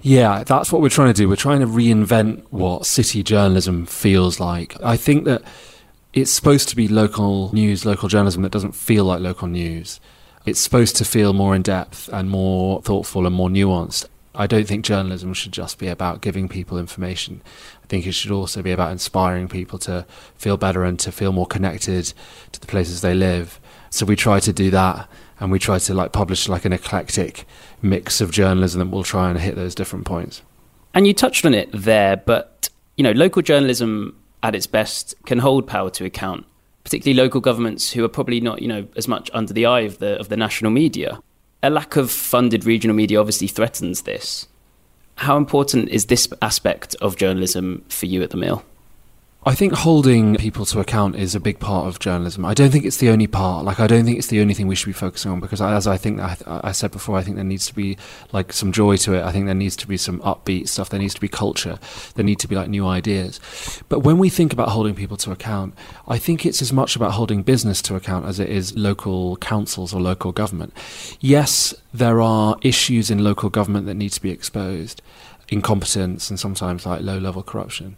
Yeah, 0.00 0.42
that's 0.42 0.72
what 0.72 0.82
we're 0.82 0.88
trying 0.88 1.12
to 1.12 1.16
do. 1.16 1.28
We're 1.28 1.36
trying 1.36 1.60
to 1.60 1.66
reinvent 1.66 2.42
what 2.50 2.86
city 2.86 3.22
journalism 3.22 3.86
feels 3.86 4.40
like. 4.40 4.74
I 4.82 4.96
think 4.96 5.24
that 5.26 5.42
it's 6.12 6.30
supposed 6.30 6.68
to 6.68 6.76
be 6.76 6.88
local 6.88 7.52
news, 7.54 7.86
local 7.86 8.08
journalism 8.08 8.42
that 8.42 8.52
doesn't 8.52 8.72
feel 8.72 9.04
like 9.04 9.20
local 9.20 9.48
news. 9.48 10.00
It's 10.44 10.60
supposed 10.60 10.96
to 10.96 11.04
feel 11.04 11.32
more 11.32 11.54
in 11.54 11.62
depth 11.62 12.08
and 12.12 12.28
more 12.28 12.82
thoughtful 12.82 13.26
and 13.26 13.34
more 13.34 13.48
nuanced. 13.48 14.06
I 14.34 14.46
don't 14.46 14.66
think 14.66 14.84
journalism 14.84 15.34
should 15.34 15.52
just 15.52 15.78
be 15.78 15.88
about 15.88 16.22
giving 16.22 16.48
people 16.48 16.78
information. 16.78 17.42
I 17.82 17.86
think 17.86 18.06
it 18.06 18.12
should 18.12 18.30
also 18.30 18.62
be 18.62 18.72
about 18.72 18.90
inspiring 18.90 19.46
people 19.46 19.78
to 19.80 20.06
feel 20.36 20.56
better 20.56 20.84
and 20.84 20.98
to 21.00 21.12
feel 21.12 21.32
more 21.32 21.46
connected 21.46 22.12
to 22.52 22.60
the 22.60 22.66
places 22.66 23.02
they 23.02 23.14
live. 23.14 23.60
So 23.90 24.06
we 24.06 24.16
try 24.16 24.40
to 24.40 24.52
do 24.52 24.70
that 24.70 25.08
and 25.38 25.50
we 25.50 25.58
try 25.58 25.78
to 25.78 25.94
like 25.94 26.12
publish 26.12 26.48
like 26.48 26.64
an 26.64 26.72
eclectic 26.72 27.46
mix 27.82 28.20
of 28.20 28.30
journalism 28.30 28.78
that 28.80 28.94
will 28.94 29.04
try 29.04 29.28
and 29.28 29.38
hit 29.38 29.54
those 29.54 29.74
different 29.74 30.06
points. 30.06 30.42
And 30.94 31.06
you 31.06 31.12
touched 31.14 31.44
on 31.44 31.54
it 31.54 31.68
there, 31.72 32.16
but 32.16 32.70
you 32.96 33.04
know, 33.04 33.12
local 33.12 33.42
journalism 33.42 34.16
at 34.42 34.54
its 34.54 34.66
best 34.66 35.14
can 35.26 35.38
hold 35.38 35.66
power 35.66 35.90
to 35.90 36.04
account, 36.04 36.44
particularly 36.84 37.20
local 37.20 37.40
governments 37.40 37.92
who 37.92 38.04
are 38.04 38.08
probably 38.08 38.40
not, 38.40 38.62
you 38.62 38.68
know, 38.68 38.86
as 38.96 39.08
much 39.08 39.30
under 39.32 39.52
the 39.52 39.66
eye 39.66 39.80
of 39.80 39.98
the 39.98 40.18
of 40.18 40.28
the 40.28 40.36
national 40.36 40.70
media. 40.70 41.20
A 41.62 41.70
lack 41.70 41.96
of 41.96 42.10
funded 42.10 42.64
regional 42.64 42.96
media 42.96 43.20
obviously 43.20 43.46
threatens 43.46 44.02
this. 44.02 44.48
How 45.16 45.36
important 45.36 45.90
is 45.90 46.06
this 46.06 46.28
aspect 46.42 46.96
of 47.00 47.16
journalism 47.16 47.84
for 47.88 48.06
you 48.06 48.22
at 48.22 48.30
the 48.30 48.36
Mill? 48.36 48.64
I 49.44 49.56
think 49.56 49.72
holding 49.72 50.36
people 50.36 50.64
to 50.66 50.78
account 50.78 51.16
is 51.16 51.34
a 51.34 51.40
big 51.40 51.58
part 51.58 51.88
of 51.88 51.98
journalism. 51.98 52.44
I 52.44 52.54
don't 52.54 52.70
think 52.70 52.84
it's 52.84 52.98
the 52.98 53.08
only 53.08 53.26
part. 53.26 53.64
Like, 53.64 53.80
I 53.80 53.88
don't 53.88 54.04
think 54.04 54.16
it's 54.16 54.28
the 54.28 54.40
only 54.40 54.54
thing 54.54 54.68
we 54.68 54.76
should 54.76 54.86
be 54.86 54.92
focusing 54.92 55.32
on 55.32 55.40
because, 55.40 55.60
as 55.60 55.88
I 55.88 55.96
think 55.96 56.20
I, 56.20 56.36
I, 56.46 56.70
said 56.70 56.92
before, 56.92 57.18
I 57.18 57.24
think 57.24 57.34
there 57.34 57.44
needs 57.44 57.66
to 57.66 57.74
be 57.74 57.98
like 58.30 58.52
some 58.52 58.70
joy 58.70 58.98
to 58.98 59.14
it. 59.14 59.24
I 59.24 59.32
think 59.32 59.46
there 59.46 59.54
needs 59.56 59.74
to 59.78 59.88
be 59.88 59.96
some 59.96 60.20
upbeat 60.20 60.68
stuff. 60.68 60.90
There 60.90 61.00
needs 61.00 61.14
to 61.14 61.20
be 61.20 61.26
culture. 61.26 61.80
There 62.14 62.24
need 62.24 62.38
to 62.38 62.46
be 62.46 62.54
like 62.54 62.68
new 62.68 62.86
ideas. 62.86 63.40
But 63.88 64.00
when 64.00 64.18
we 64.18 64.28
think 64.28 64.52
about 64.52 64.68
holding 64.68 64.94
people 64.94 65.16
to 65.16 65.32
account, 65.32 65.74
I 66.06 66.18
think 66.18 66.46
it's 66.46 66.62
as 66.62 66.72
much 66.72 66.94
about 66.94 67.14
holding 67.14 67.42
business 67.42 67.82
to 67.82 67.96
account 67.96 68.26
as 68.26 68.38
it 68.38 68.48
is 68.48 68.76
local 68.76 69.38
councils 69.38 69.92
or 69.92 70.00
local 70.00 70.30
government. 70.30 70.72
Yes, 71.18 71.74
there 71.92 72.20
are 72.20 72.56
issues 72.62 73.10
in 73.10 73.24
local 73.24 73.50
government 73.50 73.86
that 73.86 73.94
need 73.94 74.12
to 74.12 74.22
be 74.22 74.30
exposed 74.30 75.02
incompetence 75.52 76.30
and 76.30 76.40
sometimes 76.40 76.86
like 76.86 77.02
low 77.02 77.18
level 77.18 77.42
corruption. 77.42 77.96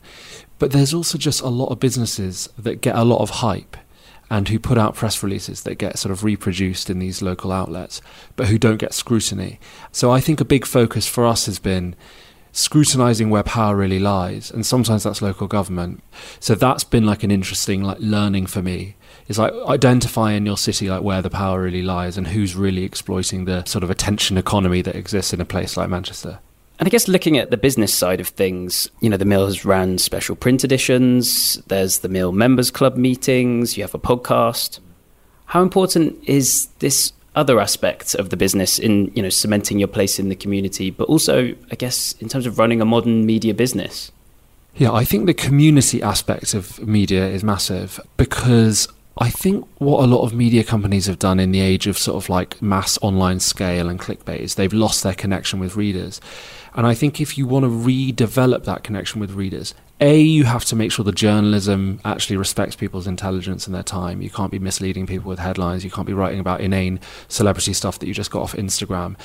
But 0.59 0.70
there's 0.72 0.94
also 0.94 1.18
just 1.18 1.40
a 1.40 1.48
lot 1.48 1.68
of 1.68 1.80
businesses 1.80 2.48
that 2.59 2.80
get 2.80 2.96
a 2.96 3.05
lot 3.05 3.20
of 3.20 3.30
hype 3.30 3.76
and 4.30 4.48
who 4.48 4.59
put 4.59 4.78
out 4.78 4.94
press 4.94 5.22
releases 5.22 5.62
that 5.62 5.76
get 5.76 5.98
sort 5.98 6.12
of 6.12 6.24
reproduced 6.24 6.88
in 6.88 6.98
these 6.98 7.22
local 7.22 7.52
outlets, 7.52 8.00
but 8.36 8.48
who 8.48 8.59
don't 8.59 8.78
get 8.78 8.94
scrutiny. 8.94 9.61
So 9.92 10.11
I 10.11 10.20
think 10.20 10.40
a 10.40 10.44
big 10.44 10.66
focus 10.66 11.07
for 11.07 11.26
us 11.26 11.46
has 11.46 11.59
been 11.59 11.94
scrutinizing 12.52 13.30
where 13.30 13.42
power 13.42 13.76
really 13.76 13.98
lies, 13.98 14.50
and 14.50 14.64
sometimes 14.64 15.02
that's 15.02 15.20
local 15.20 15.46
government. 15.46 16.02
So 16.40 16.55
that's 16.55 16.84
been 16.84 17.05
like 17.05 17.22
an 17.22 17.30
interesting 17.30 17.82
like 17.82 17.98
learning 18.00 18.46
for 18.46 18.62
me. 18.62 18.96
Is 19.26 19.38
like 19.38 19.52
identify 19.66 20.32
in 20.32 20.46
your 20.46 20.59
city 20.59 20.88
like 20.88 21.02
where 21.02 21.22
the 21.22 21.30
power 21.30 21.62
really 21.62 21.82
lies 21.82 22.16
and 22.16 22.28
who's 22.28 22.55
really 22.55 22.84
exploiting 22.84 23.44
the 23.44 23.64
sort 23.64 23.82
of 23.82 23.90
attention 23.90 24.36
economy 24.36 24.82
that 24.82 24.96
exists 24.96 25.32
in 25.32 25.40
a 25.40 25.46
place 25.46 25.76
like 25.76 25.88
Manchester. 25.88 26.40
And 26.79 26.89
I 26.89 26.91
guess 26.91 27.07
looking 27.07 27.39
at 27.39 27.51
the 27.51 27.57
business 27.57 27.95
side 27.95 28.20
of 28.20 28.29
things, 28.29 28.91
you 29.01 29.09
know, 29.09 29.16
the 29.16 29.25
Mill 29.25 29.47
has 29.47 29.64
ran 29.64 29.99
special 29.99 30.35
print 30.35 30.64
editions, 30.64 31.62
there's 31.68 32.01
the 32.01 32.09
Mill 32.09 32.33
Members 32.33 32.70
Club 32.70 32.97
meetings, 32.97 33.77
you 33.77 33.85
have 33.85 33.95
a 33.95 33.99
podcast. 33.99 34.81
How 35.47 35.62
important 35.62 36.18
is 36.29 36.66
this 36.81 37.12
other 37.37 37.61
aspect 37.61 38.14
of 38.14 38.31
the 38.31 38.37
business 38.37 38.79
in, 38.79 39.12
you 39.14 39.22
know, 39.22 39.29
cementing 39.29 39.79
your 39.79 39.89
place 39.89 40.18
in 40.18 40.29
the 40.29 40.35
community, 40.35 40.91
but 40.91 41.09
also, 41.09 41.55
I 41.70 41.75
guess, 41.77 42.12
in 42.14 42.29
terms 42.29 42.47
of 42.47 42.59
running 42.59 42.81
a 42.81 42.85
modern 42.85 43.25
media 43.25 43.55
business? 43.55 44.11
Yeah, 44.77 44.93
I 44.93 45.05
think 45.05 45.27
the 45.27 45.35
community 45.35 46.03
aspect 46.03 46.55
of 46.55 46.85
media 46.85 47.29
is 47.29 47.45
massive 47.45 48.01
because 48.16 48.89
I 49.18 49.31
think 49.31 49.66
what 49.79 50.03
a 50.03 50.07
lot 50.09 50.22
of 50.22 50.35
media 50.35 50.64
companies 50.64 51.07
have 51.07 51.20
done 51.20 51.39
in 51.39 51.53
the 51.53 51.61
age 51.61 51.87
of 51.87 51.97
sort 51.97 52.16
of 52.16 52.29
like 52.29 52.61
mass 52.61 52.99
online 53.01 53.39
scale 53.39 53.89
and 53.89 54.01
clickbait 54.01 54.41
is 54.41 54.57
they've 54.57 54.72
lost 54.72 55.05
their 55.05 55.14
connection 55.14 55.61
with 55.61 55.77
readers. 55.77 56.20
And 56.75 56.87
I 56.87 56.95
think 56.95 57.20
if 57.20 57.39
you 57.39 57.47
want 57.47 57.64
to 57.64 57.70
redevelop 57.70 58.64
that 58.64 58.83
connection 58.83 59.20
with 59.20 59.33
readers, 59.33 59.75
A, 60.01 60.20
you 60.20 60.45
have 60.45 60.64
to 60.66 60.77
make 60.77 60.91
sure 60.91 61.05
the 61.05 61.12
journalism 61.12 62.01
actually 62.05 62.37
respects 62.37 62.75
people's 62.75 63.07
intelligence 63.07 63.66
and 63.66 63.75
their 63.75 63.85
time. 63.85 64.20
You 64.20 64.31
can't 64.31 64.51
be 64.51 64.59
misleading 64.59 65.07
people 65.07 65.29
with 65.29 65.39
headlines. 65.39 65.85
You 65.85 65.91
can't 65.91 66.07
be 66.07 66.12
writing 66.12 66.41
about 66.41 66.61
inane 66.61 66.99
celebrity 67.29 67.75
stuff 67.75 68.01
that 68.01 68.07
you 68.07 68.14
just 68.14 68.33
got 68.33 68.43
off 68.43 68.55
Instagram. 68.55 69.16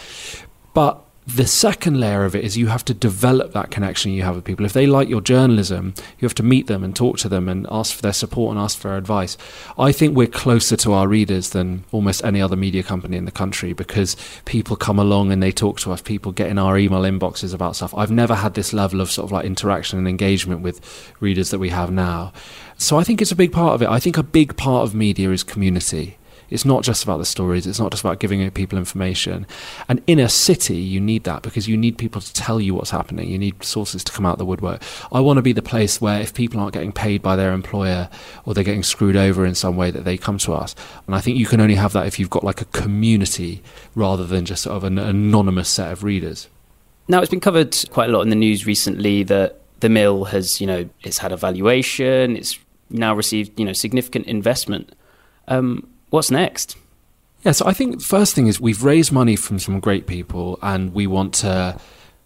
But 0.76 1.04
the 1.36 1.46
second 1.46 2.00
layer 2.00 2.26
of 2.26 2.36
it 2.36 2.44
is 2.44 2.58
you 2.58 2.68
have 2.68 2.84
to 2.86 2.94
develop 2.94 3.54
that 3.54 3.70
connection 3.70 4.12
you 4.12 4.24
have 4.24 4.36
with 4.36 4.46
people. 4.46 4.66
If 4.66 4.74
they 4.74 4.88
like 4.88 5.10
your 5.10 5.22
journalism, 5.22 5.94
you 6.18 6.26
have 6.26 6.36
to 6.36 6.44
meet 6.44 6.68
them 6.68 6.84
and 6.84 6.96
talk 6.96 7.20
to 7.20 7.30
them 7.30 7.48
and 7.48 7.68
ask 7.70 7.96
for 7.96 8.02
their 8.02 8.14
support 8.14 8.52
and 8.52 8.60
ask 8.60 8.78
for 8.78 8.96
advice. 8.98 9.38
I 9.78 9.92
think 9.92 10.16
we're 10.16 10.28
closer 10.28 10.76
to 10.78 10.94
our 10.94 11.08
readers 11.08 11.52
than 11.52 11.84
almost 11.92 12.24
any 12.26 12.42
other 12.42 12.56
media 12.56 12.82
company 12.82 13.16
in 13.16 13.26
the 13.26 13.32
country 13.32 13.74
because 13.74 14.16
people 14.46 14.76
come 14.76 14.98
along 14.98 15.32
and 15.32 15.44
they 15.44 15.52
talk 15.52 15.80
to 15.82 15.92
us. 15.92 16.02
People 16.02 16.32
get 16.32 16.50
in 16.50 16.58
our 16.58 16.78
email 16.78 17.02
inboxes 17.02 17.54
about 17.54 17.76
stuff. 17.76 17.94
I've 17.96 18.12
never 18.12 18.36
had 18.36 18.56
this 18.56 18.74
level 18.74 19.00
of 19.00 19.12
sort 19.12 19.26
of 19.26 19.32
like 19.32 19.46
interaction 19.46 20.00
and 20.00 20.08
engagement 20.08 20.62
with 20.62 21.14
readers 21.20 21.52
that 21.52 21.60
we 21.60 21.70
have 21.70 21.92
now. 21.92 22.34
So 22.78 22.98
I 22.98 23.04
think 23.04 23.22
it's 23.22 23.32
a 23.32 23.36
big 23.36 23.52
part 23.52 23.76
of 23.76 23.82
it. 23.84 23.90
I 23.90 24.00
think 24.00 24.18
a 24.18 24.24
big 24.24 24.58
part 24.58 24.84
of 24.84 24.96
media 24.96 25.32
is 25.32 25.44
community. 25.44 26.18
It's 26.50 26.66
not 26.66 26.84
just 26.84 27.04
about 27.04 27.18
the 27.18 27.26
stories. 27.26 27.68
It's 27.68 27.80
not 27.80 27.92
just 27.92 28.04
about 28.04 28.20
giving 28.20 28.50
people 28.52 28.78
information. 28.78 29.46
And 29.88 30.02
in 30.08 30.20
a 30.20 30.30
city, 30.30 30.78
you 30.78 31.00
need 31.00 31.24
that 31.26 31.42
because 31.42 31.68
you 31.68 31.78
need 31.78 31.98
people 31.98 32.22
to 32.22 32.34
tell 32.34 32.60
you 32.60 32.74
what's 32.74 32.92
happening. 32.92 33.30
You 33.30 33.38
need 33.38 33.64
sources 33.64 34.04
to 34.06 34.12
come 34.12 34.26
out 34.26 34.38
the 34.38 34.46
woodwork. 34.46 34.82
I 35.12 35.20
want 35.20 35.38
to 35.38 35.42
be 35.42 35.54
the 35.54 35.62
place 35.62 36.02
where 36.02 36.20
if 36.22 36.34
people 36.34 36.60
aren't 36.60 36.74
getting 36.74 36.92
paid 36.92 37.22
by 37.22 37.36
their 37.36 37.54
employer 37.54 38.10
or 38.46 38.54
they're 38.54 38.64
getting 38.64 38.84
screwed 38.84 39.16
over 39.16 39.46
in 39.46 39.56
some 39.56 39.76
way, 39.76 39.92
that 39.92 40.06
they 40.06 40.18
come 40.18 40.38
to 40.40 40.54
us. 40.54 40.76
And 41.06 41.16
I 41.16 41.22
think 41.22 41.38
you 41.38 41.46
can 41.46 41.62
only 41.62 41.76
have 41.76 41.94
that 41.94 42.08
if 42.08 42.20
you've 42.20 42.30
got 42.30 42.44
like 42.44 42.62
a 42.62 42.66
community 42.66 43.62
rather 43.96 44.26
than 44.26 44.46
just 44.46 44.64
sort 44.64 44.78
of 44.78 44.84
an 44.84 44.98
anonymous 44.98 45.70
set 45.70 45.92
of 45.92 46.04
readers. 46.04 46.48
Now, 47.08 47.22
it's 47.22 47.32
been 47.32 47.40
covered 47.40 47.76
quite 47.90 48.10
a 48.10 48.14
lot 48.14 48.22
in 48.22 48.30
the 48.30 48.36
news 48.36 48.68
recently 48.68 49.24
that 49.24 49.60
the 49.80 49.90
mill 49.90 50.26
has, 50.26 50.62
you 50.62 50.68
know, 50.68 50.88
it's 51.02 51.18
had 51.18 51.32
a 51.32 51.38
valuation, 51.38 52.38
it's 52.38 52.60
now 52.90 53.16
received, 53.16 53.60
you 53.60 53.66
know, 53.66 53.74
significant 53.74 54.28
investment. 54.28 54.94
Um, 55.48 55.89
what's 56.10 56.32
next? 56.32 56.76
Yeah, 57.44 57.54
so 57.54 57.66
I 57.66 57.74
think 57.74 58.02
first 58.02 58.36
thing 58.36 58.48
is 58.48 58.60
we've 58.60 58.84
raised 58.84 59.12
money 59.12 59.36
from 59.36 59.60
some 59.60 59.80
great 59.80 60.08
people 60.08 60.60
and 60.62 60.94
we 60.94 61.08
want 61.08 61.34
to 61.36 61.80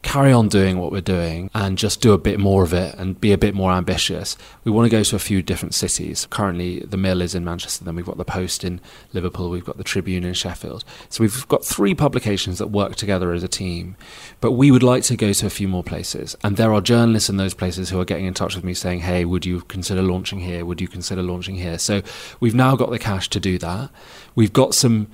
carry 0.04 0.32
on 0.32 0.50
doing 0.50 0.78
what 0.78 0.92
we're 0.92 1.02
doing 1.02 1.50
and 1.56 1.78
just 1.78 2.02
do 2.02 2.14
a 2.14 2.18
bit 2.18 2.40
more 2.40 2.62
of 2.62 2.74
it 2.74 2.94
and 2.96 3.20
be 3.20 3.32
a 3.32 3.38
bit 3.38 3.56
more 3.56 3.72
ambitious. 3.72 4.38
We 4.64 4.72
want 4.72 4.86
to 4.86 4.96
go 4.96 5.02
to 5.02 5.16
a 5.16 5.20
few 5.20 5.42
different 5.42 5.74
cities. 5.74 6.28
Currently, 6.30 6.82
the 6.82 6.98
Mill 6.98 7.22
is 7.22 7.34
in 7.34 7.44
Manchester, 7.44 7.84
then 7.84 7.96
we've 7.96 8.06
got 8.06 8.18
the 8.18 8.26
Post 8.26 8.64
in 8.64 8.82
Liverpool, 9.14 9.50
we've 9.50 9.66
got 9.66 9.78
the 9.78 9.84
Tribune 9.84 10.24
in 10.24 10.34
Sheffield. 10.34 10.84
So 11.10 11.24
we've 11.24 11.48
got 11.48 11.66
three 11.66 11.96
publications 11.96 12.60
that 12.60 12.68
work 12.68 12.96
together 12.96 13.32
as 13.32 13.44
a 13.44 13.48
team, 13.48 13.96
but 14.42 14.52
we 14.52 14.72
would 14.72 14.84
like 14.84 15.04
to 15.04 15.16
go 15.16 15.34
to 15.34 15.46
a 15.46 15.50
few 15.50 15.68
more 15.68 15.84
places. 15.84 16.36
And 16.44 16.58
there 16.58 16.74
are 16.74 16.82
journalists 16.82 17.30
in 17.30 17.38
those 17.38 17.54
places 17.54 17.90
who 17.90 18.00
are 18.00 18.06
getting 18.06 18.26
in 18.26 18.34
touch 18.34 18.56
with 18.56 18.64
me 18.64 18.74
saying, 18.74 19.00
hey, 19.00 19.26
would 19.26 19.46
you 19.46 19.62
consider 19.62 20.02
launching 20.02 20.40
here? 20.40 20.66
Would 20.66 20.82
you 20.82 20.88
consider 20.88 21.24
launching 21.24 21.56
here? 21.56 21.80
So 21.80 22.02
we've 22.40 22.56
now 22.56 22.76
got 22.76 22.92
the 22.92 23.00
cash 23.00 23.30
to 23.30 23.40
do 23.40 23.58
that. 23.60 23.90
We've 24.36 24.54
got 24.54 24.76
some 24.76 25.08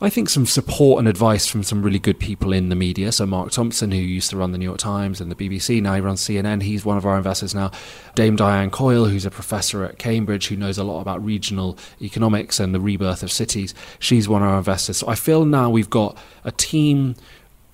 I 0.00 0.10
think 0.10 0.28
some 0.28 0.44
support 0.44 0.98
and 0.98 1.06
advice 1.06 1.46
from 1.46 1.62
some 1.62 1.80
really 1.80 2.00
good 2.00 2.18
people 2.18 2.52
in 2.52 2.68
the 2.68 2.74
media. 2.74 3.12
So 3.12 3.26
Mark 3.26 3.52
Thompson, 3.52 3.92
who 3.92 3.98
used 3.98 4.28
to 4.30 4.36
run 4.36 4.50
the 4.50 4.58
New 4.58 4.64
York 4.64 4.78
Times 4.78 5.20
and 5.20 5.30
the 5.30 5.36
BBC, 5.36 5.80
now 5.80 5.94
he 5.94 6.00
runs 6.00 6.20
CNN. 6.20 6.62
He's 6.62 6.84
one 6.84 6.96
of 6.96 7.06
our 7.06 7.16
investors 7.16 7.54
now. 7.54 7.70
Dame 8.16 8.34
Diane 8.34 8.70
Coyle, 8.70 9.04
who's 9.04 9.24
a 9.24 9.30
professor 9.30 9.84
at 9.84 9.98
Cambridge, 9.98 10.48
who 10.48 10.56
knows 10.56 10.78
a 10.78 10.84
lot 10.84 11.00
about 11.00 11.24
regional 11.24 11.78
economics 12.02 12.58
and 12.58 12.74
the 12.74 12.80
rebirth 12.80 13.22
of 13.22 13.30
cities. 13.30 13.72
She's 14.00 14.28
one 14.28 14.42
of 14.42 14.48
our 14.48 14.58
investors. 14.58 14.96
So 14.96 15.08
I 15.08 15.14
feel 15.14 15.44
now 15.44 15.70
we've 15.70 15.90
got 15.90 16.18
a 16.42 16.50
team 16.50 17.14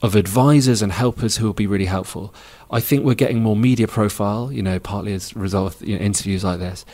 of 0.02 0.14
advisors 0.14 0.82
and 0.82 0.92
helpers 0.92 1.38
who 1.38 1.46
will 1.46 1.54
be 1.54 1.66
really 1.66 1.86
helpful. 1.86 2.34
I 2.70 2.80
think 2.80 3.04
we're 3.04 3.14
getting 3.14 3.42
more 3.42 3.56
media 3.56 3.88
profile, 3.88 4.52
you 4.52 4.62
know, 4.62 4.78
partly 4.78 5.14
as 5.14 5.34
a 5.34 5.38
result 5.38 5.74
of 5.74 5.88
you 5.88 5.98
know, 5.98 6.04
interviews 6.04 6.44
like 6.44 6.58
this. 6.58 6.84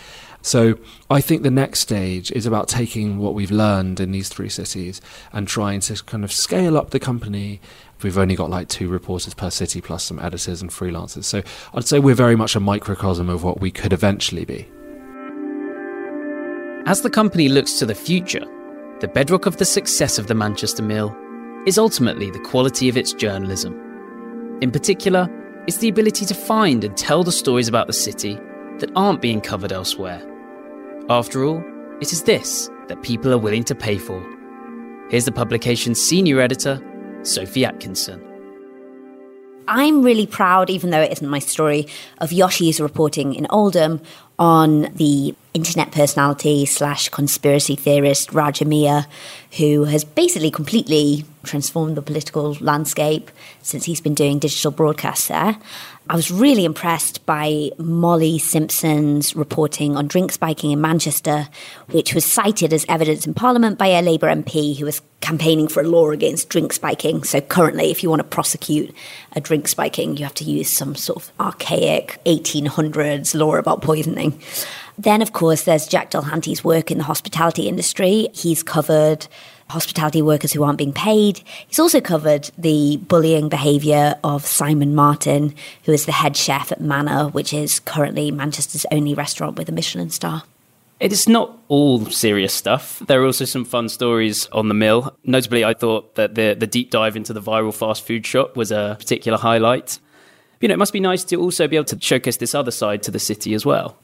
So 0.47 0.79
I 1.11 1.21
think 1.21 1.43
the 1.43 1.51
next 1.51 1.81
stage 1.81 2.31
is 2.31 2.47
about 2.47 2.69
taking 2.69 3.19
what 3.19 3.35
we've 3.35 3.51
learned 3.51 3.99
in 3.99 4.13
these 4.13 4.29
three 4.29 4.49
cities 4.49 5.01
and 5.33 5.49
trying 5.49 5.81
to 5.81 6.01
kind 6.05 6.23
of 6.23 6.31
scale 6.31 6.79
up 6.79 6.91
the 6.91 7.01
company. 7.01 7.61
We've 8.01 8.17
only 8.17 8.37
got 8.37 8.49
like 8.49 8.69
two 8.69 8.89
reporters 8.89 9.35
per 9.35 9.51
city 9.51 9.81
plus 9.81 10.05
some 10.05 10.21
editors 10.21 10.63
and 10.63 10.71
freelancers. 10.71 11.25
So 11.25 11.43
I'd 11.75 11.89
say 11.89 11.99
we're 11.99 12.15
very 12.15 12.37
much 12.37 12.55
a 12.55 12.61
microcosm 12.61 13.29
of 13.29 13.43
what 13.43 13.61
we 13.61 13.73
could 13.73 13.93
eventually 13.93 14.45
be. 14.45 14.69
As 16.87 17.01
the 17.01 17.11
company 17.11 17.49
looks 17.49 17.81
to 17.81 17.85
the 17.87 17.97
future, 17.97 18.47
the 19.01 19.09
bedrock 19.09 19.47
of 19.47 19.57
the 19.57 19.65
success 19.65 20.17
of 20.17 20.29
the 20.29 20.35
Manchester 20.37 20.85
Mill 20.85 21.13
is 21.67 21.77
ultimately 21.77 22.31
the 22.31 22.39
quality 22.39 22.89
of 22.89 22.97
its 22.97 23.13
journalism. 23.13 23.75
In 24.63 24.71
particular, 24.71 25.29
it's 25.67 25.79
the 25.79 25.89
ability 25.89 26.25
to 26.25 26.35
find 26.35 26.85
and 26.85 26.97
tell 26.97 27.25
the 27.25 27.33
stories 27.33 27.67
about 27.67 27.89
the 27.89 27.93
city 27.93 28.39
that 28.79 28.93
aren't 28.95 29.21
being 29.21 29.41
covered 29.41 29.73
elsewhere. 29.73 30.23
After 31.09 31.45
all, 31.45 31.63
it 32.01 32.13
is 32.13 32.25
this 32.25 32.69
that 32.89 33.03
people 33.03 33.33
are 33.33 33.39
willing 33.39 33.63
to 33.65 33.77
pay 33.77 33.97
for. 33.97 34.21
Here's 35.09 35.25
the 35.25 35.31
publication's 35.31 36.01
senior 36.01 36.41
editor, 36.41 36.83
Sophie 37.23 37.65
Atkinson. 37.65 38.21
I'm 39.69 40.03
really 40.03 40.27
proud, 40.27 40.69
even 40.69 40.91
though 40.91 41.01
it 41.01 41.13
isn't 41.13 41.29
my 41.29 41.39
story, 41.39 41.87
of 42.19 42.31
Joshi's 42.31 42.81
reporting 42.81 43.35
in 43.35 43.47
Oldham 43.51 44.01
on 44.37 44.93
the 44.95 45.35
internet 45.55 45.93
personality 45.93 46.67
slash 46.67 47.09
conspiracy 47.09 47.77
theorist 47.77 48.33
Raja 48.33 48.65
Miah, 48.65 49.05
who 49.59 49.85
has 49.85 50.05
basically 50.05 50.51
completely 50.51 51.25
transformed 51.47 51.97
the 51.97 52.03
political 52.03 52.55
landscape 52.61 53.31
since 53.63 53.85
he's 53.85 54.01
been 54.01 54.15
doing 54.15 54.39
digital 54.39 54.71
broadcasts 54.71 55.29
there. 55.29 55.57
I 56.09 56.15
was 56.15 56.31
really 56.31 56.65
impressed 56.65 57.27
by 57.27 57.71
Molly 57.79 58.39
Simpson's 58.39 59.35
reporting 59.35 59.97
on 59.97 60.07
drink 60.07 60.31
spiking 60.31 60.71
in 60.71 60.81
Manchester, 60.81 61.49
which 61.91 62.15
was 62.15 62.25
cited 62.25 62.73
as 62.73 62.87
evidence 62.89 63.27
in 63.27 63.35
Parliament 63.35 63.77
by 63.77 63.89
a 63.89 64.03
Labour 64.03 64.29
MP 64.29 64.79
who 64.79 64.85
was 64.85 65.03
campaigning 65.21 65.67
for 65.67 65.81
a 65.81 65.89
law 65.89 66.11
against 66.11 66.49
drink 66.49 66.73
spiking. 66.73 67.25
So, 67.25 67.41
currently, 67.41 67.91
if 67.91 68.05
you 68.05 68.11
want 68.11 68.21
to 68.21 68.29
prosecute 68.29 68.95
a 69.33 69.41
drink 69.41 69.67
spiking, 69.67 70.17
you 70.17 70.23
have 70.23 70.35
to 70.35 70.45
use 70.45 70.71
some 70.71 70.95
sort 70.95 71.25
of 71.25 71.33
archaic 71.41 72.21
1800s 72.25 73.35
law 73.35 73.57
about 73.57 73.83
poisoning. 73.83 74.41
Then, 74.97 75.23
of 75.23 75.33
course, 75.33 75.65
there's 75.65 75.89
Jack 75.89 76.13
Dulhanty's 76.13 76.63
work 76.63 76.93
in 76.93 76.99
the 76.99 77.05
hospitality 77.05 77.69
industry. 77.69 78.29
He's 78.33 78.63
covered 78.63 79.27
hospitality 79.69 80.23
workers 80.23 80.53
who 80.53 80.63
aren't 80.63 80.79
being 80.79 80.93
paid. 80.93 81.43
He's 81.67 81.79
also 81.79 82.01
covered 82.01 82.51
the 82.57 82.99
bullying 82.99 83.49
behaviour 83.49 84.19
of 84.23 84.47
Simon 84.47 84.95
Martin, 84.95 85.55
who 85.85 85.93
is 85.93 86.07
the 86.07 86.13
head 86.13 86.37
chef 86.37 86.71
at 86.73 86.81
Mana, 86.81 87.29
which 87.29 87.53
is 87.53 87.81
currently 87.81 88.31
Manchester's 88.31 88.87
only 88.91 89.15
restaurant 89.15 89.57
with 89.57 89.69
a 89.69 89.73
Michelin 89.73 90.11
star. 90.11 90.45
It 90.99 91.13
is 91.13 91.29
not 91.29 91.59
all 91.69 92.07
serious 92.07 92.55
stuff. 92.55 93.03
There 93.07 93.21
are 93.21 93.27
also 93.27 93.45
some 93.45 93.67
fun 93.67 93.91
stories 93.91 94.47
on 94.47 94.69
the 94.69 94.75
mill. 94.75 95.15
Notably, 95.25 95.63
I 95.63 95.75
thought 95.75 96.15
that 96.15 96.35
the, 96.35 96.57
the 96.59 96.67
deep 96.67 96.91
dive 96.91 97.17
into 97.17 97.35
the 97.35 97.43
viral 97.43 97.75
fast 97.75 98.07
food 98.07 98.25
shop 98.25 98.57
was 98.57 98.73
a 98.73 98.97
particular 98.99 99.37
highlight. 99.37 99.99
You 100.61 100.69
know, 100.69 100.75
it 100.75 100.79
must 100.79 100.95
be 100.95 101.01
nice 101.01 101.23
to 101.25 101.37
also 101.37 101.69
be 101.69 101.77
able 101.77 101.85
to 101.87 102.01
showcase 102.01 102.39
this 102.39 102.55
other 102.55 102.71
side 102.71 103.03
to 103.03 103.11
the 103.11 103.19
city 103.19 103.53
as 103.53 103.67
well. 103.67 103.99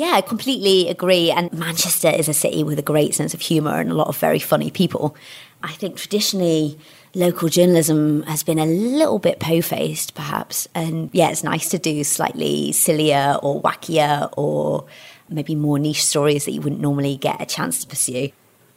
Yeah, 0.00 0.12
I 0.14 0.22
completely 0.22 0.88
agree. 0.88 1.30
And 1.30 1.52
Manchester 1.52 2.08
is 2.08 2.26
a 2.26 2.32
city 2.32 2.64
with 2.64 2.78
a 2.78 2.82
great 2.82 3.14
sense 3.14 3.34
of 3.34 3.42
humour 3.42 3.78
and 3.78 3.90
a 3.90 3.94
lot 3.94 4.08
of 4.08 4.16
very 4.16 4.38
funny 4.38 4.70
people. 4.70 5.14
I 5.62 5.72
think 5.72 5.98
traditionally, 5.98 6.78
local 7.14 7.50
journalism 7.50 8.22
has 8.22 8.42
been 8.42 8.58
a 8.58 8.64
little 8.64 9.18
bit 9.18 9.40
po 9.40 9.60
faced, 9.60 10.14
perhaps. 10.14 10.66
And 10.74 11.10
yeah, 11.12 11.28
it's 11.28 11.44
nice 11.44 11.68
to 11.68 11.78
do 11.78 12.02
slightly 12.02 12.72
sillier 12.72 13.36
or 13.42 13.60
wackier 13.60 14.32
or 14.38 14.86
maybe 15.28 15.54
more 15.54 15.78
niche 15.78 16.02
stories 16.02 16.46
that 16.46 16.52
you 16.52 16.62
wouldn't 16.62 16.80
normally 16.80 17.18
get 17.18 17.38
a 17.38 17.44
chance 17.44 17.82
to 17.82 17.86
pursue. 17.86 18.30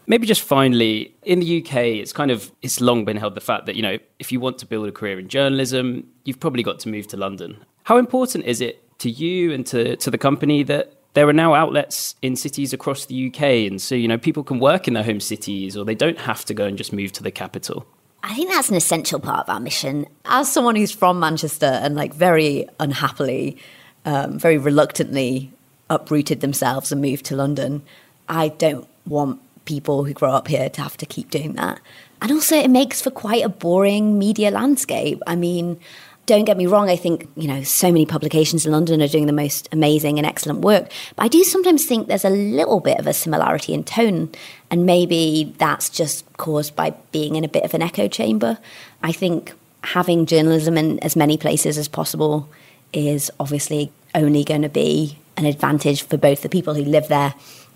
Maybe 0.08 0.28
just 0.28 0.42
finally, 0.42 1.16
in 1.24 1.40
the 1.40 1.64
UK, 1.64 1.76
it's 2.02 2.12
kind 2.12 2.32
of 2.32 2.52
it's 2.62 2.82
long 2.82 3.06
been 3.06 3.16
held 3.16 3.36
the 3.36 3.40
fact 3.40 3.66
that 3.68 3.78
you 3.78 3.82
know 3.82 3.98
if 4.20 4.34
you 4.34 4.42
want 4.42 4.58
to 4.58 4.66
build 4.66 4.90
a 4.90 4.92
career 4.92 5.20
in 5.20 5.30
journalism, 5.30 6.06
you've 6.26 6.42
probably 6.42 6.64
got 6.64 6.80
to 6.80 6.90
move 6.90 7.08
to 7.08 7.16
London. 7.16 7.64
How 7.84 7.96
important 7.96 8.44
is 8.44 8.60
it 8.60 8.82
to 9.00 9.10
you 9.10 9.54
and 9.54 9.66
to 9.68 9.96
to 9.96 10.12
the 10.12 10.18
company 10.18 10.64
that 10.64 10.93
there 11.14 11.28
are 11.28 11.34
now 11.34 11.54
outlets 11.54 12.16
in 12.22 12.36
cities 12.36 12.74
across 12.74 13.06
the 13.06 13.28
UK, 13.28 13.42
and 13.70 13.82
so 13.82 13.96
you 13.96 14.08
know 14.08 14.18
people 14.18 14.44
can 14.44 14.60
work 14.60 14.88
in 14.88 14.94
their 14.94 15.04
home 15.04 15.20
cities, 15.20 15.78
or 15.78 15.86
they 15.86 15.96
don't 15.96 16.20
have 16.20 16.44
to 16.46 16.54
go 16.54 16.66
and 16.66 16.78
just 16.78 16.94
move 16.94 17.12
to 17.14 17.24
the 17.24 17.32
capital. 17.32 17.86
I 18.24 18.34
think 18.36 18.50
that's 18.50 18.70
an 18.70 18.76
essential 18.76 19.20
part 19.20 19.42
of 19.42 19.50
our 19.50 19.60
mission. 19.60 20.06
As 20.26 20.52
someone 20.52 20.76
who's 20.76 20.92
from 20.92 21.20
Manchester 21.20 21.66
and 21.66 21.96
like 21.96 22.14
very 22.14 22.68
unhappily, 22.80 23.58
um, 24.06 24.40
very 24.40 24.58
reluctantly 24.58 25.52
uprooted 25.90 26.40
themselves 26.40 26.92
and 26.92 27.02
moved 27.02 27.26
to 27.26 27.36
London, 27.36 27.84
I 28.30 28.48
don't 28.48 28.88
want 29.06 29.42
people 29.66 30.06
who 30.06 30.14
grow 30.14 30.32
up 30.32 30.48
here 30.48 30.70
to 30.70 30.82
have 30.82 30.96
to 30.98 31.06
keep 31.06 31.30
doing 31.30 31.54
that. 31.54 31.80
And 32.22 32.32
also, 32.32 32.56
it 32.56 32.70
makes 32.70 33.02
for 33.02 33.12
quite 33.12 33.44
a 33.44 33.50
boring 33.50 34.18
media 34.18 34.50
landscape. 34.50 35.22
I 35.28 35.36
mean, 35.36 35.78
don't 36.26 36.46
get 36.46 36.56
me 36.56 36.68
wrong, 36.68 36.90
I 36.90 36.96
think, 36.96 37.28
you 37.36 37.48
know, 37.48 37.64
so 37.64 37.88
many 37.88 38.06
publications 38.06 38.66
in 38.66 38.72
London 38.72 39.02
are 39.02 39.08
doing 39.08 39.26
the 39.26 39.34
most 39.34 39.68
amazing 39.72 40.18
and 40.18 40.26
excellent 40.26 40.62
work. 40.62 40.90
But 41.16 41.24
I 41.24 41.28
do 41.28 41.44
sometimes 41.44 41.86
think 41.86 42.08
there's 42.08 42.24
a 42.24 42.30
little 42.30 42.80
bit 42.80 42.98
of 42.98 43.08
a 43.08 43.14
similarity 43.14 43.74
in 43.74 43.84
tone. 43.84 44.32
And 44.72 44.86
maybe 44.86 45.54
that's 45.58 45.90
just 45.90 46.26
caused 46.38 46.76
by 46.76 46.92
being 47.12 47.36
in 47.36 47.44
a 47.44 47.50
bit 47.50 47.64
of 47.64 47.74
an 47.74 47.82
echo 47.82 48.08
chamber. 48.08 48.58
I 49.02 49.12
think 49.12 49.54
having 49.84 50.26
journalism 50.26 50.78
in 50.78 51.00
as 51.00 51.16
many 51.16 51.38
places 51.38 51.78
as 51.78 51.90
possible 51.90 52.50
is 52.94 53.30
obviously 53.40 53.92
only 54.16 54.46
going 54.46 54.62
to 54.62 54.70
be 54.70 55.18
an 55.36 55.46
advantage 55.46 56.04
for 56.04 56.18
both 56.18 56.42
the 56.42 56.50
people 56.50 56.74
who 56.74 56.84
live 56.84 57.10
there 57.10 57.34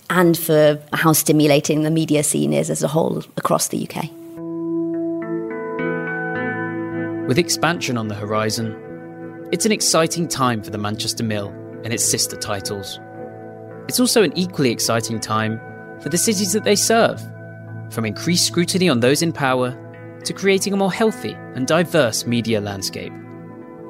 and 0.10 0.38
for 0.38 0.82
how 0.94 1.12
stimulating 1.12 1.84
the 1.84 1.92
media 1.92 2.24
scene 2.24 2.54
is 2.54 2.70
as 2.70 2.82
a 2.82 2.88
whole 2.88 3.24
across 3.36 3.68
the 3.68 3.90
UK. 3.90 4.10
With 7.28 7.38
expansion 7.38 7.98
on 7.98 8.08
the 8.08 8.16
horizon, 8.16 8.74
it's 9.52 9.66
an 9.66 9.74
exciting 9.74 10.30
time 10.30 10.64
for 10.64 10.70
the 10.70 10.78
Manchester 10.78 11.26
Mill 11.26 11.50
and 11.84 11.92
its 11.92 12.10
sister 12.10 12.38
titles. 12.38 13.02
It's 13.90 14.00
also 14.00 14.24
an 14.24 14.32
equally 14.38 14.72
exciting 14.72 15.20
time 15.20 15.60
for 16.00 16.08
the 16.08 16.18
cities 16.18 16.54
that 16.54 16.64
they 16.64 16.78
serve, 16.78 17.22
from 17.90 18.06
increased 18.06 18.48
scrutiny 18.48 18.88
on 18.88 19.02
those 19.02 19.22
in 19.22 19.34
power 19.34 19.76
to 20.24 20.34
creating 20.34 20.72
a 20.72 20.78
more 20.78 20.92
healthy 20.92 21.34
and 21.54 21.68
diverse 21.68 22.26
media 22.26 22.62
landscape. 22.62 23.12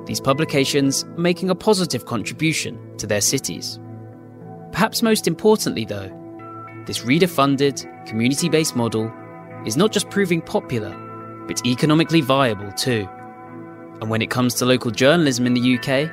These 0.07 0.19
publications 0.19 1.03
are 1.03 1.19
making 1.19 1.51
a 1.51 1.55
positive 1.55 2.05
contribution 2.05 2.97
to 2.97 3.05
their 3.05 3.21
cities. 3.21 3.79
Perhaps 4.71 5.03
most 5.03 5.27
importantly, 5.27 5.85
though, 5.85 6.09
this 6.87 7.05
reader 7.05 7.27
funded, 7.27 7.87
community 8.07 8.49
based 8.49 8.75
model 8.75 9.13
is 9.63 9.77
not 9.77 9.91
just 9.91 10.09
proving 10.09 10.41
popular, 10.41 10.89
but 11.47 11.63
economically 11.67 12.21
viable 12.21 12.71
too. 12.71 13.07
And 14.01 14.09
when 14.09 14.21
it 14.21 14.29
comes 14.29 14.53
to 14.55 14.65
local 14.65 14.91
journalism 14.91 15.45
in 15.45 15.53
the 15.53 15.77
UK, 15.77 16.11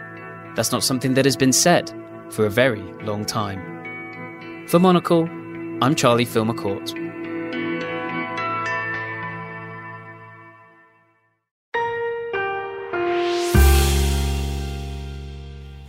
that's 0.56 0.72
not 0.72 0.82
something 0.82 1.14
that 1.14 1.24
has 1.24 1.36
been 1.36 1.52
said 1.52 1.92
for 2.30 2.46
a 2.46 2.50
very 2.50 2.82
long 3.04 3.24
time. 3.24 3.60
For 4.68 4.78
Monocle, 4.78 5.28
I'm 5.82 5.94
Charlie 5.94 6.24
Filmer-Court. 6.24 7.03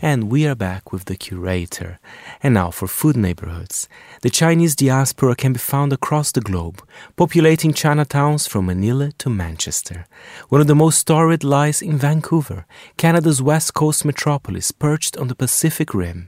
And 0.06 0.30
we 0.30 0.46
are 0.46 0.54
back 0.54 0.92
with 0.92 1.06
the 1.06 1.16
curator. 1.16 1.98
And 2.44 2.54
now 2.54 2.70
for 2.70 2.88
food 2.88 3.18
neighborhoods. 3.18 3.90
The 4.22 4.30
Chinese 4.30 4.76
diaspora 4.76 5.36
can 5.36 5.54
be 5.54 5.58
found 5.58 5.92
across 5.92 6.32
the 6.32 6.42
globe, 6.42 6.88
populating 7.16 7.74
Chinatowns 7.74 8.48
from 8.48 8.68
Manila 8.68 9.14
to 9.18 9.32
Manchester. 9.32 10.06
One 10.50 10.62
of 10.62 10.68
the 10.68 10.76
most 10.76 11.00
storied 11.00 11.44
lies 11.44 11.82
in 11.82 11.98
Vancouver, 11.98 12.68
Canada's 12.98 13.42
west 13.42 13.74
coast 13.74 14.06
metropolis 14.06 14.72
perched 14.72 15.18
on 15.18 15.28
the 15.28 15.34
Pacific 15.34 15.96
Rim. 15.96 16.28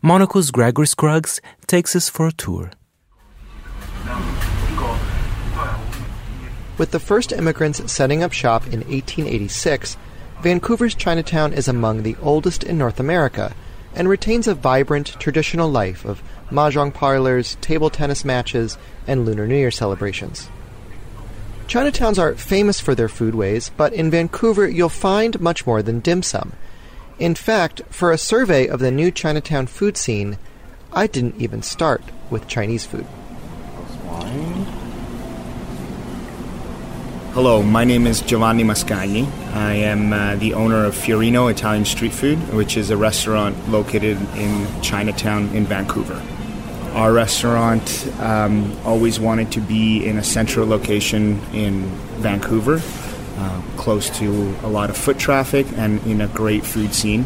Monocle's 0.00 0.52
Gregory 0.52 0.86
Scruggs 0.86 1.40
takes 1.66 1.96
us 1.96 2.08
for 2.08 2.28
a 2.28 2.32
tour. 2.32 2.70
With 6.78 6.92
the 6.92 7.00
first 7.00 7.32
immigrants 7.32 7.82
setting 7.90 8.22
up 8.22 8.32
shop 8.32 8.62
in 8.68 8.82
1886, 8.82 9.96
Vancouver's 10.40 10.94
Chinatown 10.94 11.52
is 11.52 11.66
among 11.66 12.04
the 12.04 12.16
oldest 12.22 12.62
in 12.62 12.78
North 12.78 13.00
America 13.00 13.54
and 13.92 14.08
retains 14.08 14.46
a 14.46 14.54
vibrant 14.54 15.18
traditional 15.18 15.68
life 15.68 16.04
of 16.04 16.22
mahjong 16.48 16.94
parlors, 16.94 17.56
table 17.60 17.90
tennis 17.90 18.24
matches, 18.24 18.78
and 19.08 19.24
Lunar 19.24 19.48
New 19.48 19.56
Year 19.56 19.72
celebrations. 19.72 20.48
Chinatowns 21.66 22.20
are 22.20 22.36
famous 22.36 22.80
for 22.80 22.94
their 22.94 23.08
foodways, 23.08 23.70
but 23.76 23.92
in 23.92 24.12
Vancouver 24.12 24.68
you'll 24.68 24.88
find 24.88 25.40
much 25.40 25.66
more 25.66 25.82
than 25.82 25.98
dim 25.98 26.22
sum. 26.22 26.52
In 27.18 27.34
fact, 27.34 27.82
for 27.90 28.12
a 28.12 28.18
survey 28.18 28.68
of 28.68 28.78
the 28.78 28.92
new 28.92 29.10
Chinatown 29.10 29.66
food 29.66 29.96
scene, 29.96 30.38
I 30.92 31.08
didn't 31.08 31.40
even 31.40 31.62
start 31.62 32.02
with 32.30 32.46
Chinese 32.46 32.86
food. 32.86 33.06
Hello, 37.34 37.62
my 37.62 37.84
name 37.84 38.06
is 38.06 38.22
Giovanni 38.22 38.64
Mascagni. 38.64 39.30
I 39.52 39.74
am 39.74 40.14
uh, 40.14 40.36
the 40.36 40.54
owner 40.54 40.86
of 40.86 40.94
Fiorino 40.94 41.50
Italian 41.50 41.84
Street 41.84 42.12
Food, 42.12 42.38
which 42.54 42.78
is 42.78 42.88
a 42.88 42.96
restaurant 42.96 43.68
located 43.68 44.16
in 44.34 44.66
Chinatown 44.80 45.48
in 45.54 45.66
Vancouver. 45.66 46.20
Our 46.94 47.12
restaurant 47.12 48.08
um, 48.18 48.74
always 48.82 49.20
wanted 49.20 49.52
to 49.52 49.60
be 49.60 50.06
in 50.06 50.16
a 50.16 50.24
central 50.24 50.66
location 50.66 51.38
in 51.52 51.82
Vancouver, 52.22 52.80
uh, 53.36 53.62
close 53.76 54.08
to 54.18 54.56
a 54.62 54.68
lot 54.68 54.88
of 54.88 54.96
foot 54.96 55.18
traffic 55.18 55.66
and 55.76 56.04
in 56.06 56.22
a 56.22 56.28
great 56.28 56.64
food 56.64 56.94
scene. 56.94 57.24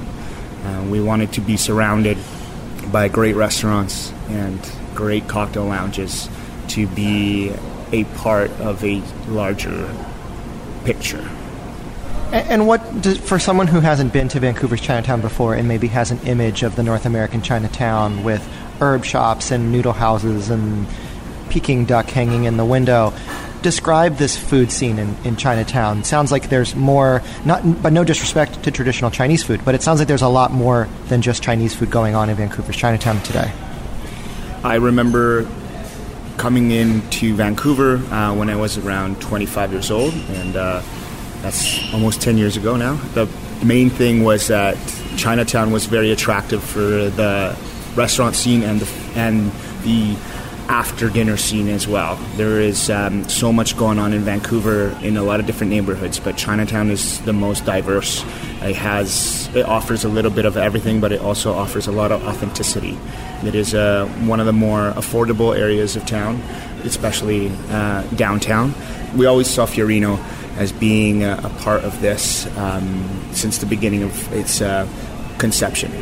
Uh, 0.65 0.85
we 0.91 1.01
wanted 1.01 1.33
to 1.35 1.41
be 1.41 1.57
surrounded 1.57 2.19
by 2.91 3.07
great 3.07 3.37
restaurants 3.37 4.13
and 4.29 4.61
great 4.97 5.29
cocktail 5.29 5.67
lounges 5.67 6.29
to 6.67 6.89
be 6.89 7.53
a 7.93 8.05
part 8.05 8.51
of 8.53 8.82
a 8.84 9.03
larger 9.28 9.95
picture. 10.84 11.28
And 12.32 12.66
what, 12.66 13.03
does, 13.03 13.18
for 13.18 13.38
someone 13.38 13.66
who 13.66 13.80
hasn't 13.80 14.12
been 14.12 14.28
to 14.28 14.40
Vancouver's 14.40 14.80
Chinatown 14.80 15.20
before 15.20 15.55
and 15.55 15.68
maybe 15.68 15.88
has 15.88 16.11
an 16.11 16.18
image 16.26 16.62
of 16.62 16.76
the 16.76 16.82
North 16.82 17.05
American 17.05 17.43
Chinatown 17.43 18.24
with 18.24 18.43
herb 18.80 19.05
shops 19.05 19.51
and 19.51 19.70
noodle 19.70 19.93
houses 19.93 20.49
and 20.49 20.86
Peking 21.51 21.84
duck 21.84 22.09
hanging 22.09 22.45
in 22.45 22.57
the 22.57 22.64
window, 22.64 23.12
describe 23.61 24.16
this 24.16 24.38
food 24.38 24.72
scene 24.72 24.99
in, 24.99 25.14
in 25.24 25.36
Chinatown. 25.36 26.03
Sounds 26.03 26.32
like 26.32 26.49
there's 26.49 26.74
more, 26.74 27.22
not, 27.45 27.82
but 27.82 27.93
no 27.93 28.05
disrespect 28.05 28.62
to 28.62 28.70
traditional 28.70 29.11
Chinese 29.11 29.43
food, 29.43 29.62
but 29.62 29.74
it 29.74 29.82
sounds 29.82 29.99
like 29.99 30.09
there's 30.09 30.22
a 30.22 30.28
lot 30.28 30.51
more 30.51 30.88
than 31.09 31.20
just 31.20 31.43
Chinese 31.43 31.74
food 31.74 31.90
going 31.90 32.14
on 32.14 32.30
in 32.30 32.36
Vancouver's 32.36 32.76
Chinatown 32.76 33.20
today. 33.20 33.53
I 34.64 34.76
remember 34.76 35.47
coming 36.37 36.70
in 36.70 37.09
to 37.11 37.35
Vancouver 37.35 37.97
uh, 38.12 38.35
when 38.35 38.51
I 38.51 38.57
was 38.57 38.78
around 38.78 39.20
25 39.20 39.72
years 39.72 39.91
old, 39.91 40.14
and 40.14 40.57
uh, 40.57 40.83
that's 41.43 41.93
almost 41.93 42.20
10 42.22 42.39
years 42.39 42.57
ago 42.57 42.76
now. 42.76 42.95
The 43.14 43.28
main 43.64 43.91
thing 43.91 44.24
was 44.24 44.49
that 44.49 44.76
Chinatown 45.16 45.70
was 45.70 45.87
very 45.87 46.11
attractive 46.11 46.62
for 46.62 46.80
the 46.80 47.57
restaurant 47.95 48.35
scene 48.37 48.62
and 48.62 48.80
the, 48.80 49.18
and 49.18 49.53
the 49.83 50.16
after 50.73 51.11
dinner 51.11 51.37
scene 51.37 51.68
as 51.68 51.87
well. 51.87 52.16
There 52.37 52.59
is 52.59 52.89
um, 52.89 53.29
so 53.29 53.53
much 53.53 53.77
going 53.77 53.99
on 53.99 54.14
in 54.14 54.23
Vancouver 54.23 54.89
in 55.03 55.18
a 55.18 55.23
lot 55.23 55.39
of 55.39 55.45
different 55.45 55.70
neighborhoods, 55.70 56.18
but 56.18 56.39
Chinatown 56.39 56.89
is 56.89 57.20
the 57.27 57.35
most 57.35 57.66
diverse. 57.66 58.23
It 58.62 58.75
has 58.77 59.51
it 59.55 59.66
offers 59.66 60.05
a 60.05 60.09
little 60.09 60.31
bit 60.31 60.47
of 60.47 60.57
everything, 60.57 60.99
but 60.99 61.12
it 61.12 61.20
also 61.20 61.53
offers 61.53 61.89
a 61.89 61.93
lot 61.93 62.11
of 62.11 62.25
authenticity. 62.25 62.99
It 63.45 63.55
is 63.55 63.75
uh, 63.75 64.07
one 64.25 64.41
of 64.41 64.47
the 64.47 64.55
more 64.55 64.93
affordable 64.93 65.55
areas 65.55 65.95
of 65.95 66.07
town, 66.07 66.41
especially 66.85 67.53
uh, 67.68 68.05
downtown. 68.16 68.73
We 69.14 69.27
always 69.27 69.51
saw 69.51 69.66
Fiorino 69.66 70.18
as 70.57 70.73
being 70.73 71.23
a, 71.23 71.39
a 71.45 71.51
part 71.61 71.85
of 71.85 72.01
this 72.01 72.47
um, 72.57 73.29
since 73.33 73.59
the 73.59 73.66
beginning 73.66 74.05
of 74.05 74.33
its 74.33 74.62
uh, 74.62 74.89
conception. 75.37 75.93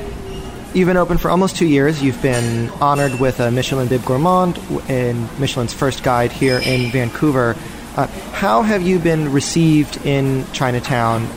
You've 0.72 0.86
been 0.86 0.96
open 0.96 1.18
for 1.18 1.32
almost 1.32 1.56
two 1.56 1.66
years. 1.66 2.00
You've 2.00 2.22
been 2.22 2.70
honored 2.80 3.18
with 3.18 3.40
a 3.40 3.50
Michelin 3.50 3.88
Bib 3.88 4.04
Gourmand 4.04 4.56
in 4.88 5.28
Michelin's 5.40 5.74
first 5.74 6.04
guide 6.04 6.30
here 6.30 6.60
in 6.64 6.92
Vancouver. 6.92 7.56
Uh, 7.96 8.06
how 8.06 8.62
have 8.62 8.80
you 8.80 9.00
been 9.00 9.32
received 9.32 10.06
in 10.06 10.46
Chinatown? 10.52 11.28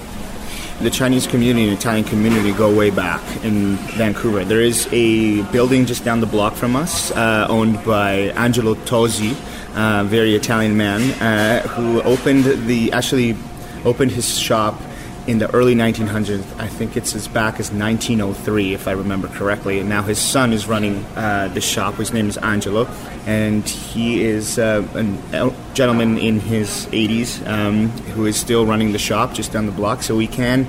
The 0.82 0.92
Chinese 0.92 1.26
community 1.26 1.68
and 1.68 1.76
Italian 1.76 2.06
community 2.06 2.54
go 2.54 2.72
way 2.78 2.92
back 2.92 3.24
in 3.44 3.78
Vancouver. 3.98 4.46
There 4.46 4.62
is 4.62 4.88
a 4.92 5.42
building 5.52 5.88
just 5.88 6.06
down 6.06 6.20
the 6.20 6.28
block 6.28 6.54
from 6.54 6.76
us, 6.76 7.10
uh, 7.10 7.48
owned 7.50 7.84
by 7.84 8.32
Angelo 8.36 8.76
Tosi, 8.76 9.32
a 9.76 10.04
very 10.04 10.36
Italian 10.36 10.78
man, 10.78 11.02
uh, 11.20 11.68
who 11.70 12.04
opened 12.04 12.44
the 12.68 12.92
actually 12.92 13.36
opened 13.84 14.12
his 14.12 14.38
shop 14.38 14.80
in 15.28 15.40
the 15.40 15.54
early 15.54 15.76
1900s. 15.76 16.44
I 16.60 16.68
think 16.68 16.98
it's 16.98 17.16
as 17.16 17.28
back 17.28 17.60
as 17.60 17.72
1903, 17.72 18.74
if 18.74 18.88
I 18.88 18.92
remember 18.92 19.28
correctly. 19.28 19.80
And 19.80 19.90
now 19.90 20.02
his 20.02 20.20
son 20.20 20.54
is 20.54 20.68
running 20.68 21.06
uh, 21.16 21.50
the 21.54 21.62
shop. 21.62 21.96
His 21.96 22.14
name 22.14 22.30
is 22.30 22.38
Angelo, 22.38 22.88
and 23.26 23.68
he 23.68 24.24
is 24.24 24.60
uh, 24.60 24.86
a 24.96 25.54
gentleman 25.74 26.18
in 26.18 26.40
his 26.40 26.88
80s 26.88 27.46
um, 27.48 27.90
who 28.14 28.26
is 28.26 28.36
still 28.36 28.66
running 28.66 28.92
the 28.92 29.00
shop 29.00 29.34
just 29.34 29.52
down 29.52 29.66
the 29.66 29.72
block. 29.72 30.04
So 30.04 30.16
we 30.16 30.28
can 30.28 30.68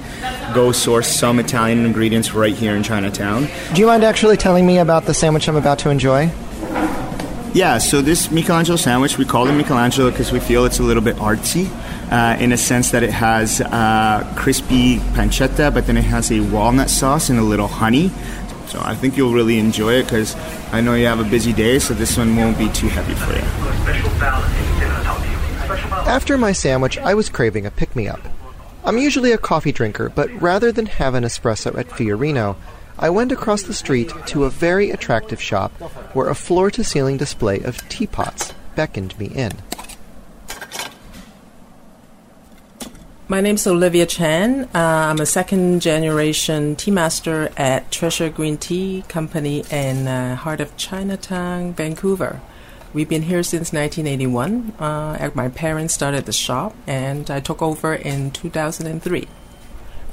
go 0.55 0.73
source 0.73 1.09
some 1.09 1.39
Italian 1.39 1.85
ingredients 1.85 2.33
right 2.33 2.55
here 2.55 2.77
in 2.77 2.83
Chinatown. 2.83 3.49
Do 3.75 3.81
you 3.81 3.87
mind 3.87 4.05
actually 4.05 4.37
telling 4.37 4.67
me 4.67 4.79
about 4.79 5.07
the 5.07 5.15
sandwich 5.15 5.49
I'm 5.49 5.57
about 5.57 5.79
to 5.81 5.91
enjoy? 5.91 6.31
Yeah, 7.55 7.79
so 7.79 8.03
this 8.03 8.33
Michelangelo 8.33 8.77
sandwich, 8.77 9.17
we 9.17 9.25
call 9.25 9.47
it 9.49 9.53
Michelangelo 9.53 10.11
because 10.11 10.33
we 10.33 10.41
feel 10.41 10.65
it's 10.65 10.81
a 10.81 10.83
little 10.83 11.03
bit 11.03 11.15
artsy. 11.17 11.71
Uh, 12.11 12.37
in 12.39 12.53
a 12.53 12.57
sense 12.57 12.91
that 12.91 13.03
it 13.03 13.11
has 13.11 13.61
uh, 13.61 14.31
crispy 14.37 14.99
pancetta, 15.15 15.73
but 15.73 15.87
then 15.87 15.97
it 15.97 16.05
has 16.05 16.31
a 16.31 16.41
walnut 16.41 16.91
sauce 16.91 17.31
and 17.31 17.39
a 17.39 17.43
little 17.43 17.67
honey. 17.67 18.11
So 18.67 18.81
I 18.83 18.95
think 18.95 19.17
you'll 19.17 19.33
really 19.33 19.59
enjoy 19.59 19.95
it 19.95 20.03
because 20.03 20.37
I 20.73 20.81
know 20.81 20.95
you 20.95 21.07
have 21.07 21.21
a 21.21 21.25
busy 21.25 21.53
day, 21.53 21.79
so 21.79 21.95
this 21.95 22.17
one 22.19 22.37
won't 22.37 22.59
be 22.59 22.69
too 22.71 22.89
heavy 22.89 23.15
for 23.15 23.33
you. 23.33 23.41
After 26.07 26.37
my 26.37 26.53
sandwich, 26.53 26.99
I 26.99 27.15
was 27.15 27.29
craving 27.29 27.67
a 27.67 27.71
pick 27.71 27.95
me 27.95 28.09
up. 28.09 28.21
I'm 28.85 28.99
usually 28.99 29.33
a 29.33 29.39
coffee 29.39 29.73
drinker, 29.73 30.09
but 30.09 30.31
rather 30.43 30.73
than 30.73 30.87
have 30.87 31.15
an 31.15 31.25
espresso 31.25 31.79
at 31.79 31.89
Fiorino, 31.89 32.57
I 32.99 33.11
went 33.11 33.33
across 33.33 33.63
the 33.63 33.75
street 33.75 34.13
to 34.27 34.45
a 34.45 34.51
very 34.51 34.91
attractive 34.91 35.41
shop 35.41 35.73
where 36.15 36.29
a 36.29 36.35
floor 36.35 36.71
to 36.71 36.85
ceiling 36.85 37.17
display 37.17 37.61
of 37.61 37.89
teapots 37.89 38.55
beckoned 38.77 39.19
me 39.19 39.27
in. 39.27 39.53
My 43.27 43.41
name's 43.41 43.67
Olivia 43.67 44.07
Chan. 44.07 44.69
Uh, 44.75 44.79
I'm 44.79 45.19
a 45.19 45.27
second 45.27 45.81
generation 45.81 46.77
tea 46.77 46.91
master 46.91 47.51
at 47.57 47.91
Treasure 47.91 48.29
Green 48.29 48.59
Tea 48.59 49.03
Company 49.09 49.65
in 49.71 50.07
uh, 50.07 50.37
heart 50.37 50.61
of 50.61 50.77
Chinatown, 50.77 51.73
Vancouver. 51.73 52.41
We've 52.93 53.09
been 53.09 53.23
here 53.23 53.43
since 53.43 53.73
1981. 53.73 54.75
Uh, 54.79 55.31
my 55.35 55.49
parents 55.49 55.95
started 55.95 56.27
the 56.27 56.33
shop, 56.33 56.77
and 56.87 57.29
I 57.29 57.41
took 57.41 57.61
over 57.61 57.93
in 57.95 58.31
2003. 58.31 59.27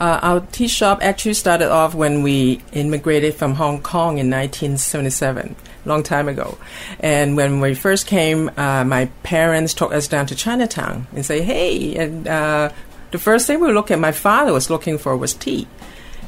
Uh, 0.01 0.19
our 0.23 0.39
tea 0.51 0.67
shop 0.67 0.97
actually 1.03 1.35
started 1.35 1.69
off 1.71 1.93
when 1.93 2.23
we 2.23 2.59
immigrated 2.73 3.35
from 3.35 3.53
Hong 3.53 3.83
Kong 3.83 4.17
in 4.17 4.31
1977, 4.31 5.55
long 5.85 6.01
time 6.01 6.27
ago. 6.27 6.57
And 6.99 7.37
when 7.37 7.59
we 7.61 7.75
first 7.75 8.07
came, 8.07 8.49
uh, 8.57 8.83
my 8.83 9.11
parents 9.21 9.75
took 9.75 9.93
us 9.93 10.07
down 10.07 10.25
to 10.25 10.35
Chinatown 10.35 11.05
and 11.13 11.23
say, 11.23 11.43
"Hey!" 11.43 11.93
And 11.97 12.27
uh, 12.27 12.71
the 13.11 13.19
first 13.19 13.45
thing 13.45 13.59
we 13.59 13.71
looked 13.71 13.91
at, 13.91 13.99
my 13.99 14.11
father 14.11 14.51
was 14.51 14.71
looking 14.71 14.97
for 14.97 15.15
was 15.15 15.35
tea, 15.35 15.67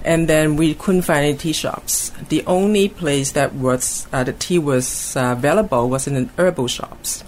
and 0.06 0.30
then 0.30 0.56
we 0.56 0.76
couldn't 0.76 1.02
find 1.02 1.26
any 1.26 1.36
tea 1.36 1.54
shops. 1.54 2.12
The 2.30 2.46
only 2.46 2.90
place 2.90 3.32
that 3.32 3.56
was 3.56 4.06
uh, 4.14 4.24
the 4.24 4.34
tea 4.34 4.60
was 4.60 5.18
uh, 5.18 5.34
available 5.36 5.90
was 5.90 6.06
in 6.06 6.30
herbal 6.38 6.68
shops. 6.68 7.24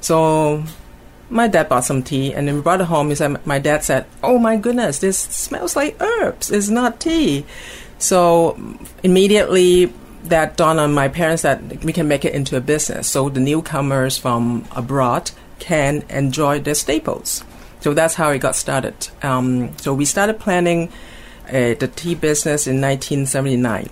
So 0.00 0.64
my 1.30 1.48
dad 1.48 1.68
bought 1.68 1.84
some 1.84 2.02
tea 2.02 2.32
and 2.32 2.48
then 2.48 2.56
we 2.56 2.60
brought 2.62 2.80
it 2.80 2.84
home. 2.84 3.08
He 3.10 3.14
said, 3.14 3.44
my 3.46 3.58
dad 3.58 3.84
said, 3.84 4.06
"Oh 4.22 4.38
my 4.38 4.56
goodness, 4.56 4.98
this 4.98 5.18
smells 5.18 5.76
like 5.76 6.00
herbs. 6.00 6.50
It's 6.50 6.68
not 6.68 7.00
tea." 7.00 7.44
So 7.98 8.56
immediately 9.02 9.92
that 10.24 10.56
dawned 10.56 10.80
on 10.80 10.92
my 10.94 11.08
parents 11.08 11.42
that 11.42 11.84
we 11.84 11.92
can 11.92 12.08
make 12.08 12.24
it 12.24 12.34
into 12.34 12.56
a 12.56 12.60
business. 12.60 13.08
So 13.08 13.28
the 13.28 13.40
newcomers 13.40 14.18
from 14.18 14.66
abroad 14.72 15.30
can 15.58 16.04
enjoy 16.08 16.60
the 16.60 16.74
staples. 16.74 17.44
So 17.80 17.94
that's 17.94 18.14
how 18.14 18.30
it 18.30 18.38
got 18.38 18.56
started. 18.56 19.08
Um, 19.22 19.76
so 19.78 19.94
we 19.94 20.04
started 20.04 20.38
planning 20.38 20.90
uh, 21.48 21.74
the 21.74 21.90
tea 21.94 22.14
business 22.14 22.66
in 22.66 22.80
1979. 22.80 23.88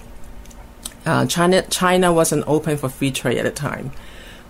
Uh, 1.04 1.26
China 1.26 1.62
China 1.62 2.12
wasn't 2.12 2.44
open 2.48 2.76
for 2.76 2.88
free 2.88 3.12
trade 3.12 3.38
at 3.38 3.44
the 3.44 3.50
time, 3.52 3.92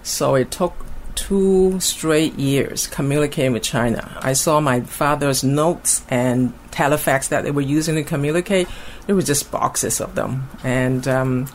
so 0.03 0.35
it 0.35 0.51
took 0.51 0.73
two 1.17 1.81
straight 1.81 2.35
years 2.39 2.87
communicating 2.87 3.53
with 3.53 3.65
China. 3.65 4.17
I 4.23 4.35
saw 4.35 4.61
my 4.61 4.83
father's 4.83 5.43
notes 5.43 6.03
and 6.09 6.53
telefax 6.71 7.31
that 7.31 7.43
they 7.43 7.51
were 7.51 7.61
using 7.61 7.97
to 7.97 8.05
communicate. 8.05 8.69
There 9.07 9.17
were 9.17 9.23
just 9.23 9.51
boxes 9.51 10.01
of 10.01 10.15
them, 10.15 10.49
and 10.63 11.09
um, 11.09 11.49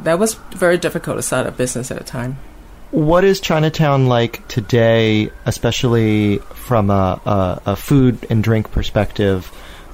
that 0.00 0.18
was 0.18 0.34
very 0.34 0.76
difficult 0.76 1.16
to 1.16 1.22
start 1.22 1.46
a 1.46 1.52
business 1.52 1.90
at 1.90 2.00
a 2.00 2.04
time. 2.04 2.36
What 2.90 3.24
is 3.24 3.40
Chinatown 3.40 4.06
like 4.06 4.46
today, 4.48 5.30
especially 5.44 6.38
from 6.54 6.90
a, 6.90 7.20
a, 7.26 7.62
a 7.66 7.76
food 7.76 8.26
and 8.30 8.44
drink 8.44 8.70
perspective? 8.70 9.50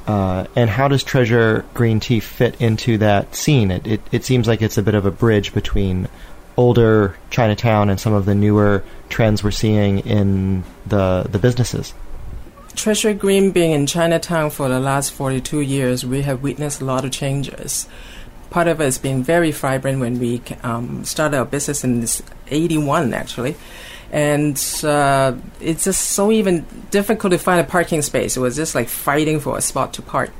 Uh, 0.06 0.46
and 0.56 0.68
how 0.68 0.88
does 0.88 1.04
Treasure 1.04 1.64
Green 1.74 2.00
Tea 2.00 2.20
fit 2.20 2.60
into 2.60 2.98
that 2.98 3.34
scene? 3.34 3.70
It, 3.70 3.86
it, 3.86 4.00
it 4.10 4.24
seems 4.24 4.48
like 4.48 4.60
it's 4.60 4.78
a 4.78 4.82
bit 4.82 4.94
of 4.94 5.06
a 5.06 5.10
bridge 5.10 5.54
between 5.54 6.08
older 6.56 7.16
Chinatown 7.30 7.90
and 7.90 7.98
some 7.98 8.12
of 8.12 8.24
the 8.24 8.34
newer 8.34 8.82
trends 9.08 9.42
we're 9.42 9.50
seeing 9.50 10.00
in 10.00 10.64
the 10.86 11.26
the 11.30 11.38
businesses. 11.38 11.94
Treasure 12.74 13.12
Green 13.12 13.50
being 13.50 13.72
in 13.72 13.86
Chinatown 13.86 14.50
for 14.50 14.68
the 14.68 14.80
last 14.80 15.12
42 15.12 15.60
years, 15.60 16.06
we 16.06 16.22
have 16.22 16.42
witnessed 16.42 16.80
a 16.80 16.84
lot 16.84 17.04
of 17.04 17.10
changes. 17.10 17.86
Part 18.50 18.66
of 18.66 18.80
it 18.80 18.84
has 18.84 18.98
been 18.98 19.22
very 19.22 19.50
vibrant 19.50 20.00
when 20.00 20.18
we 20.18 20.42
um, 20.62 21.04
started 21.04 21.38
our 21.38 21.44
business 21.44 21.84
in 21.84 22.06
81, 22.48 23.14
actually. 23.14 23.56
And 24.10 24.62
uh, 24.84 25.34
it's 25.60 25.84
just 25.84 26.02
so 26.02 26.30
even 26.30 26.66
difficult 26.90 27.32
to 27.32 27.38
find 27.38 27.60
a 27.60 27.64
parking 27.64 28.02
space. 28.02 28.36
It 28.36 28.40
was 28.40 28.56
just 28.56 28.74
like 28.74 28.88
fighting 28.88 29.40
for 29.40 29.56
a 29.56 29.62
spot 29.62 29.94
to 29.94 30.02
park. 30.02 30.32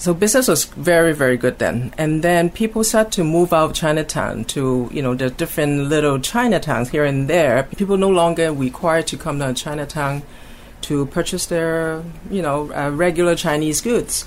So 0.00 0.14
business 0.14 0.48
was 0.48 0.64
very, 0.64 1.12
very 1.12 1.36
good 1.36 1.58
then. 1.58 1.92
And 1.98 2.24
then 2.24 2.48
people 2.48 2.82
started 2.84 3.12
to 3.12 3.22
move 3.22 3.52
out 3.52 3.68
of 3.68 3.76
Chinatown 3.76 4.46
to, 4.46 4.88
you 4.90 5.02
know, 5.02 5.14
the 5.14 5.28
different 5.28 5.90
little 5.90 6.18
Chinatowns 6.18 6.88
here 6.88 7.04
and 7.04 7.28
there. 7.28 7.64
People 7.76 7.98
no 7.98 8.08
longer 8.08 8.50
required 8.50 9.06
to 9.08 9.18
come 9.18 9.38
down 9.38 9.54
to 9.54 9.62
Chinatown 9.62 10.22
to 10.88 11.04
purchase 11.04 11.44
their, 11.44 12.02
you 12.30 12.40
know, 12.40 12.72
uh, 12.72 12.88
regular 12.88 13.34
Chinese 13.34 13.82
goods. 13.82 14.24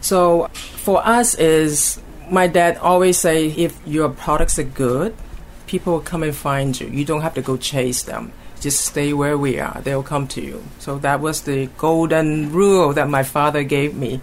So 0.00 0.48
for 0.54 1.06
us 1.06 1.34
is 1.34 2.00
my 2.30 2.46
dad 2.46 2.78
always 2.78 3.18
say 3.18 3.48
if 3.48 3.78
your 3.86 4.08
products 4.08 4.58
are 4.58 4.64
good, 4.64 5.14
people 5.66 5.92
will 5.92 6.00
come 6.00 6.22
and 6.22 6.34
find 6.34 6.80
you. 6.80 6.86
You 6.86 7.04
don't 7.04 7.20
have 7.20 7.34
to 7.34 7.42
go 7.42 7.58
chase 7.58 8.02
them. 8.04 8.32
Just 8.62 8.86
stay 8.86 9.12
where 9.12 9.36
we 9.36 9.60
are. 9.60 9.78
They'll 9.82 10.02
come 10.02 10.26
to 10.28 10.40
you. 10.40 10.64
So 10.78 10.96
that 11.00 11.20
was 11.20 11.42
the 11.42 11.66
golden 11.76 12.50
rule 12.50 12.94
that 12.94 13.10
my 13.10 13.24
father 13.24 13.62
gave 13.62 13.94
me. 13.94 14.22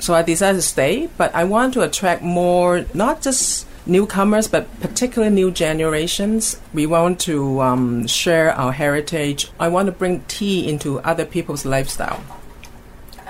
So 0.00 0.14
I 0.14 0.22
decided 0.22 0.56
to 0.56 0.62
stay, 0.62 1.08
but 1.18 1.34
I 1.34 1.44
want 1.44 1.74
to 1.74 1.82
attract 1.82 2.22
more, 2.22 2.86
not 2.94 3.20
just 3.20 3.66
newcomers, 3.86 4.48
but 4.48 4.80
particularly 4.80 5.34
new 5.34 5.50
generations. 5.50 6.58
We 6.72 6.86
want 6.86 7.20
to 7.20 7.60
um, 7.60 8.06
share 8.06 8.52
our 8.52 8.72
heritage. 8.72 9.50
I 9.60 9.68
want 9.68 9.86
to 9.86 9.92
bring 9.92 10.22
tea 10.26 10.68
into 10.68 11.00
other 11.00 11.26
people's 11.26 11.66
lifestyle. 11.66 12.22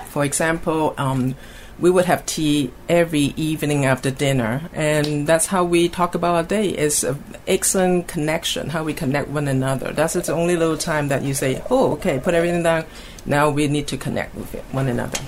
For 0.07 0.23
example, 0.23 0.93
um, 0.97 1.35
we 1.79 1.89
would 1.89 2.05
have 2.05 2.25
tea 2.25 2.71
every 2.87 3.33
evening 3.35 3.85
after 3.85 4.11
dinner, 4.11 4.69
and 4.73 5.25
that's 5.25 5.47
how 5.47 5.63
we 5.63 5.89
talk 5.89 6.15
about 6.15 6.35
our 6.35 6.43
day. 6.43 6.69
It's 6.69 7.03
an 7.03 7.21
excellent 7.47 8.07
connection, 8.07 8.69
how 8.69 8.83
we 8.83 8.93
connect 8.93 9.29
one 9.29 9.47
another. 9.47 9.91
That's 9.91 10.13
the 10.13 10.33
only 10.33 10.55
little 10.55 10.77
time 10.77 11.07
that 11.07 11.23
you 11.23 11.33
say, 11.33 11.61
"Oh, 11.69 11.93
okay, 11.93 12.19
put 12.19 12.33
everything 12.33 12.63
down. 12.63 12.85
Now 13.25 13.49
we 13.49 13.67
need 13.67 13.87
to 13.87 13.97
connect 13.97 14.35
with 14.35 14.53
one 14.71 14.87
another." 14.87 15.19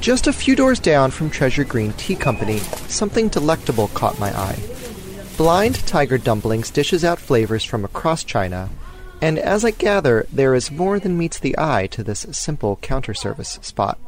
Just 0.00 0.26
a 0.26 0.32
few 0.32 0.56
doors 0.56 0.80
down 0.80 1.10
from 1.10 1.28
Treasure 1.28 1.62
Green 1.62 1.92
Tea 1.92 2.16
Company, 2.16 2.56
something 2.88 3.28
delectable 3.28 3.88
caught 3.88 4.18
my 4.18 4.34
eye. 4.34 4.58
Blind 5.36 5.86
Tiger 5.86 6.16
Dumplings 6.16 6.70
dishes 6.70 7.04
out 7.04 7.18
flavors 7.18 7.64
from 7.64 7.84
across 7.84 8.24
China, 8.24 8.70
and 9.20 9.38
as 9.38 9.62
I 9.62 9.72
gather, 9.72 10.26
there 10.32 10.54
is 10.54 10.70
more 10.70 10.98
than 10.98 11.18
meets 11.18 11.38
the 11.38 11.54
eye 11.58 11.86
to 11.88 12.02
this 12.02 12.26
simple 12.32 12.76
counter 12.76 13.12
service 13.12 13.58
spot. 13.60 13.98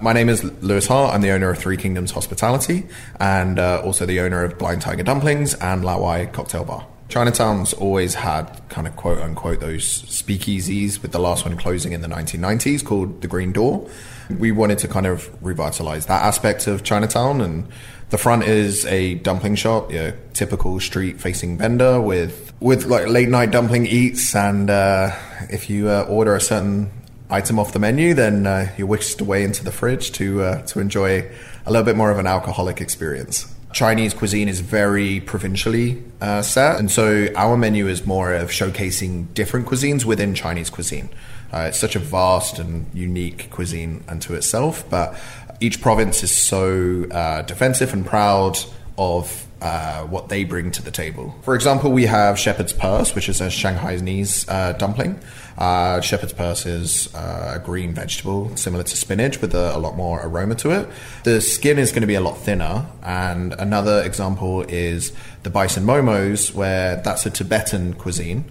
My 0.00 0.12
name 0.12 0.28
is 0.28 0.42
Lewis 0.62 0.88
Hart. 0.88 1.14
I'm 1.14 1.22
the 1.22 1.30
owner 1.30 1.50
of 1.50 1.58
Three 1.58 1.76
Kingdoms 1.76 2.10
Hospitality 2.10 2.84
and 3.20 3.60
uh, 3.60 3.82
also 3.84 4.04
the 4.04 4.18
owner 4.18 4.42
of 4.42 4.58
Blind 4.58 4.82
Tiger 4.82 5.04
Dumplings 5.04 5.54
and 5.54 5.84
Lao 5.84 6.00
Wai 6.00 6.26
Cocktail 6.26 6.64
Bar. 6.64 6.88
Chinatown's 7.08 7.72
always 7.72 8.14
had 8.14 8.62
kind 8.68 8.88
of 8.88 8.96
quote 8.96 9.18
unquote 9.18 9.60
those 9.60 9.84
speakeasies, 9.84 11.02
with 11.02 11.12
the 11.12 11.20
last 11.20 11.44
one 11.44 11.56
closing 11.56 11.92
in 11.92 12.00
the 12.00 12.08
1990s 12.08 12.84
called 12.84 13.22
the 13.22 13.28
Green 13.28 13.52
Door. 13.52 13.88
We 14.30 14.52
wanted 14.52 14.78
to 14.78 14.88
kind 14.88 15.06
of 15.06 15.30
revitalize 15.42 16.06
that 16.06 16.22
aspect 16.22 16.66
of 16.66 16.82
Chinatown, 16.82 17.40
and 17.40 17.68
the 18.10 18.18
front 18.18 18.44
is 18.44 18.84
a 18.86 19.14
dumpling 19.14 19.56
shop, 19.56 19.92
yeah, 19.92 20.12
typical 20.32 20.78
street 20.80 21.20
facing 21.20 21.58
vendor 21.58 22.00
with 22.00 22.52
with 22.60 22.86
like 22.86 23.08
late 23.08 23.28
night 23.28 23.50
dumpling 23.50 23.86
eats, 23.86 24.34
and 24.34 24.70
uh, 24.70 25.10
if 25.50 25.70
you 25.70 25.88
uh, 25.88 26.06
order 26.08 26.34
a 26.34 26.40
certain 26.40 26.90
item 27.30 27.58
off 27.58 27.72
the 27.72 27.78
menu, 27.78 28.14
then 28.14 28.46
uh, 28.46 28.68
you're 28.76 28.86
whisked 28.86 29.20
away 29.20 29.44
into 29.44 29.64
the 29.64 29.72
fridge 29.72 30.12
to 30.12 30.42
uh, 30.42 30.62
to 30.66 30.80
enjoy 30.80 31.28
a 31.64 31.70
little 31.70 31.84
bit 31.84 31.96
more 31.96 32.10
of 32.10 32.18
an 32.18 32.26
alcoholic 32.26 32.80
experience. 32.80 33.52
Chinese 33.72 34.14
cuisine 34.14 34.48
is 34.48 34.60
very 34.60 35.20
provincially 35.20 36.02
uh, 36.20 36.40
set, 36.40 36.78
and 36.78 36.90
so 36.90 37.26
our 37.36 37.56
menu 37.56 37.88
is 37.88 38.06
more 38.06 38.32
of 38.32 38.50
showcasing 38.50 39.32
different 39.34 39.66
cuisines 39.66 40.04
within 40.04 40.34
Chinese 40.34 40.70
cuisine. 40.70 41.10
Uh, 41.52 41.66
it's 41.68 41.78
such 41.78 41.96
a 41.96 41.98
vast 41.98 42.58
and 42.58 42.86
unique 42.94 43.50
cuisine 43.50 44.04
unto 44.08 44.34
itself, 44.34 44.88
but 44.90 45.18
each 45.60 45.80
province 45.80 46.22
is 46.22 46.30
so 46.30 47.04
uh, 47.10 47.42
defensive 47.42 47.92
and 47.92 48.04
proud 48.04 48.58
of 48.98 49.46
uh, 49.60 50.02
what 50.02 50.28
they 50.28 50.44
bring 50.44 50.70
to 50.70 50.82
the 50.82 50.90
table. 50.90 51.34
For 51.42 51.54
example, 51.54 51.90
we 51.90 52.06
have 52.06 52.38
shepherd's 52.38 52.72
purse, 52.72 53.14
which 53.14 53.28
is 53.28 53.40
a 53.40 53.46
Shanghainese 53.46 54.48
uh, 54.48 54.72
dumpling. 54.74 55.18
Uh, 55.56 56.00
shepherd's 56.02 56.34
purse 56.34 56.66
is 56.66 57.14
uh, 57.14 57.54
a 57.56 57.58
green 57.58 57.94
vegetable 57.94 58.54
similar 58.56 58.84
to 58.84 58.96
spinach 58.96 59.40
with 59.40 59.54
a, 59.54 59.74
a, 59.74 59.78
lot 59.78 59.96
more 59.96 60.20
aroma 60.22 60.54
to 60.56 60.70
it. 60.70 60.86
The 61.24 61.40
skin 61.40 61.78
is 61.78 61.90
going 61.90 62.02
to 62.02 62.06
be 62.06 62.14
a 62.14 62.20
lot 62.20 62.36
thinner. 62.36 62.86
And 63.02 63.54
another 63.54 64.02
example 64.02 64.62
is 64.62 65.12
the 65.42 65.50
bison 65.50 65.84
momos, 65.84 66.52
where 66.54 66.96
that's 66.96 67.24
a 67.24 67.30
Tibetan 67.30 67.94
cuisine. 67.94 68.44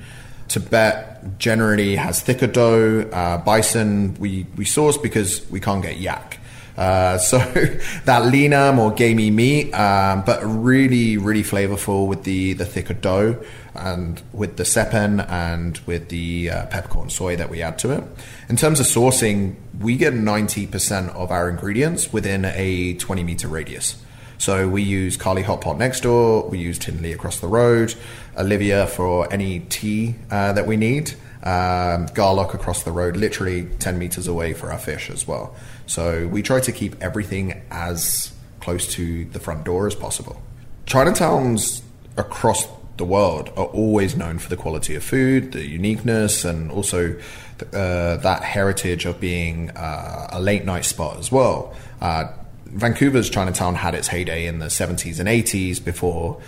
Tibet 0.47 1.14
generally 1.37 1.95
has 1.95 2.21
thicker 2.21 2.47
dough. 2.47 3.01
Uh, 3.11 3.37
bison 3.39 4.15
we, 4.15 4.45
we 4.55 4.65
source 4.65 4.97
because 4.97 5.49
we 5.49 5.59
can't 5.59 5.81
get 5.81 5.97
yak. 5.97 6.39
Uh, 6.77 7.17
so 7.19 7.37
that 8.05 8.25
leaner, 8.25 8.73
more 8.73 8.91
gamey 8.91 9.31
meat, 9.31 9.73
um, 9.73 10.23
but 10.25 10.41
really, 10.43 11.17
really 11.17 11.43
flavorful 11.43 12.07
with 12.07 12.23
the, 12.23 12.53
the 12.53 12.65
thicker 12.65 12.93
dough 12.93 13.41
and 13.73 14.21
with 14.31 14.57
the 14.57 14.63
sepen 14.63 15.25
and 15.29 15.77
with 15.79 16.09
the 16.09 16.49
uh, 16.49 16.65
peppercorn 16.67 17.09
soy 17.09 17.35
that 17.35 17.49
we 17.49 17.61
add 17.61 17.77
to 17.79 17.91
it. 17.91 18.03
In 18.49 18.55
terms 18.55 18.79
of 18.79 18.85
sourcing, 18.85 19.55
we 19.79 19.97
get 19.97 20.13
90% 20.13 21.09
of 21.09 21.31
our 21.31 21.49
ingredients 21.49 22.11
within 22.13 22.45
a 22.45 22.93
20 22.95 23.23
meter 23.23 23.47
radius. 23.47 24.01
So 24.37 24.67
we 24.67 24.81
use 24.81 25.17
Carly 25.17 25.41
Hot 25.43 25.61
Pot 25.61 25.77
next 25.77 26.01
door, 26.01 26.47
we 26.49 26.59
use 26.59 26.77
Tinley 26.77 27.13
across 27.13 27.39
the 27.39 27.47
road, 27.47 27.95
Olivia 28.37 28.87
for 28.87 29.31
any 29.31 29.61
tea 29.61 30.15
uh, 30.29 30.53
that 30.53 30.67
we 30.67 30.77
need, 30.77 31.11
um, 31.43 32.07
Garlock 32.07 32.53
across 32.53 32.83
the 32.83 32.91
road, 32.91 33.17
literally 33.17 33.65
10 33.79 33.97
meters 33.97 34.27
away 34.27 34.53
for 34.53 34.71
our 34.71 34.79
fish 34.79 35.09
as 35.09 35.27
well. 35.27 35.55
So 35.85 36.27
we 36.27 36.41
try 36.41 36.59
to 36.59 36.71
keep 36.71 37.01
everything 37.01 37.61
as 37.71 38.33
close 38.59 38.87
to 38.93 39.25
the 39.25 39.39
front 39.39 39.63
door 39.63 39.87
as 39.87 39.95
possible. 39.95 40.41
Chinatowns 40.85 41.81
across 42.17 42.67
the 42.97 43.05
world 43.05 43.49
are 43.57 43.65
always 43.65 44.15
known 44.15 44.39
for 44.39 44.49
the 44.49 44.55
quality 44.55 44.95
of 44.95 45.03
food, 45.03 45.51
the 45.51 45.65
uniqueness, 45.67 46.45
and 46.45 46.71
also 46.71 47.15
uh, 47.73 48.17
that 48.17 48.43
heritage 48.43 49.05
of 49.05 49.19
being 49.19 49.69
uh, 49.71 50.27
a 50.31 50.39
late 50.39 50.65
night 50.65 50.85
spot 50.85 51.17
as 51.17 51.31
well. 51.31 51.75
Uh, 52.01 52.31
Vancouver's 52.65 53.29
Chinatown 53.29 53.75
had 53.75 53.95
its 53.95 54.07
heyday 54.07 54.47
in 54.47 54.59
the 54.59 54.67
70s 54.67 55.19
and 55.19 55.29
80s 55.29 55.83
before 55.83 56.41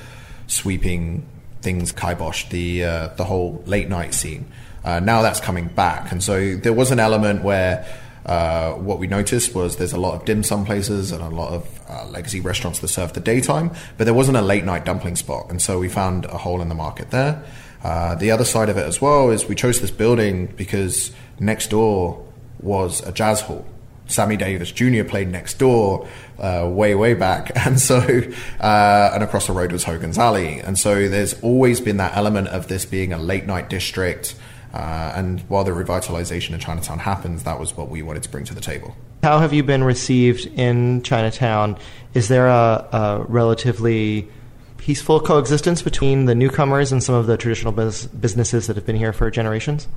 sweeping 0.48 1.28
things 1.62 1.92
kibosh 1.92 2.50
the 2.50 2.84
uh, 2.84 3.08
the 3.16 3.24
whole 3.24 3.64
late 3.66 3.90
night 3.90 4.14
scene. 4.14 4.52
Uh, 4.84 5.00
now 5.00 5.22
that's 5.22 5.40
coming 5.40 5.68
back, 5.68 6.12
and 6.12 6.24
so 6.24 6.56
there 6.56 6.74
was 6.74 6.92
an 6.92 7.00
element 7.00 7.44
where 7.44 7.86
uh, 8.26 8.74
what 8.74 9.00
we 9.00 9.08
noticed 9.08 9.56
was 9.56 9.78
there's 9.78 9.94
a 9.94 10.00
lot 10.00 10.14
of 10.16 10.26
dim 10.26 10.44
sum 10.44 10.66
places 10.66 11.12
and 11.12 11.22
a 11.22 11.30
lot 11.30 11.54
of 11.54 11.80
uh, 11.90 12.06
legacy 12.08 12.40
restaurants 12.40 12.80
that 12.80 12.88
serve 12.88 13.14
the 13.14 13.20
daytime, 13.20 13.72
but 13.98 14.04
there 14.04 14.14
wasn't 14.14 14.38
a 14.38 14.42
late 14.42 14.64
night 14.64 14.86
dumpling 14.86 15.16
spot, 15.16 15.50
and 15.50 15.62
so 15.62 15.80
we 15.80 15.90
found 15.90 16.26
a 16.26 16.38
hole 16.38 16.62
in 16.62 16.70
the 16.70 16.76
market 16.76 17.12
there. 17.12 17.44
Uh, 17.84 18.16
the 18.16 18.32
other 18.32 18.46
side 18.46 18.70
of 18.70 18.78
it 18.78 18.86
as 18.86 19.02
well 19.02 19.30
is 19.30 19.46
we 19.46 19.56
chose 19.56 19.80
this 19.82 19.92
building 19.92 20.48
because 20.58 21.12
next 21.40 21.70
door 21.70 22.26
was 22.60 23.06
a 23.06 23.12
jazz 23.12 23.42
hall. 23.42 23.66
Sammy 24.08 24.38
Davis 24.38 24.72
Jr. 24.72 25.04
played 25.04 25.30
next 25.30 25.60
door 25.60 26.08
uh, 26.40 26.68
way, 26.72 26.96
way 26.96 27.14
back. 27.14 27.52
And 27.68 27.80
so, 27.80 27.98
uh, 27.98 29.12
and 29.14 29.24
across 29.24 29.48
the 29.48 29.54
road 29.54 29.74
was 29.74 29.84
Hogan's 29.84 30.18
Alley. 30.18 30.60
And 30.60 30.80
so 30.80 31.10
there's 31.10 31.34
always 31.42 31.82
been 31.82 31.98
that 31.98 32.16
element 32.16 32.48
of 32.48 32.70
this 32.70 32.86
being 32.86 33.12
a 33.12 33.18
late 33.18 33.46
night 33.46 33.70
district. 33.70 34.36
Uh, 34.74 35.12
and 35.16 35.42
while 35.50 35.66
the 35.66 35.72
revitalization 35.72 36.54
of 36.54 36.62
Chinatown 36.62 37.00
happens, 37.00 37.44
that 37.44 37.60
was 37.60 37.76
what 37.76 37.90
we 37.90 38.02
wanted 38.02 38.24
to 38.24 38.30
bring 38.30 38.46
to 38.46 38.54
the 38.54 38.62
table. 38.62 38.96
How 39.24 39.40
have 39.40 39.52
you 39.52 39.64
been 39.64 39.84
received 39.84 40.46
in 40.58 41.02
Chinatown? 41.02 41.78
Is 42.14 42.30
there 42.30 42.48
a, 42.48 42.88
a 42.92 43.26
relatively 43.28 44.30
peaceful 44.78 45.20
coexistence 45.20 45.82
between 45.82 46.26
the 46.26 46.36
newcomers 46.36 46.94
and 46.94 47.04
some 47.04 47.16
of 47.16 47.28
the 47.28 47.36
traditional 47.36 47.74
bus- 47.74 48.06
businesses 48.06 48.68
that 48.68 48.78
have 48.78 48.86
been 48.86 48.96
here 48.96 49.12
for 49.12 49.30
generations? 49.30 49.88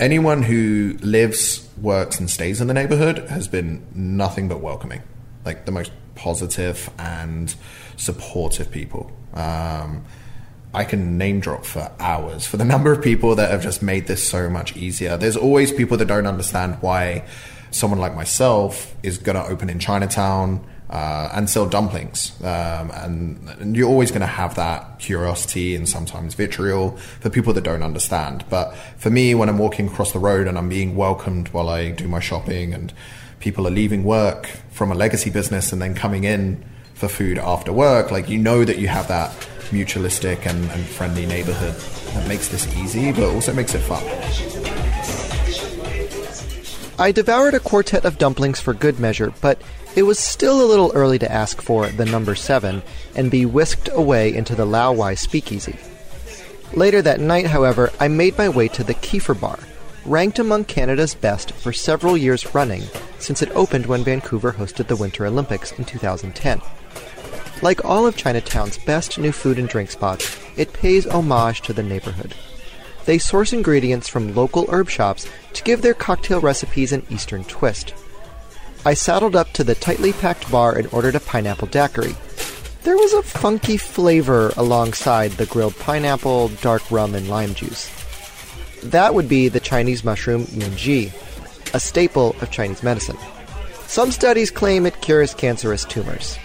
Anyone 0.00 0.42
who 0.42 0.96
lives, 1.00 1.68
works, 1.80 2.18
and 2.18 2.30
stays 2.30 2.60
in 2.60 2.68
the 2.68 2.74
neighborhood 2.74 3.18
has 3.28 3.48
been 3.48 3.86
nothing 3.94 4.48
but 4.48 4.60
welcoming. 4.60 5.02
Like 5.44 5.64
the 5.64 5.72
most 5.72 5.92
positive 6.14 6.90
and 6.98 7.54
supportive 7.96 8.70
people. 8.70 9.10
Um, 9.34 10.04
I 10.74 10.84
can 10.84 11.18
name 11.18 11.40
drop 11.40 11.64
for 11.64 11.90
hours 11.98 12.46
for 12.46 12.56
the 12.56 12.64
number 12.72 12.92
of 12.92 13.02
people 13.02 13.34
that 13.36 13.50
have 13.50 13.62
just 13.62 13.82
made 13.82 14.06
this 14.06 14.26
so 14.26 14.48
much 14.48 14.76
easier. 14.76 15.16
There's 15.16 15.36
always 15.36 15.72
people 15.72 15.96
that 15.98 16.06
don't 16.06 16.26
understand 16.26 16.78
why 16.80 17.26
someone 17.70 17.98
like 17.98 18.14
myself 18.14 18.94
is 19.02 19.18
going 19.18 19.36
to 19.36 19.44
open 19.44 19.70
in 19.70 19.78
Chinatown 19.78 20.64
uh, 20.92 21.30
and 21.32 21.48
sell 21.48 21.66
dumplings. 21.66 22.38
Um, 22.42 22.90
and, 22.90 23.48
and, 23.58 23.74
you're 23.74 23.88
always 23.88 24.10
going 24.10 24.20
to 24.20 24.26
have 24.26 24.56
that 24.56 24.98
curiosity 24.98 25.74
and 25.74 25.88
sometimes 25.88 26.34
vitriol 26.34 26.98
for 27.20 27.30
people 27.30 27.54
that 27.54 27.64
don't 27.64 27.82
understand. 27.82 28.44
But 28.50 28.76
for 28.98 29.08
me, 29.08 29.34
when 29.34 29.48
I'm 29.48 29.56
walking 29.56 29.88
across 29.88 30.12
the 30.12 30.18
road 30.18 30.46
and 30.46 30.58
I'm 30.58 30.68
being 30.68 30.94
welcomed 30.94 31.48
while 31.48 31.70
I 31.70 31.92
do 31.92 32.06
my 32.06 32.20
shopping 32.20 32.74
and 32.74 32.92
people 33.40 33.66
are 33.66 33.70
leaving 33.70 34.04
work 34.04 34.46
from 34.70 34.92
a 34.92 34.94
legacy 34.94 35.30
business 35.30 35.72
and 35.72 35.80
then 35.80 35.94
coming 35.94 36.24
in 36.24 36.62
for 36.92 37.08
food 37.08 37.38
after 37.38 37.72
work, 37.72 38.10
like 38.10 38.28
you 38.28 38.36
know 38.36 38.62
that 38.62 38.76
you 38.76 38.88
have 38.88 39.08
that 39.08 39.30
mutualistic 39.70 40.44
and, 40.44 40.70
and 40.72 40.84
friendly 40.84 41.24
neighborhood 41.24 41.74
that 42.12 42.28
makes 42.28 42.48
this 42.48 42.66
easy, 42.76 43.12
but 43.12 43.32
also 43.32 43.54
makes 43.54 43.74
it 43.74 43.78
fun. 43.78 44.02
I 46.98 47.12
devoured 47.12 47.54
a 47.54 47.60
quartet 47.60 48.04
of 48.04 48.18
dumplings 48.18 48.60
for 48.60 48.74
good 48.74 49.00
measure, 49.00 49.32
but 49.40 49.58
it 49.94 50.04
was 50.04 50.18
still 50.18 50.62
a 50.62 50.66
little 50.66 50.92
early 50.94 51.18
to 51.18 51.30
ask 51.30 51.60
for 51.60 51.88
the 51.88 52.04
number 52.04 52.34
seven 52.34 52.82
and 53.14 53.30
be 53.30 53.44
whisked 53.44 53.88
away 53.92 54.34
into 54.34 54.54
the 54.54 54.64
Lao 54.64 54.92
Wai 54.92 55.14
speakeasy. 55.14 55.76
Later 56.74 57.02
that 57.02 57.20
night, 57.20 57.46
however, 57.46 57.92
I 58.00 58.08
made 58.08 58.38
my 58.38 58.48
way 58.48 58.68
to 58.68 58.82
the 58.82 58.94
Keefer 58.94 59.34
Bar, 59.34 59.58
ranked 60.06 60.38
among 60.38 60.64
Canada's 60.64 61.14
best 61.14 61.52
for 61.52 61.72
several 61.72 62.16
years 62.16 62.54
running 62.54 62.82
since 63.18 63.42
it 63.42 63.50
opened 63.54 63.86
when 63.86 64.04
Vancouver 64.04 64.52
hosted 64.52 64.86
the 64.86 64.96
Winter 64.96 65.26
Olympics 65.26 65.72
in 65.72 65.84
2010. 65.84 66.60
Like 67.60 67.84
all 67.84 68.06
of 68.06 68.16
Chinatown's 68.16 68.78
best 68.78 69.18
new 69.18 69.30
food 69.30 69.58
and 69.58 69.68
drink 69.68 69.90
spots, 69.90 70.38
it 70.56 70.72
pays 70.72 71.06
homage 71.06 71.60
to 71.62 71.72
the 71.72 71.82
neighborhood. 71.82 72.34
They 73.04 73.18
source 73.18 73.52
ingredients 73.52 74.08
from 74.08 74.34
local 74.34 74.66
herb 74.70 74.88
shops 74.88 75.28
to 75.52 75.62
give 75.62 75.82
their 75.82 75.94
cocktail 75.94 76.40
recipes 76.40 76.92
an 76.92 77.04
Eastern 77.10 77.44
twist. 77.44 77.94
I 78.84 78.94
saddled 78.94 79.36
up 79.36 79.52
to 79.52 79.64
the 79.64 79.76
tightly 79.76 80.12
packed 80.12 80.50
bar 80.50 80.76
and 80.76 80.88
ordered 80.92 81.14
a 81.14 81.20
pineapple 81.20 81.68
daiquiri. 81.68 82.16
There 82.82 82.96
was 82.96 83.12
a 83.12 83.22
funky 83.22 83.76
flavor 83.76 84.52
alongside 84.56 85.32
the 85.32 85.46
grilled 85.46 85.78
pineapple, 85.78 86.48
dark 86.48 86.90
rum, 86.90 87.14
and 87.14 87.28
lime 87.28 87.54
juice. 87.54 87.88
That 88.82 89.14
would 89.14 89.28
be 89.28 89.48
the 89.48 89.60
Chinese 89.60 90.02
mushroom 90.02 90.46
yunzhi, 90.46 91.12
a 91.72 91.78
staple 91.78 92.34
of 92.40 92.50
Chinese 92.50 92.82
medicine. 92.82 93.18
Some 93.86 94.10
studies 94.10 94.50
claim 94.50 94.84
it 94.84 95.00
cures 95.00 95.32
cancerous 95.32 95.84
tumors. 95.84 96.36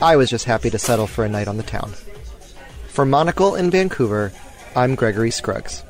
I 0.00 0.14
was 0.14 0.30
just 0.30 0.44
happy 0.44 0.70
to 0.70 0.78
settle 0.78 1.08
for 1.08 1.24
a 1.24 1.28
night 1.28 1.48
on 1.48 1.56
the 1.56 1.64
town. 1.64 1.90
For 2.86 3.04
Monocle 3.04 3.56
in 3.56 3.70
Vancouver, 3.70 4.32
I'm 4.76 4.94
Gregory 4.94 5.32
Scruggs. 5.32 5.82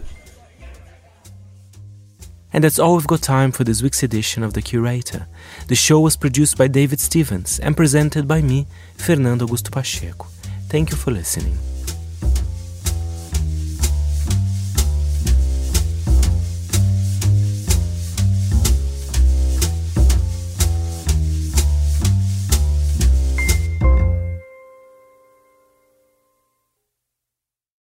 And 2.53 2.65
that's 2.65 2.79
all 2.79 2.97
we've 2.97 3.07
got 3.07 3.23
time 3.23 3.53
for 3.53 3.65
this 3.65 3.83
week's 3.83 4.03
edition 4.03 4.43
of 4.43 4.55
The 4.55 4.63
Curator. 4.63 5.29
The 5.71 5.77
show 5.77 6.01
was 6.01 6.17
produced 6.17 6.59
by 6.59 6.67
David 6.67 6.99
Stevens 6.99 7.61
and 7.61 7.77
presented 7.77 8.27
by 8.27 8.43
me, 8.43 8.67
Fernando 8.97 9.47
Augusto 9.47 9.71
Pacheco. 9.71 10.27
Thank 10.69 10.91
you 10.91 10.97
for 10.97 11.13
listening. 11.13 11.57